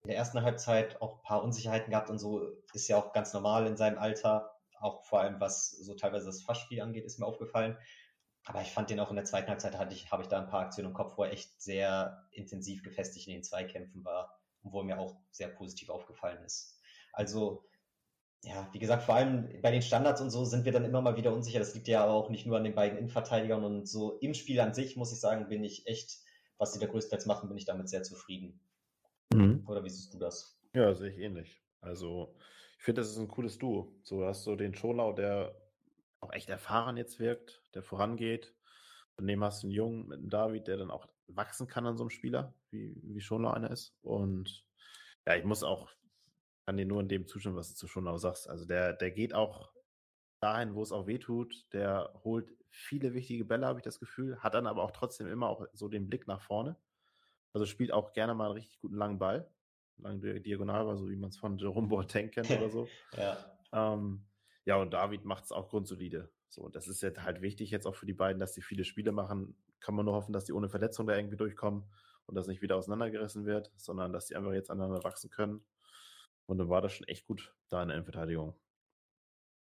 in 0.03 0.09
der 0.09 0.17
ersten 0.17 0.41
Halbzeit 0.41 1.01
auch 1.01 1.17
ein 1.17 1.23
paar 1.23 1.43
Unsicherheiten 1.43 1.91
gehabt 1.91 2.09
und 2.09 2.19
so, 2.19 2.47
ist 2.73 2.87
ja 2.87 2.97
auch 2.97 3.13
ganz 3.13 3.33
normal 3.33 3.67
in 3.67 3.77
seinem 3.77 3.97
Alter 3.97 4.51
auch 4.79 5.03
vor 5.03 5.19
allem 5.19 5.39
was 5.39 5.71
so 5.71 5.93
teilweise 5.93 6.27
das 6.27 6.41
Fassspiel 6.41 6.81
angeht, 6.81 7.05
ist 7.05 7.19
mir 7.19 7.25
aufgefallen. 7.25 7.77
Aber 8.45 8.61
ich 8.61 8.71
fand 8.71 8.89
den 8.89 8.99
auch 8.99 9.09
in 9.09 9.15
der 9.15 9.25
zweiten 9.25 9.49
Halbzeit 9.49 9.77
hatte 9.77 9.93
ich, 9.93 10.11
habe 10.11 10.23
ich 10.23 10.29
da 10.29 10.39
ein 10.39 10.47
paar 10.47 10.61
Aktionen 10.61 10.89
im 10.89 10.93
Kopf, 10.93 11.17
wo 11.17 11.23
er 11.23 11.31
echt 11.31 11.61
sehr 11.61 12.27
intensiv 12.31 12.83
gefestigt 12.83 13.27
in 13.27 13.33
den 13.33 13.43
Zweikämpfen 13.43 14.03
war 14.05 14.39
und 14.61 14.71
wo 14.73 14.79
er 14.79 14.85
mir 14.85 14.99
auch 14.99 15.17
sehr 15.31 15.49
positiv 15.49 15.89
aufgefallen 15.89 16.43
ist. 16.43 16.79
Also, 17.11 17.65
ja, 18.43 18.69
wie 18.71 18.79
gesagt, 18.79 19.03
vor 19.03 19.15
allem 19.15 19.61
bei 19.61 19.71
den 19.71 19.81
Standards 19.81 20.21
und 20.21 20.29
so 20.29 20.45
sind 20.45 20.63
wir 20.63 20.71
dann 20.71 20.85
immer 20.85 21.01
mal 21.01 21.17
wieder 21.17 21.33
unsicher. 21.33 21.59
Das 21.59 21.75
liegt 21.75 21.89
ja 21.89 22.07
auch 22.07 22.29
nicht 22.29 22.45
nur 22.45 22.57
an 22.57 22.63
den 22.63 22.75
beiden 22.75 22.97
Innenverteidigern 22.97 23.63
und 23.63 23.87
so 23.87 24.17
im 24.19 24.33
Spiel 24.33 24.61
an 24.61 24.73
sich, 24.73 24.95
muss 24.95 25.11
ich 25.11 25.19
sagen, 25.19 25.49
bin 25.49 25.63
ich 25.63 25.85
echt, 25.85 26.19
was 26.57 26.73
sie 26.73 26.79
da 26.79 26.87
größtenteils 26.87 27.25
machen, 27.25 27.49
bin 27.49 27.57
ich 27.57 27.65
damit 27.65 27.89
sehr 27.89 28.03
zufrieden. 28.03 28.61
Mhm. 29.33 29.63
Oder 29.67 29.83
wie 29.83 29.89
siehst 29.89 30.13
du 30.13 30.17
das? 30.17 30.59
Ja, 30.73 30.93
sehe 30.93 31.11
ich 31.11 31.17
ähnlich. 31.17 31.61
Also, 31.81 32.35
ich 32.77 32.83
finde, 32.83 33.01
das 33.01 33.11
ist 33.11 33.17
ein 33.17 33.27
cooles 33.27 33.57
Duo. 33.57 33.93
So 34.03 34.25
hast 34.25 34.45
du 34.45 34.55
den 34.55 34.73
Schonau, 34.73 35.13
der 35.13 35.55
auch 36.19 36.33
echt 36.33 36.49
erfahren 36.49 36.97
jetzt 36.97 37.19
wirkt, 37.19 37.63
der 37.73 37.83
vorangeht. 37.83 38.53
Daneben 39.17 39.43
hast 39.43 39.63
du 39.63 39.67
einen 39.67 39.73
Jungen 39.73 40.07
mit 40.07 40.19
einem 40.19 40.29
David, 40.29 40.67
der 40.67 40.77
dann 40.77 40.91
auch 40.91 41.07
wachsen 41.27 41.67
kann 41.67 41.85
an 41.85 41.97
so 41.97 42.03
einem 42.03 42.09
Spieler, 42.09 42.53
wie, 42.71 42.99
wie 43.03 43.21
Schonau 43.21 43.51
einer 43.51 43.71
ist. 43.71 43.95
Und 44.01 44.65
ja, 45.25 45.35
ich 45.35 45.43
muss 45.43 45.63
auch, 45.63 45.89
kann 46.65 46.77
dir 46.77 46.85
nur 46.85 47.01
in 47.01 47.09
dem 47.09 47.27
zustimmen, 47.27 47.55
was 47.55 47.69
du 47.69 47.75
zu 47.75 47.87
Schonau 47.87 48.17
sagst. 48.17 48.49
Also 48.49 48.65
der, 48.65 48.93
der 48.93 49.11
geht 49.11 49.33
auch 49.33 49.71
dahin, 50.39 50.73
wo 50.73 50.81
es 50.81 50.91
auch 50.91 51.07
weh 51.07 51.19
tut. 51.19 51.65
Der 51.73 52.13
holt 52.23 52.55
viele 52.69 53.13
wichtige 53.13 53.45
Bälle, 53.45 53.67
habe 53.67 53.79
ich 53.79 53.83
das 53.83 53.99
Gefühl, 53.99 54.39
hat 54.39 54.53
dann 54.53 54.67
aber 54.67 54.83
auch 54.83 54.91
trotzdem 54.91 55.27
immer 55.27 55.49
auch 55.49 55.65
so 55.73 55.87
den 55.87 56.09
Blick 56.09 56.27
nach 56.27 56.41
vorne. 56.41 56.77
Also 57.53 57.65
spielt 57.65 57.91
auch 57.91 58.13
gerne 58.13 58.33
mal 58.33 58.45
einen 58.45 58.55
richtig 58.55 58.79
guten 58.79 58.95
langen 58.95 59.19
Ball 59.19 59.49
lang 60.01 60.21
diagonal 60.21 60.87
war, 60.87 60.97
so 60.97 61.09
wie 61.09 61.15
man 61.15 61.29
es 61.29 61.37
von 61.37 61.57
Jerome 61.57 61.87
Boateng 61.87 62.31
kennt 62.31 62.49
oder 62.49 62.69
so. 62.69 62.87
ja. 63.17 63.37
Ähm, 63.71 64.25
ja, 64.65 64.77
und 64.77 64.91
David 64.91 65.25
macht 65.25 65.45
es 65.45 65.51
auch 65.51 65.69
grundsolide. 65.69 66.31
So, 66.49 66.61
und 66.61 66.75
das 66.75 66.87
ist 66.87 67.01
jetzt 67.01 67.21
halt 67.21 67.41
wichtig 67.41 67.69
jetzt 67.71 67.85
auch 67.85 67.95
für 67.95 68.05
die 68.05 68.13
beiden, 68.13 68.39
dass 68.39 68.53
die 68.53 68.61
viele 68.61 68.83
Spiele 68.83 69.11
machen. 69.11 69.55
Kann 69.79 69.95
man 69.95 70.05
nur 70.05 70.15
hoffen, 70.15 70.33
dass 70.33 70.45
die 70.45 70.53
ohne 70.53 70.69
Verletzung 70.69 71.07
da 71.07 71.15
irgendwie 71.15 71.37
durchkommen 71.37 71.83
und 72.25 72.35
das 72.35 72.47
nicht 72.47 72.61
wieder 72.61 72.75
auseinandergerissen 72.75 73.45
wird, 73.45 73.71
sondern 73.75 74.13
dass 74.13 74.27
die 74.27 74.35
einfach 74.35 74.53
jetzt 74.53 74.71
aneinander 74.71 75.03
wachsen 75.03 75.29
können. 75.29 75.63
Und 76.45 76.57
dann 76.57 76.69
war 76.69 76.81
das 76.81 76.93
schon 76.93 77.07
echt 77.07 77.27
gut 77.27 77.53
da 77.69 77.81
in 77.81 77.89
der 77.89 77.97
Innenverteidigung. 77.97 78.55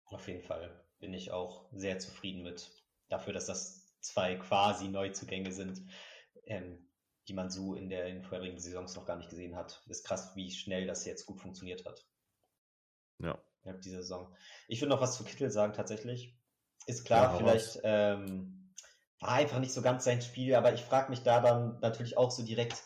Auf 0.05 0.27
jeden 0.27 0.43
Fall 0.43 0.85
bin 0.99 1.13
ich 1.13 1.31
auch 1.31 1.69
sehr 1.73 1.99
zufrieden 1.99 2.43
mit. 2.43 2.71
Dafür, 3.09 3.33
dass 3.33 3.47
das 3.47 3.99
zwei 4.01 4.37
quasi 4.37 4.89
Neuzugänge 4.89 5.53
sind. 5.53 5.83
Ähm, 6.45 6.88
die 7.29 7.35
man 7.35 7.51
so 7.51 7.75
in, 7.75 7.89
der, 7.89 8.07
in 8.07 8.17
den 8.17 8.23
vorherigen 8.23 8.59
Saisons 8.59 8.97
noch 8.97 9.05
gar 9.05 9.17
nicht 9.17 9.29
gesehen 9.29 9.55
hat. 9.55 9.83
Ist 9.87 10.05
krass, 10.05 10.35
wie 10.35 10.51
schnell 10.51 10.87
das 10.87 11.05
jetzt 11.05 11.27
gut 11.27 11.41
funktioniert 11.41 11.85
hat. 11.85 12.07
Ja. 13.19 13.39
Ja, 13.65 13.73
diese 13.75 13.99
Saison. 13.99 14.35
Ich 14.67 14.81
würde 14.81 14.91
noch 14.91 15.01
was 15.01 15.17
zu 15.17 15.25
Kittel 15.25 15.51
sagen, 15.51 15.75
tatsächlich. 15.75 16.35
ist 16.87 17.05
klar, 17.05 17.33
ja, 17.33 17.37
vielleicht 17.37 17.81
ähm, 17.83 18.73
war 19.21 19.33
einfach 19.33 19.59
nicht 19.59 19.73
so 19.73 19.83
ganz 19.83 20.05
sein 20.05 20.23
Spiel, 20.23 20.55
aber 20.55 20.73
ich 20.73 20.83
frage 20.83 21.11
mich 21.11 21.23
da 21.23 21.41
dann 21.41 21.79
natürlich 21.81 22.17
auch 22.17 22.31
so 22.31 22.43
direkt, 22.43 22.83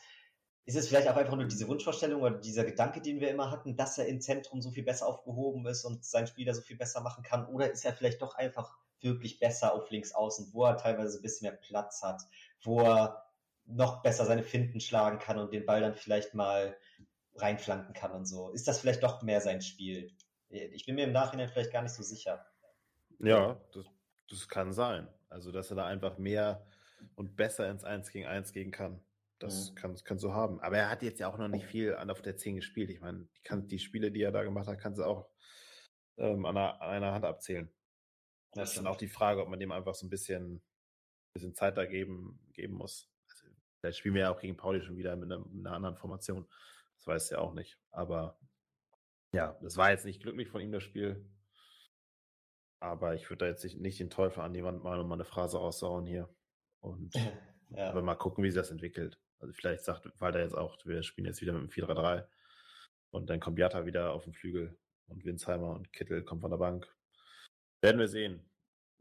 ist 0.65 0.77
es 0.77 0.89
vielleicht 0.89 1.09
auch 1.09 1.17
einfach 1.17 1.37
nur 1.37 1.47
diese 1.47 1.69
Wunschvorstellung 1.69 2.23
oder 2.23 2.39
dieser 2.39 2.65
Gedanke, 2.65 3.01
den 3.01 3.21
wir 3.21 3.31
immer 3.31 3.51
hatten, 3.51 3.77
dass 3.77 3.99
er 3.99 4.07
im 4.07 4.21
Zentrum 4.21 4.63
so 4.63 4.71
viel 4.71 4.85
besser 4.85 5.07
aufgehoben 5.07 5.67
ist 5.67 5.85
und 5.85 6.05
sein 6.05 6.27
Spieler 6.27 6.55
so 6.55 6.63
viel 6.63 6.77
besser 6.77 7.01
machen 7.01 7.23
kann? 7.23 7.47
Oder 7.47 7.71
ist 7.71 7.85
er 7.85 7.93
vielleicht 7.93 8.23
doch 8.23 8.35
einfach 8.35 8.77
wirklich 9.01 9.39
besser 9.39 9.75
auf 9.75 9.91
links 9.91 10.13
außen, 10.13 10.53
wo 10.53 10.65
er 10.65 10.77
teilweise 10.77 11.19
ein 11.19 11.23
bisschen 11.23 11.49
mehr 11.49 11.59
Platz 11.59 12.03
hat, 12.03 12.23
wo 12.63 12.81
er 12.81 13.32
noch 13.75 14.03
besser 14.03 14.25
seine 14.27 14.43
Finden 14.43 14.81
schlagen 14.81 15.19
kann 15.19 15.39
und 15.39 15.53
den 15.53 15.67
Ball 15.67 15.81
dann 15.81 15.95
vielleicht 15.95 16.35
mal 16.35 16.77
reinflanken 17.37 17.95
kann 17.95 18.13
und 18.13 18.27
so. 18.27 18.51
Ist 18.51 18.69
das 18.69 18.81
vielleicht 18.81 19.03
doch 19.03 19.23
mehr 19.23 19.41
sein 19.41 19.63
Spiel? 19.63 20.15
Ich 20.49 20.85
bin 20.85 20.97
mir 20.97 21.05
im 21.05 21.13
Nachhinein 21.13 21.49
vielleicht 21.49 21.73
gar 21.73 21.83
nicht 21.83 21.95
so 21.95 22.03
sicher. 22.03 22.45
Ja, 23.19 23.61
das, 23.73 23.87
das 24.29 24.49
kann 24.49 24.73
sein. 24.73 25.09
Also, 25.29 25.51
dass 25.51 25.71
er 25.71 25.77
da 25.77 25.87
einfach 25.87 26.19
mehr 26.19 26.67
und 27.15 27.37
besser 27.37 27.69
ins 27.71 27.85
1 27.85 28.11
gegen 28.11 28.27
1 28.27 28.53
gehen 28.53 28.71
kann. 28.71 29.01
Das 29.39 29.71
mhm. 29.71 29.75
kann, 29.75 29.97
kann 30.05 30.19
so 30.19 30.35
haben. 30.35 30.61
Aber 30.61 30.77
er 30.77 30.91
hat 30.91 31.03
jetzt 31.03 31.21
ja 31.21 31.29
auch 31.29 31.39
noch 31.39 31.49
nicht 31.49 31.67
viel 31.67 31.95
an 31.95 32.11
auf 32.11 32.23
der 32.23 32.37
10 32.37 32.57
gespielt. 32.57 32.91
Ich 32.91 33.01
meine, 33.01 33.29
die, 33.37 33.43
kann, 33.43 33.67
die 33.67 33.79
Spiele, 33.79 34.13
die 34.13 34.23
er 34.23 34.33
da 34.33 34.43
gemacht 34.43 34.69
hat, 34.69 34.79
kannst 34.79 34.99
du 34.99 35.05
auch 35.05 35.29
ähm, 36.19 36.45
an, 36.45 36.57
einer, 36.57 36.81
an, 36.81 36.91
einer, 36.91 37.13
Hand 37.13 37.25
abzählen. 37.25 37.71
Das, 38.53 38.63
das 38.63 38.71
ist 38.71 38.79
dann 38.79 38.87
auch 38.87 38.97
die 38.97 39.09
Frage, 39.09 39.43
ob 39.43 39.49
man 39.49 39.59
dem 39.59 39.73
einfach 39.73 39.95
so 39.95 40.07
ein 40.07 40.11
bisschen, 40.11 40.63
bisschen 41.33 41.55
Zeit 41.55 41.77
da 41.77 41.87
geben, 41.87 42.39
geben 42.53 42.75
muss. 42.75 43.12
Vielleicht 43.83 43.99
spielen 43.99 44.15
wir 44.15 44.23
ja 44.23 44.31
auch 44.31 44.39
gegen 44.39 44.57
Pauli 44.57 44.81
schon 44.81 44.97
wieder 44.97 45.17
mit 45.17 45.33
einer, 45.33 45.45
mit 45.45 45.67
einer 45.67 45.75
anderen 45.75 45.97
Formation. 45.97 46.47
Das 46.99 47.07
weiß 47.09 47.31
ja 47.31 47.39
auch 47.39 47.53
nicht. 47.53 47.81
Aber 47.91 48.39
ja, 49.35 49.59
das 49.61 49.77
war 49.77 49.91
jetzt 49.91 50.05
nicht 50.05 50.23
glücklich 50.23 50.49
von 50.49 50.61
ihm, 50.61 50.71
das 50.71 50.85
Spiel. 50.85 51.29
Aber 52.79 53.17
ich 53.17 53.29
würde 53.29 53.45
da 53.45 53.47
jetzt 53.47 53.65
nicht 53.65 53.99
den 53.99 54.09
Teufel 54.09 54.41
an 54.41 54.53
die 54.53 54.63
Wand 54.63 54.85
malen 54.85 55.01
und 55.01 55.09
mal 55.09 55.17
eine 55.17 55.25
Phrase 55.25 55.59
raussauen 55.59 56.07
hier. 56.07 56.33
Und 56.79 57.13
ja. 57.71 57.91
aber 57.91 58.03
mal 58.03 58.15
gucken, 58.15 58.45
wie 58.45 58.51
sich 58.51 58.61
das 58.61 58.71
entwickelt. 58.71 59.19
Also 59.41 59.53
vielleicht 59.53 59.83
sagt 59.83 60.09
Walter 60.21 60.41
jetzt 60.41 60.57
auch, 60.57 60.79
wir 60.85 61.03
spielen 61.03 61.27
jetzt 61.27 61.41
wieder 61.41 61.53
mit 61.53 61.63
dem 61.63 61.69
4-3-3. 61.69 62.25
Und 63.11 63.31
dann 63.31 63.41
kommt 63.41 63.59
Jatta 63.59 63.85
wieder 63.85 64.13
auf 64.13 64.23
den 64.23 64.33
Flügel 64.33 64.79
und 65.09 65.25
Winsheimer 65.25 65.71
und 65.71 65.93
Kittel 65.93 66.23
kommt 66.23 66.43
von 66.43 66.53
der 66.53 66.59
Bank. 66.59 66.87
Werden 67.81 67.99
wir 67.99 68.07
sehen, 68.07 68.49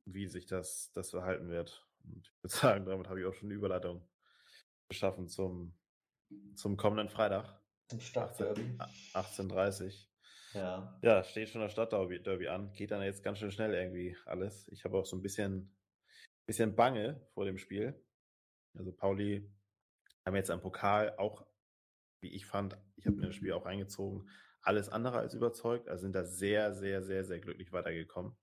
wie 0.06 0.28
sich 0.28 0.48
das, 0.48 0.92
das 0.94 1.12
verhalten 1.12 1.50
wird. 1.50 1.88
Und 2.04 2.26
ich 2.26 2.44
würde 2.44 2.56
sagen, 2.56 2.86
damit 2.88 3.10
habe 3.10 3.20
ich 3.20 3.28
auch 3.28 3.34
schon 3.36 3.50
eine 3.50 3.54
Überleitung 3.54 4.11
geschaffen 4.92 5.30
zum, 5.30 5.74
zum 6.56 6.76
kommenden 6.76 7.10
Freitag. 7.10 7.62
Zum 7.88 8.02
Stadtderby. 8.02 8.78
18.30 9.14 10.08
Ja. 10.54 11.00
Ja, 11.02 11.24
steht 11.24 11.50
schon 11.50 11.62
das 11.62 11.72
Stadtderby 11.72 12.48
an. 12.50 12.74
Geht 12.74 12.92
dann 12.92 13.02
jetzt 13.02 13.24
ganz 13.24 13.40
schön 13.40 13.52
schnell 13.52 13.74
irgendwie 13.74 14.18
alles. 14.26 14.68
Ich 14.68 14.84
habe 14.84 14.98
auch 14.98 15.06
so 15.06 15.16
ein 15.16 15.22
bisschen, 15.22 15.74
bisschen 16.46 16.76
Bange 16.76 17.26
vor 17.34 17.46
dem 17.46 17.58
Spiel. 17.58 18.06
Also 18.78 18.92
Pauli 18.92 19.50
haben 20.26 20.36
jetzt 20.36 20.52
am 20.52 20.62
Pokal 20.62 21.16
auch, 21.18 21.46
wie 22.22 22.34
ich 22.36 22.46
fand, 22.46 22.78
ich 22.98 23.08
habe 23.08 23.16
mir 23.16 23.28
das 23.28 23.36
Spiel 23.36 23.54
auch 23.54 23.66
reingezogen, 23.66 24.30
alles 24.62 24.90
andere 24.90 25.20
als 25.20 25.34
überzeugt. 25.34 25.88
Also 25.88 26.02
sind 26.02 26.16
da 26.16 26.26
sehr, 26.26 26.74
sehr, 26.74 27.02
sehr, 27.02 27.24
sehr 27.24 27.40
glücklich 27.40 27.72
weitergekommen. 27.72 28.38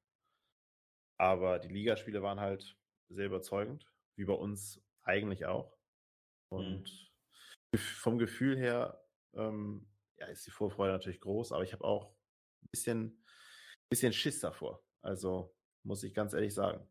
Aber 1.19 1.59
die 1.59 1.69
Ligaspiele 1.69 2.23
waren 2.23 2.41
halt 2.41 2.79
sehr 3.11 3.27
überzeugend, 3.27 3.87
wie 4.17 4.25
bei 4.25 4.33
uns 4.33 4.83
eigentlich 5.03 5.47
auch. 5.47 5.78
Und 6.51 7.11
mhm. 7.73 7.79
vom 7.79 8.19
Gefühl 8.19 8.57
her 8.57 9.03
ähm, 9.35 9.87
ja, 10.19 10.27
ist 10.27 10.47
die 10.47 10.51
Vorfreude 10.51 10.93
natürlich 10.93 11.21
groß, 11.21 11.53
aber 11.53 11.63
ich 11.63 11.73
habe 11.73 11.85
auch 11.85 12.15
ein 12.63 12.69
bisschen, 12.71 13.25
bisschen 13.89 14.13
Schiss 14.13 14.41
davor. 14.41 14.83
Also 15.03 15.55
muss 15.85 16.03
ich 16.03 16.15
ganz 16.15 16.33
ehrlich 16.33 16.55
sagen. 16.55 16.87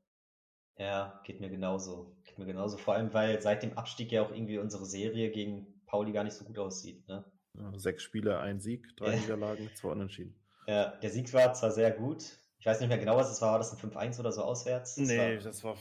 Ja, 0.78 1.22
geht 1.24 1.39
mir 1.39 1.50
genauso. 1.50 2.15
Geht 2.24 2.38
mir 2.38 2.46
genauso. 2.46 2.78
Vor 2.78 2.93
allem, 2.93 3.13
weil 3.13 3.41
seit 3.41 3.63
dem 3.63 3.78
Abstieg 3.78 4.12
ja 4.12 4.22
auch 4.22 4.32
irgendwie 4.32 4.60
unsere 4.60 4.86
Serie 4.86 5.32
gegen 5.32 5.82
Pauli 5.88 6.12
gar 6.12 6.24
nicht 6.24 6.36
so 6.36 6.46
gut 6.46 6.60
aussieht. 6.60 7.08
Ne? 7.08 7.26
Ja, 7.56 7.78
sechs 7.80 8.04
Spiele, 8.04 8.39
ein 8.39 8.60
Sieg, 8.60 8.96
drei. 8.96 9.15
Niederlagen, 9.20 9.70
zwei 9.76 9.89
Unentschieden. 9.89 10.39
Ja, 10.67 10.96
der 10.98 11.10
Sieg 11.10 11.34
war 11.34 11.54
zwar 11.54 11.72
sehr 11.72 11.91
gut. 11.91 12.24
Ich 12.60 12.65
weiß 12.65 12.80
nicht 12.80 12.89
mehr 12.89 12.98
genau, 12.98 13.17
was 13.17 13.32
es 13.32 13.41
war. 13.41 13.54
War 13.54 13.60
das 13.60 13.72
ein 13.72 13.91
5-1 13.91 14.20
oder 14.20 14.32
so 14.32 14.43
auswärts? 14.43 14.96
Das 14.96 15.08
nee, 15.08 15.17
war... 15.17 15.43
das 15.43 15.63
war 15.63 15.76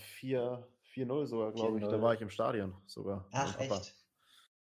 4-0 0.96 1.26
sogar, 1.26 1.52
glaube 1.52 1.78
ich. 1.78 1.86
Da 1.86 2.00
war 2.00 2.14
ich 2.14 2.20
im 2.20 2.30
Stadion 2.30 2.74
sogar. 2.86 3.28
Ach, 3.32 3.58
echt? 3.58 3.94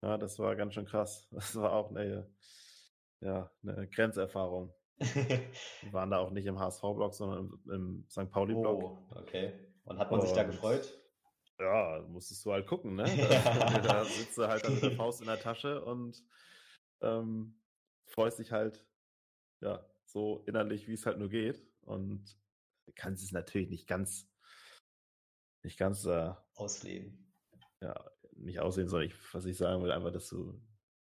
Ja, 0.01 0.17
das 0.17 0.39
war 0.39 0.55
ganz 0.55 0.73
schön 0.75 0.85
krass. 0.85 1.27
Das 1.31 1.55
war 1.55 1.73
auch 1.73 1.89
eine, 1.89 2.29
ja, 3.21 3.51
eine 3.63 3.87
Grenzerfahrung. 3.87 4.73
Wir 4.97 5.93
waren 5.93 6.11
da 6.11 6.19
auch 6.19 6.31
nicht 6.31 6.45
im 6.45 6.59
HSV-Block, 6.59 7.13
sondern 7.13 7.59
im, 7.65 7.71
im 7.71 8.05
St. 8.09 8.29
Pauli-Block. 8.29 8.83
Oh, 8.83 8.97
okay. 9.15 9.53
Und 9.85 9.97
hat 9.97 10.11
man 10.11 10.19
und, 10.19 10.25
sich 10.27 10.35
da 10.35 10.43
gefreut? 10.43 10.93
Ja, 11.57 12.05
musstest 12.07 12.45
du 12.45 12.51
halt 12.51 12.67
gucken, 12.67 12.95
ne? 12.95 13.03
da 13.83 14.05
sitzt 14.05 14.37
du 14.37 14.47
halt 14.47 14.63
dann 14.63 14.75
mit 14.75 14.83
der 14.83 14.91
Faust 14.91 15.21
in 15.21 15.27
der 15.27 15.39
Tasche 15.39 15.83
und 15.83 16.23
ähm, 17.01 17.59
freust 18.05 18.39
dich 18.39 18.51
halt, 18.51 18.85
ja, 19.61 19.85
so 20.05 20.43
innerlich, 20.47 20.87
wie 20.87 20.93
es 20.93 21.05
halt 21.05 21.17
nur 21.17 21.29
geht. 21.29 21.65
Und 21.81 22.37
kannst 22.95 23.23
es 23.23 23.31
natürlich 23.31 23.69
nicht 23.69 23.87
ganz, 23.87 24.29
nicht 25.63 25.77
ganz 25.77 26.05
äh, 26.05 26.33
ausleben. 26.55 27.33
Ja, 27.81 27.95
nicht 28.33 28.59
aussehen, 28.59 28.87
sondern 28.87 29.09
ich, 29.09 29.33
was 29.33 29.45
ich 29.45 29.57
sagen 29.57 29.83
will, 29.83 29.91
einfach, 29.91 30.11
dass 30.11 30.29
du, 30.29 30.53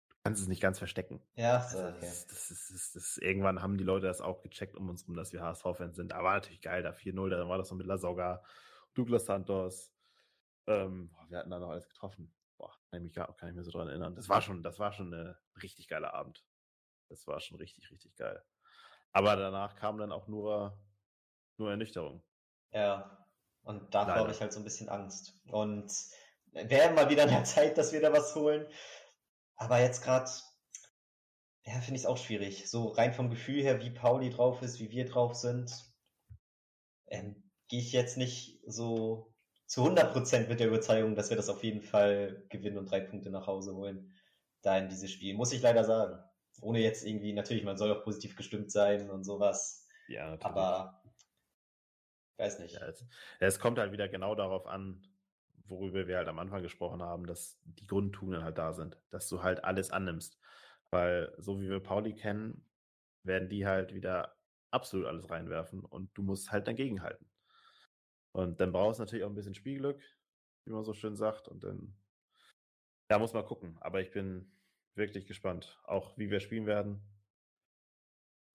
du 0.10 0.16
kannst 0.24 0.42
es 0.42 0.48
nicht 0.48 0.62
ganz 0.62 0.78
verstecken. 0.78 1.22
Ja, 1.36 1.62
so, 1.62 1.80
also, 1.80 1.90
okay. 1.90 2.06
das, 2.06 2.28
das, 2.28 2.52
ist, 2.52 2.72
das, 2.72 2.92
das, 2.94 3.18
irgendwann 3.18 3.62
haben 3.62 3.78
die 3.78 3.84
Leute 3.84 4.08
das 4.08 4.22
auch 4.22 4.42
gecheckt 4.42 4.76
um 4.76 4.90
uns 4.90 5.08
rum, 5.08 5.16
dass 5.16 5.34
wir 5.34 5.42
HSV-Fans 5.42 5.96
sind. 5.96 6.14
Aber 6.14 6.34
natürlich 6.34 6.62
geil, 6.62 6.84
da 6.84 6.92
4-0, 6.92 7.30
dann 7.30 7.50
war 7.50 7.58
das 7.58 7.70
noch 7.70 7.78
mit 7.78 7.88
Lasogga, 7.88 8.44
Douglas 8.94 9.26
Santos. 9.26 9.94
Ähm, 10.68 11.12
wir 11.30 11.40
hatten 11.40 11.50
da 11.50 11.60
noch 11.60 11.70
alles 11.70 11.88
getroffen. 11.88 12.34
Boah, 12.58 12.74
kann 12.90 13.00
ich 13.00 13.04
mich 13.04 13.14
gar 13.14 13.36
kann 13.36 13.50
ich 13.50 13.56
mir 13.56 13.64
so 13.64 13.72
dran 13.72 13.88
erinnern. 13.88 14.16
Das 14.16 14.30
war 14.30 14.42
schon, 14.42 14.64
das 14.64 14.80
war 14.80 14.92
schon 14.92 15.14
eine 15.14 15.38
richtig 15.62 15.88
geile 15.88 16.14
Abend. 16.14 16.44
Das 17.10 17.26
war 17.28 17.40
schon 17.40 17.58
richtig, 17.58 17.90
richtig 17.92 18.16
geil. 18.16 18.44
Aber 19.12 19.36
danach 19.36 19.76
kam 19.76 19.98
dann 19.98 20.12
auch 20.12 20.28
nur, 20.28 20.78
nur 21.58 21.70
Ernüchterung. 21.72 22.24
Ja, 22.72 23.27
und 23.68 23.94
da 23.94 24.08
habe 24.08 24.32
ich 24.32 24.40
halt 24.40 24.54
so 24.54 24.60
ein 24.60 24.64
bisschen 24.64 24.90
Angst. 24.90 25.34
Und 25.48 25.92
wäre 26.54 26.94
mal 26.94 27.10
wieder 27.10 27.24
an 27.24 27.30
der 27.30 27.44
Zeit, 27.44 27.78
dass 27.78 27.92
wir 27.92 28.02
da 28.02 28.14
was 28.14 28.34
holen. 28.34 28.66
Aber 29.56 29.80
jetzt 29.80 30.04
gerade, 30.04 30.30
ja, 31.64 31.74
finde 31.74 31.96
ich 31.96 32.04
es 32.04 32.06
auch 32.06 32.18
schwierig. 32.18 32.70
So 32.70 32.88
rein 32.88 33.14
vom 33.14 33.30
Gefühl 33.30 33.62
her, 33.62 33.82
wie 33.82 33.90
Pauli 33.90 34.30
drauf 34.30 34.62
ist, 34.62 34.80
wie 34.80 34.92
wir 34.92 35.06
drauf 35.06 35.36
sind, 35.36 35.72
ähm, 37.08 37.52
gehe 37.68 37.82
ich 37.82 37.92
jetzt 37.92 38.18
nicht 38.18 38.62
so 38.66 39.34
zu 39.66 39.84
100% 39.84 40.48
mit 40.48 40.62
der 40.62 40.68
Überzeugung, 40.68 41.16
dass 41.16 41.30
wir 41.30 41.38
das 41.38 41.50
auf 41.50 41.64
jeden 41.64 41.82
Fall 41.82 42.46
gewinnen 42.50 42.78
und 42.78 42.90
drei 42.90 43.02
Punkte 43.02 43.30
nach 43.30 43.48
Hause 43.48 43.76
holen. 43.76 44.16
Da 44.62 44.78
in 44.78 44.90
dieses 44.90 45.12
Spiel, 45.12 45.36
muss 45.36 45.52
ich 45.52 45.62
leider 45.62 45.84
sagen. 45.84 46.24
Ohne 46.62 46.80
jetzt 46.80 47.06
irgendwie, 47.06 47.34
natürlich, 47.34 47.64
man 47.64 47.78
soll 47.78 47.92
auch 47.92 48.04
positiv 48.04 48.36
gestimmt 48.36 48.72
sein 48.72 49.10
und 49.10 49.26
sowas. 49.26 49.86
Ja, 50.08 50.30
natürlich. 50.32 50.46
Aber, 50.46 50.97
weiß 52.38 52.60
nicht. 52.60 52.76
Ja, 52.76 52.88
es, 52.88 53.06
es 53.40 53.60
kommt 53.60 53.80
halt 53.80 53.92
wieder 53.92 54.08
genau 54.08 54.36
darauf 54.36 54.68
an, 54.68 55.02
worüber 55.66 56.08
wir 56.08 56.18
halt 56.18 56.28
am 56.28 56.40
Anfang 56.40 56.64
gesprochen 56.64 57.02
haben, 57.02 57.26
dass 57.26 57.60
die 57.64 57.88
Grundtugenden 57.88 58.44
halt 58.44 58.58
da 58.58 58.74
sind, 58.74 58.98
dass 59.10 59.28
du 59.28 59.44
halt 59.44 59.64
alles 59.64 59.92
annimmst. 59.92 60.40
Weil 60.90 61.34
so 61.38 61.60
wie 61.60 61.70
wir 61.70 61.82
Pauli 61.82 62.16
kennen, 62.16 62.66
werden 63.24 63.50
die 63.50 63.66
halt 63.66 63.94
wieder 63.94 64.38
absolut 64.72 65.06
alles 65.08 65.30
reinwerfen 65.30 65.84
und 65.84 66.18
du 66.18 66.24
musst 66.24 66.52
halt 66.52 66.68
dagegen 66.68 67.02
halten. 67.02 67.30
Und 68.32 68.62
dann 68.62 68.72
brauchst 68.72 69.00
du 69.00 69.04
natürlich 69.04 69.26
auch 69.26 69.30
ein 69.30 69.36
bisschen 69.36 69.56
Spielglück, 69.56 70.02
wie 70.66 70.72
man 70.72 70.84
so 70.84 70.94
schön 70.94 71.16
sagt. 71.16 71.48
Und 71.48 71.64
dann, 71.64 71.98
da 73.08 73.20
muss 73.20 73.34
man 73.34 73.46
gucken. 73.46 73.78
Aber 73.80 74.00
ich 74.00 74.12
bin 74.12 74.52
wirklich 74.96 75.26
gespannt, 75.26 75.80
auch 75.84 76.18
wie 76.18 76.30
wir 76.30 76.40
spielen 76.40 76.66
werden. 76.66 77.02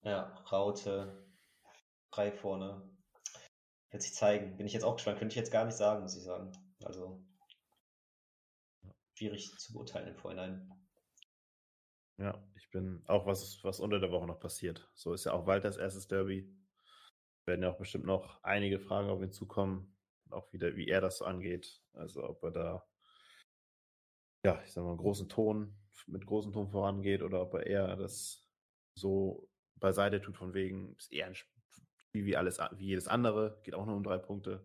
Ja, 0.03 0.33
Raute, 0.51 1.27
drei 2.11 2.31
vorne. 2.31 2.92
Wird 3.93 4.01
sich 4.01 4.15
zeigen. 4.15 4.57
Bin 4.57 4.65
ich 4.65 4.73
jetzt 4.73 4.83
auch 4.83 4.95
gespannt. 4.95 5.19
Könnte 5.19 5.33
ich 5.33 5.37
jetzt 5.37 5.51
gar 5.51 5.65
nicht 5.65 5.77
sagen, 5.77 6.01
muss 6.01 6.17
ich 6.17 6.23
sagen. 6.23 6.51
Also 6.83 7.23
schwierig 9.15 9.55
zu 9.59 9.71
beurteilen 9.71 10.07
im 10.07 10.17
Vorhinein. 10.17 10.67
Ja, 12.17 12.43
ich 12.55 12.71
bin 12.71 13.03
auch 13.05 13.27
was, 13.27 13.63
was 13.63 13.79
unter 13.79 13.99
der 13.99 14.09
Woche 14.09 14.25
noch 14.25 14.39
passiert. 14.39 14.89
So 14.95 15.13
ist 15.13 15.25
ja 15.25 15.33
auch 15.33 15.45
Walters 15.45 15.77
erstes 15.77 16.07
Derby. 16.07 16.51
Werden 17.45 17.61
ja 17.61 17.71
auch 17.71 17.77
bestimmt 17.77 18.05
noch 18.05 18.43
einige 18.43 18.79
Fragen 18.79 19.11
auf 19.11 19.21
ihn 19.21 19.31
zukommen. 19.31 19.95
Auch 20.31 20.51
wieder, 20.51 20.75
wie 20.75 20.87
er 20.87 20.99
das 20.99 21.21
angeht. 21.21 21.79
Also 21.93 22.27
ob 22.27 22.43
er 22.45 22.51
da, 22.51 22.87
ja, 24.43 24.59
ich 24.63 24.73
sag 24.73 24.83
mal, 24.83 24.97
großen 24.97 25.29
Ton, 25.29 25.77
mit 26.07 26.25
großem 26.25 26.51
Ton 26.51 26.71
vorangeht 26.71 27.21
oder 27.21 27.43
ob 27.43 27.53
er 27.53 27.67
eher 27.67 27.95
das 27.95 28.49
so 28.95 29.47
beiseite 29.75 30.19
tut 30.19 30.35
von 30.35 30.55
wegen, 30.55 30.95
ist 30.95 31.13
eher 31.13 31.27
ein 31.27 31.35
Spiel 32.13 32.25
wie 32.25 32.37
alles, 32.37 32.59
wie 32.77 32.85
jedes 32.85 33.07
andere, 33.07 33.59
geht 33.63 33.73
auch 33.73 33.85
nur 33.85 33.95
um 33.95 34.03
drei 34.03 34.19
Punkte 34.19 34.63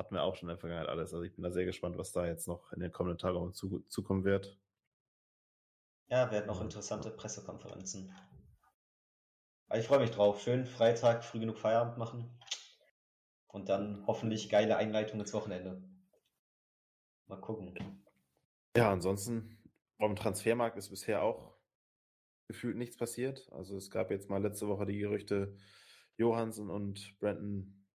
hatten 0.00 0.14
wir 0.14 0.22
auch 0.22 0.34
schon 0.34 0.48
in 0.48 0.54
der 0.54 0.58
Vergangenheit 0.58 0.88
alles. 0.88 1.12
Also 1.12 1.24
ich 1.24 1.34
bin 1.34 1.42
da 1.42 1.50
sehr 1.50 1.66
gespannt, 1.66 1.98
was 1.98 2.10
da 2.12 2.26
jetzt 2.26 2.48
noch 2.48 2.72
in 2.72 2.80
den 2.80 2.90
kommenden 2.90 3.18
Tagen 3.18 3.36
auf 3.36 3.42
uns 3.42 3.58
zu, 3.58 3.80
zukommen 3.80 4.24
wird. 4.24 4.58
Ja, 6.08 6.30
werden 6.30 6.46
noch 6.46 6.62
interessante 6.62 7.10
Pressekonferenzen. 7.10 8.10
Aber 9.68 9.78
ich 9.78 9.86
freue 9.86 10.00
mich 10.00 10.10
drauf. 10.10 10.40
Schön 10.40 10.64
Freitag, 10.64 11.22
früh 11.22 11.38
genug 11.38 11.58
Feierabend 11.58 11.98
machen. 11.98 12.40
Und 13.48 13.68
dann 13.68 14.06
hoffentlich 14.06 14.48
geile 14.48 14.78
Einleitung 14.78 15.20
ins 15.20 15.34
Wochenende. 15.34 15.82
Mal 17.26 17.40
gucken. 17.40 18.02
Ja, 18.74 18.90
ansonsten 18.90 19.58
beim 19.98 20.16
Transfermarkt 20.16 20.78
ist 20.78 20.88
bisher 20.88 21.22
auch 21.22 21.58
gefühlt 22.48 22.78
nichts 22.78 22.96
passiert. 22.96 23.52
Also 23.52 23.76
es 23.76 23.90
gab 23.90 24.10
jetzt 24.10 24.30
mal 24.30 24.42
letzte 24.42 24.66
Woche 24.66 24.86
die 24.86 24.98
Gerüchte 24.98 25.58
Johansen 26.20 26.68
und 26.68 27.18
Brandon 27.18 27.86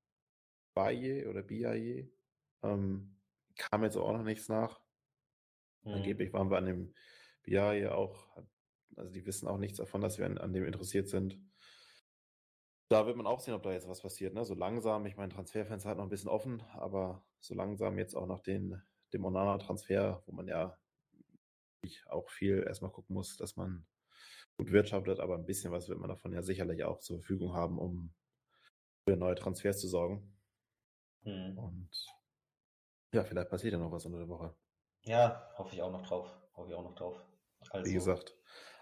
Baye 0.74 1.28
oder 1.28 1.44
Biaye. 1.44 2.12
Ähm, 2.64 3.16
kam 3.56 3.84
jetzt 3.84 3.98
auch 3.98 4.12
noch 4.12 4.24
nichts 4.24 4.50
nach. 4.50 4.82
Mhm. 5.84 5.94
Angeblich 5.94 6.34
waren 6.34 6.50
wir 6.50 6.58
an 6.58 6.66
dem 6.66 6.94
Biaye 7.44 7.90
auch, 7.90 8.36
also 8.96 9.12
die 9.12 9.26
wissen 9.28 9.48
auch 9.48 9.60
nichts 9.60 9.78
davon, 9.78 10.02
dass 10.02 10.18
wir 10.18 10.26
an, 10.26 10.40
an 10.40 10.54
dem 10.54 10.66
interessiert 10.66 11.08
sind. 11.08 11.40
Da 12.90 13.06
wird 13.06 13.16
man 13.16 13.28
auch 13.28 13.40
sehen, 13.40 13.54
ob 13.54 13.62
da 13.62 13.72
jetzt 13.72 13.88
was 13.88 14.02
passiert. 14.02 14.34
Ne? 14.34 14.44
So 14.44 14.56
langsam, 14.56 15.06
ich 15.06 15.18
meine, 15.18 15.32
Transferfenster 15.32 15.90
hat 15.90 15.98
noch 15.98 16.06
ein 16.06 16.10
bisschen 16.10 16.30
offen, 16.30 16.62
aber 16.74 17.24
so 17.40 17.54
langsam 17.54 18.00
jetzt 18.00 18.16
auch 18.16 18.26
nach 18.26 18.40
den, 18.40 18.82
dem 19.14 19.24
Onana-Transfer, 19.24 20.24
wo 20.26 20.32
man 20.32 20.48
ja 20.48 20.76
auch 22.08 22.30
viel 22.32 22.64
erstmal 22.66 22.92
gucken 22.92 23.14
muss, 23.14 23.38
dass 23.38 23.56
man 23.56 23.86
gut 24.58 24.72
wirtschaftet, 24.72 25.20
aber 25.20 25.36
ein 25.36 25.46
bisschen 25.46 25.72
was 25.72 25.90
wird 25.90 26.00
man 26.00 26.10
davon 26.10 26.34
ja 26.34 26.42
sicherlich 26.42 26.84
auch 26.84 27.00
zur 27.00 27.18
Verfügung 27.18 27.54
haben, 27.54 27.78
um 27.78 28.14
für 29.08 29.18
neue 29.18 29.36
Transfers 29.36 29.80
zu 29.80 29.88
sorgen. 29.88 30.36
Mhm. 31.24 31.58
Und 31.58 31.90
ja, 33.14 33.24
vielleicht 33.24 33.50
passiert 33.50 33.74
ja 33.74 33.80
noch 33.80 33.92
was 33.92 34.06
unter 34.06 34.20
der 34.20 34.30
Woche. 34.30 34.56
Ja, 35.04 35.52
hoffe 35.58 35.76
ich 35.76 35.82
auch 35.82 35.92
noch 35.92 36.06
drauf. 36.06 36.30
Hoffe 36.56 36.70
ich 36.70 36.76
auch 36.76 36.84
noch 36.84 36.96
drauf. 36.96 37.22
Also. 37.70 37.90
Wie 37.90 37.94
gesagt, 37.94 38.36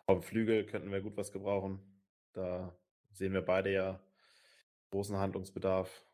auf 0.06 0.20
dem 0.20 0.24
Flügel 0.24 0.66
könnten 0.66 0.92
wir 0.92 1.02
gut 1.02 1.18
was 1.18 1.32
gebrauchen. 1.32 2.02
Da 2.34 2.78
sehen 3.12 3.34
wir 3.34 3.42
beide 3.42 3.72
ja 3.72 4.04
großen 4.92 5.18
Handlungsbedarf. 5.18 6.06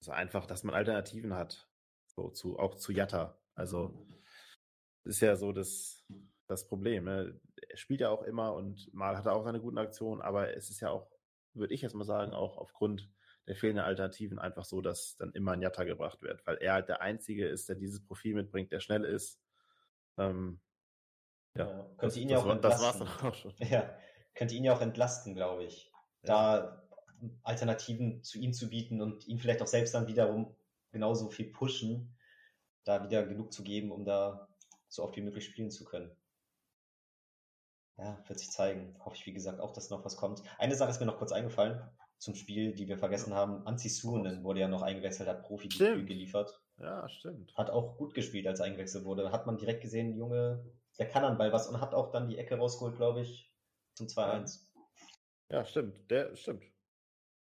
Also 0.00 0.12
einfach, 0.12 0.46
dass 0.46 0.64
man 0.64 0.74
Alternativen 0.74 1.34
hat. 1.34 1.68
So 2.06 2.30
zu, 2.30 2.58
auch 2.58 2.74
zu 2.74 2.92
Jatta. 2.92 3.38
Also 3.54 4.06
ist 5.04 5.20
ja 5.20 5.36
so 5.36 5.52
das, 5.52 6.06
das 6.46 6.66
Problem. 6.66 7.04
Ne? 7.04 7.40
Er 7.68 7.76
spielt 7.76 8.00
ja 8.00 8.10
auch 8.10 8.22
immer 8.22 8.54
und 8.54 8.92
mal 8.94 9.16
hat 9.16 9.26
er 9.26 9.34
auch 9.34 9.44
seine 9.44 9.60
guten 9.60 9.78
Aktionen, 9.78 10.22
aber 10.22 10.56
es 10.56 10.70
ist 10.70 10.80
ja 10.80 10.90
auch, 10.90 11.10
würde 11.54 11.74
ich 11.74 11.82
jetzt 11.82 11.94
mal 11.94 12.04
sagen, 12.04 12.32
auch 12.32 12.58
aufgrund 12.58 13.10
der 13.46 13.56
fehlenden 13.56 13.84
Alternativen 13.84 14.38
einfach 14.38 14.64
so, 14.64 14.80
dass 14.80 15.16
dann 15.16 15.32
immer 15.32 15.52
ein 15.52 15.62
Jatta 15.62 15.84
gebracht 15.84 16.22
wird, 16.22 16.44
weil 16.46 16.56
er 16.56 16.74
halt 16.74 16.88
der 16.88 17.00
Einzige 17.00 17.46
ist, 17.46 17.68
der 17.68 17.76
dieses 17.76 18.04
Profil 18.04 18.34
mitbringt, 18.34 18.72
der 18.72 18.80
schnell 18.80 19.04
ist. 19.04 19.40
Ähm, 20.18 20.60
ja, 21.54 21.66
ja 21.66 21.90
könnte 21.96 22.20
ihn 22.20 22.28
ja 22.28 22.38
auch 22.38 22.46
entlasten. 22.46 23.00
Das 23.00 23.00
war's 23.00 23.20
dann 23.20 23.30
auch 23.30 23.34
schon. 23.34 23.54
Ja, 23.58 23.96
könnte 24.34 24.54
ihn 24.54 24.64
ja 24.64 24.74
auch 24.74 24.80
entlasten, 24.80 25.34
glaube 25.34 25.64
ich. 25.64 25.92
Da 26.22 26.82
Alternativen 27.44 28.22
zu 28.22 28.38
ihm 28.38 28.52
zu 28.52 28.68
bieten 28.68 29.00
und 29.00 29.26
ihn 29.26 29.38
vielleicht 29.38 29.62
auch 29.62 29.66
selbst 29.66 29.94
dann 29.94 30.08
wiederum 30.08 30.54
genauso 30.90 31.30
viel 31.30 31.50
pushen, 31.50 32.16
da 32.84 33.02
wieder 33.04 33.24
genug 33.26 33.52
zu 33.52 33.62
geben, 33.62 33.92
um 33.92 34.04
da 34.04 34.48
so 34.88 35.02
oft 35.04 35.16
wie 35.16 35.22
möglich 35.22 35.44
spielen 35.44 35.70
zu 35.70 35.84
können. 35.84 36.10
Ja, 37.98 38.22
wird 38.26 38.38
sich 38.38 38.50
zeigen. 38.50 38.94
Hoffe 39.04 39.16
ich, 39.16 39.26
wie 39.26 39.32
gesagt, 39.32 39.60
auch, 39.60 39.72
dass 39.72 39.90
noch 39.90 40.04
was 40.04 40.16
kommt. 40.16 40.42
Eine 40.58 40.74
Sache 40.74 40.90
ist 40.90 41.00
mir 41.00 41.06
noch 41.06 41.18
kurz 41.18 41.32
eingefallen 41.32 41.82
zum 42.18 42.34
Spiel, 42.34 42.74
die 42.74 42.88
wir 42.88 42.98
vergessen 42.98 43.34
haben. 43.34 43.66
Anzi 43.66 43.88
Suhonen 43.88 44.42
wurde 44.42 44.60
ja 44.60 44.68
noch 44.68 44.82
eingewechselt, 44.82 45.28
hat 45.28 45.42
profi 45.42 45.68
geliefert. 45.68 46.60
Ja, 46.78 47.08
stimmt. 47.08 47.56
Hat 47.56 47.70
auch 47.70 47.96
gut 47.96 48.14
gespielt, 48.14 48.46
als 48.46 48.60
er 48.60 48.66
eingewechselt 48.66 49.04
wurde. 49.04 49.32
Hat 49.32 49.46
man 49.46 49.56
direkt 49.56 49.82
gesehen, 49.82 50.16
Junge, 50.16 50.64
der 50.98 51.08
kann 51.08 51.24
an 51.24 51.38
Ball 51.38 51.52
was 51.52 51.68
und 51.68 51.80
hat 51.80 51.94
auch 51.94 52.10
dann 52.10 52.28
die 52.28 52.38
Ecke 52.38 52.56
rausgeholt, 52.56 52.96
glaube 52.96 53.22
ich, 53.22 53.50
zum 53.94 54.06
2-1. 54.06 54.66
Ja, 55.50 55.64
stimmt. 55.64 56.10
Der 56.10 56.34
stimmt. 56.36 56.64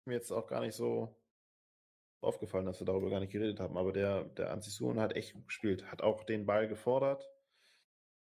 Mir 0.05 0.15
jetzt 0.15 0.31
auch 0.31 0.47
gar 0.47 0.61
nicht 0.61 0.75
so 0.75 1.17
aufgefallen, 2.21 2.67
dass 2.67 2.81
wir 2.81 2.87
darüber 2.87 3.11
gar 3.11 3.21
nicht 3.21 3.33
geredet 3.33 3.61
haben. 3.61 3.77
Aber 3.77 3.93
der, 3.93 4.25
der 4.25 4.51
Anzi 4.51 4.71
Suhonen 4.71 5.01
hat 5.01 5.17
echt 5.17 5.35
gut 5.35 5.47
gespielt. 5.47 5.91
Hat 5.91 6.03
auch 6.03 6.25
den 6.25 6.47
Ball 6.47 6.69
gefordert 6.69 7.29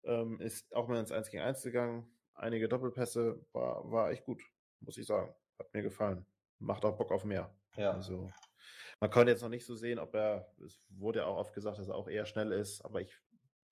ähm, 0.09 0.41
ist 0.41 0.75
auch 0.75 0.89
mal 0.89 0.99
ins 0.99 1.13
1 1.13 1.31
gegen 1.31 1.43
1 1.43 1.63
gegangen. 1.63 2.11
Einige 2.35 2.69
Doppelpässe, 2.69 3.45
war, 3.53 3.91
war 3.91 4.11
echt 4.11 4.25
gut, 4.25 4.43
muss 4.81 4.97
ich 4.97 5.07
sagen. 5.07 5.35
Hat 5.59 5.73
mir 5.75 5.83
gefallen. 5.83 6.25
Macht 6.59 6.85
auch 6.85 6.97
Bock 6.97 7.13
auf 7.13 7.25
mehr. 7.25 7.55
Ja. 7.77 7.93
Also, 7.93 8.33
man 9.01 9.11
konnte 9.11 9.31
jetzt 9.31 9.43
noch 9.43 9.49
nicht 9.49 9.67
so 9.67 9.75
sehen, 9.75 9.99
ob 9.99 10.15
er, 10.15 10.53
es 10.65 10.81
wurde 10.89 11.21
ja 11.21 11.27
auch 11.27 11.37
oft 11.37 11.53
gesagt, 11.53 11.79
dass 11.79 11.89
er 11.89 11.95
auch 11.95 12.09
eher 12.09 12.27
schnell 12.27 12.53
ist, 12.53 12.85
aber 12.85 13.01
ich 13.01 13.17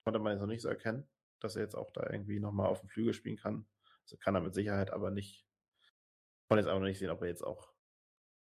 konnte 0.05 0.21
man 0.21 0.33
jetzt 0.33 0.41
noch 0.41 0.47
nicht 0.47 0.63
so 0.63 0.69
erkennen, 0.69 1.09
dass 1.41 1.57
er 1.57 1.63
jetzt 1.63 1.75
auch 1.75 1.91
da 1.93 2.09
irgendwie 2.11 2.39
nochmal 2.39 2.69
auf 2.69 2.81
dem 2.81 2.89
Flügel 2.89 3.15
spielen 3.15 3.37
kann. 3.37 3.67
Also 4.03 4.17
kann 4.19 4.35
er 4.35 4.41
mit 4.41 4.55
Sicherheit, 4.55 4.93
aber 4.93 5.11
nicht. 5.11 5.47
Ich 5.81 6.49
konnte 6.49 6.61
jetzt 6.61 6.71
aber 6.71 6.79
noch 6.79 6.87
nicht 6.87 6.99
sehen, 6.99 7.11
ob 7.11 7.23
er 7.23 7.29
jetzt 7.29 7.43
auch 7.43 7.73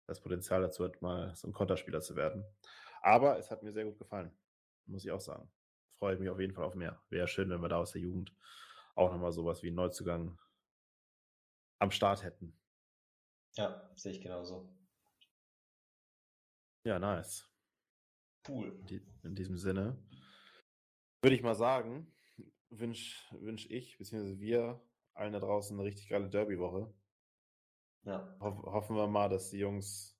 das 0.06 0.20
Potenzial 0.20 0.60
dazu 0.60 0.84
hat, 0.84 1.00
mal 1.00 1.34
so 1.34 1.48
ein 1.48 1.52
Konterspieler 1.52 2.00
zu 2.00 2.16
werden. 2.16 2.44
Aber 3.00 3.38
es 3.38 3.50
hat 3.50 3.62
mir 3.62 3.72
sehr 3.72 3.84
gut 3.84 3.98
gefallen, 3.98 4.36
muss 4.86 5.04
ich 5.04 5.10
auch 5.10 5.20
sagen 5.20 5.50
freue 5.98 6.14
ich 6.14 6.20
mich 6.20 6.30
auf 6.30 6.40
jeden 6.40 6.54
Fall 6.54 6.64
auf 6.64 6.74
mehr. 6.74 7.02
Wäre 7.10 7.28
schön, 7.28 7.50
wenn 7.50 7.60
wir 7.60 7.68
da 7.68 7.78
aus 7.78 7.92
der 7.92 8.02
Jugend 8.02 8.34
auch 8.94 9.12
nochmal 9.12 9.32
sowas 9.32 9.62
wie 9.62 9.68
einen 9.68 9.76
Neuzugang 9.76 10.38
am 11.78 11.90
Start 11.90 12.22
hätten. 12.22 12.58
Ja, 13.56 13.90
sehe 13.94 14.12
ich 14.12 14.20
genauso. 14.20 14.68
Ja, 16.84 16.98
nice. 16.98 17.50
Cool. 18.48 18.78
In 19.22 19.34
diesem 19.34 19.56
Sinne 19.56 19.98
würde 21.20 21.34
ich 21.34 21.42
mal 21.42 21.54
sagen, 21.54 22.14
wünsche 22.70 23.16
wünsch 23.40 23.66
ich, 23.70 23.98
beziehungsweise 23.98 24.38
wir 24.38 24.80
allen 25.14 25.32
da 25.32 25.40
draußen 25.40 25.76
eine 25.76 25.86
richtig 25.86 26.08
geile 26.08 26.28
Derby-Woche. 26.28 26.94
Ja. 28.04 28.36
Ho 28.40 28.72
hoffen 28.72 28.94
wir 28.94 29.08
mal, 29.08 29.28
dass 29.28 29.50
die 29.50 29.58
Jungs 29.58 30.16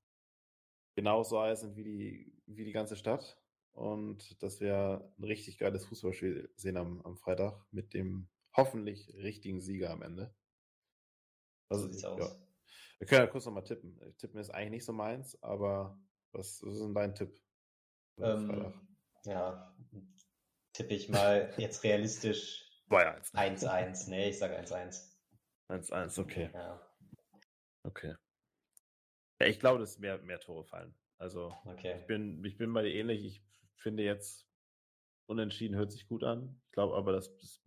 genauso 0.96 1.40
heiß 1.40 1.60
sind 1.60 1.76
wie 1.76 1.84
die, 1.84 2.42
wie 2.46 2.64
die 2.64 2.72
ganze 2.72 2.96
Stadt 2.96 3.40
und 3.76 4.42
dass 4.42 4.60
wir 4.60 5.12
ein 5.18 5.24
richtig 5.24 5.58
geiles 5.58 5.84
Fußballspiel 5.86 6.50
sehen 6.56 6.76
am, 6.76 7.02
am 7.02 7.16
Freitag 7.16 7.62
mit 7.70 7.92
dem 7.94 8.28
hoffentlich 8.56 9.14
richtigen 9.14 9.60
Sieger 9.60 9.90
am 9.90 10.02
Ende. 10.02 10.34
Also, 11.68 11.84
so 11.84 11.90
sieht's 11.90 12.02
ja. 12.02 12.08
aus. 12.10 12.40
Wir 12.98 13.06
können 13.06 13.20
ja 13.20 13.26
kurz 13.26 13.44
nochmal 13.44 13.64
tippen. 13.64 14.00
Tippen 14.16 14.40
ist 14.40 14.50
eigentlich 14.50 14.70
nicht 14.70 14.84
so 14.86 14.92
meins, 14.94 15.40
aber 15.42 16.00
was, 16.32 16.62
was 16.62 16.74
ist 16.74 16.80
denn 16.80 16.94
dein 16.94 17.14
Tipp? 17.14 17.38
Ähm, 18.18 18.72
ja, 19.24 19.76
tippe 20.72 20.94
ich 20.94 21.10
mal 21.10 21.52
jetzt 21.58 21.84
realistisch 21.84 22.62
1-1. 22.90 24.08
Nee, 24.08 24.30
ich 24.30 24.38
sage 24.38 24.58
1-1. 24.58 25.16
1-1, 25.68 26.20
okay. 26.20 26.50
Ja. 26.54 26.80
Okay. 27.82 28.14
Ja, 29.38 29.46
ich 29.46 29.60
glaube, 29.60 29.80
dass 29.80 29.98
mehr, 29.98 30.18
mehr 30.18 30.40
Tore 30.40 30.64
fallen. 30.64 30.94
Also 31.18 31.54
okay. 31.66 31.98
ich, 32.00 32.06
bin, 32.06 32.42
ich 32.44 32.56
bin 32.56 32.72
bei 32.72 32.82
dir 32.82 32.94
ähnlich. 32.94 33.24
Ich 33.24 33.42
finde 33.76 34.02
jetzt, 34.02 34.46
unentschieden 35.26 35.76
hört 35.76 35.92
sich 35.92 36.06
gut 36.06 36.24
an. 36.24 36.60
Ich 36.66 36.72
glaube 36.72 36.94
aber, 36.96 37.12
dass 37.12 37.28
es 37.42 37.62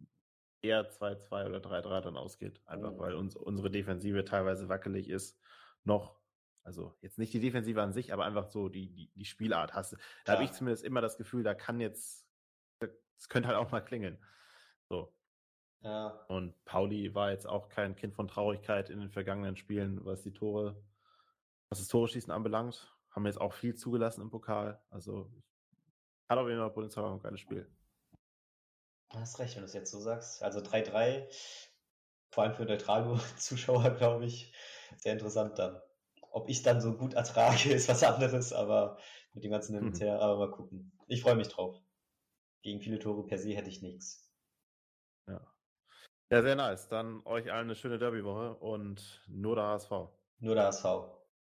eher 0.62 0.90
2-2 0.90 1.48
oder 1.48 1.60
3-3 1.60 2.02
dann 2.02 2.18
ausgeht. 2.18 2.62
Einfach 2.66 2.94
oh. 2.94 3.00
weil 3.00 3.14
uns, 3.14 3.36
unsere 3.36 3.72
Defensive 3.72 4.26
teilweise 4.26 4.70
wackelig 4.70 5.10
ist. 5.10 5.40
Noch, 5.84 6.20
also 6.64 6.96
jetzt 7.02 7.18
nicht 7.18 7.34
die 7.34 7.40
Defensive 7.40 7.82
an 7.82 7.94
sich, 7.94 8.14
aber 8.14 8.26
einfach 8.26 8.48
so 8.48 8.70
die, 8.70 8.94
die, 8.94 9.12
die 9.16 9.26
Spielart. 9.26 9.74
Hast, 9.74 9.96
da 10.26 10.34
habe 10.34 10.44
ich 10.44 10.52
zumindest 10.52 10.84
immer 10.84 11.02
das 11.02 11.18
Gefühl, 11.18 11.44
da 11.44 11.54
kann 11.54 11.80
jetzt, 11.80 12.28
es 13.18 13.30
könnte 13.30 13.48
halt 13.48 13.58
auch 13.58 13.72
mal 13.72 13.82
klingeln. 13.82 14.18
So. 14.90 15.14
Ja. 15.82 16.26
Und 16.28 16.54
Pauli 16.66 17.16
war 17.16 17.32
jetzt 17.32 17.48
auch 17.48 17.70
kein 17.70 17.96
Kind 17.96 18.14
von 18.14 18.28
Traurigkeit 18.28 18.90
in 18.90 19.00
den 19.00 19.10
vergangenen 19.10 19.56
Spielen, 19.56 20.04
was 20.04 20.22
die 20.24 20.34
Tore, 20.34 20.84
was 21.70 21.80
das 21.80 21.88
Tore 21.88 22.08
schießen 22.08 22.32
anbelangt. 22.32 22.94
Haben 23.12 23.26
jetzt 23.26 23.40
auch 23.40 23.54
viel 23.54 23.76
zugelassen 23.76 24.22
im 24.22 24.30
Pokal. 24.30 24.82
Also 24.90 25.32
ich 25.38 25.49
hat 26.30 26.38
auf 26.38 26.48
jeden 26.48 26.60
Fall 26.60 26.72
Potenzial 26.72 27.06
auf 27.06 27.14
ein 27.14 27.20
geiles 27.22 27.40
Spiel. 27.40 27.68
Du 29.12 29.18
hast 29.18 29.40
recht, 29.40 29.56
wenn 29.56 29.64
du 29.64 29.66
es 29.68 29.74
jetzt 29.74 29.92
so 29.92 30.00
sagst. 30.00 30.44
Also 30.44 30.60
3-3, 30.60 31.28
vor 32.32 32.44
allem 32.44 32.54
für 32.54 32.66
neutrale 32.66 33.20
Zuschauer, 33.38 33.90
glaube 33.92 34.26
ich, 34.26 34.54
sehr 34.98 35.14
interessant 35.14 35.58
dann. 35.58 35.82
Ob 36.32 36.48
ich 36.48 36.62
dann 36.62 36.80
so 36.80 36.96
gut 36.96 37.16
ertrage, 37.16 37.70
ist 37.74 37.90
was 37.90 38.04
anderes, 38.04 38.54
aber 38.54 39.00
mit 39.34 39.44
dem 39.44 39.52
ganzen 39.52 39.80
mhm. 39.84 39.94
Her, 39.96 40.22
aber 40.22 40.38
mal 40.38 40.52
gucken. 40.52 40.92
Ich 41.08 41.24
freue 41.24 41.36
mich 41.36 41.48
drauf. 41.48 41.82
Gegen 42.62 42.82
viele 42.82 43.00
Tore 43.00 43.26
per 43.26 43.40
se 43.40 43.56
hätte 43.56 43.70
ich 43.70 43.82
nichts. 43.82 44.32
Ja. 45.28 45.42
Ja, 46.30 46.42
sehr 46.44 46.56
nice. 46.56 46.88
Dann 46.90 47.26
euch 47.26 47.52
allen 47.52 47.66
eine 47.66 47.76
schöne 47.76 47.98
Derby-Woche 47.98 48.56
und 48.56 49.24
nur 49.28 49.56
der 49.56 49.66
HSV. 49.66 49.92
Nur 50.40 50.56
der 50.56 50.66
HSV. 50.66 50.86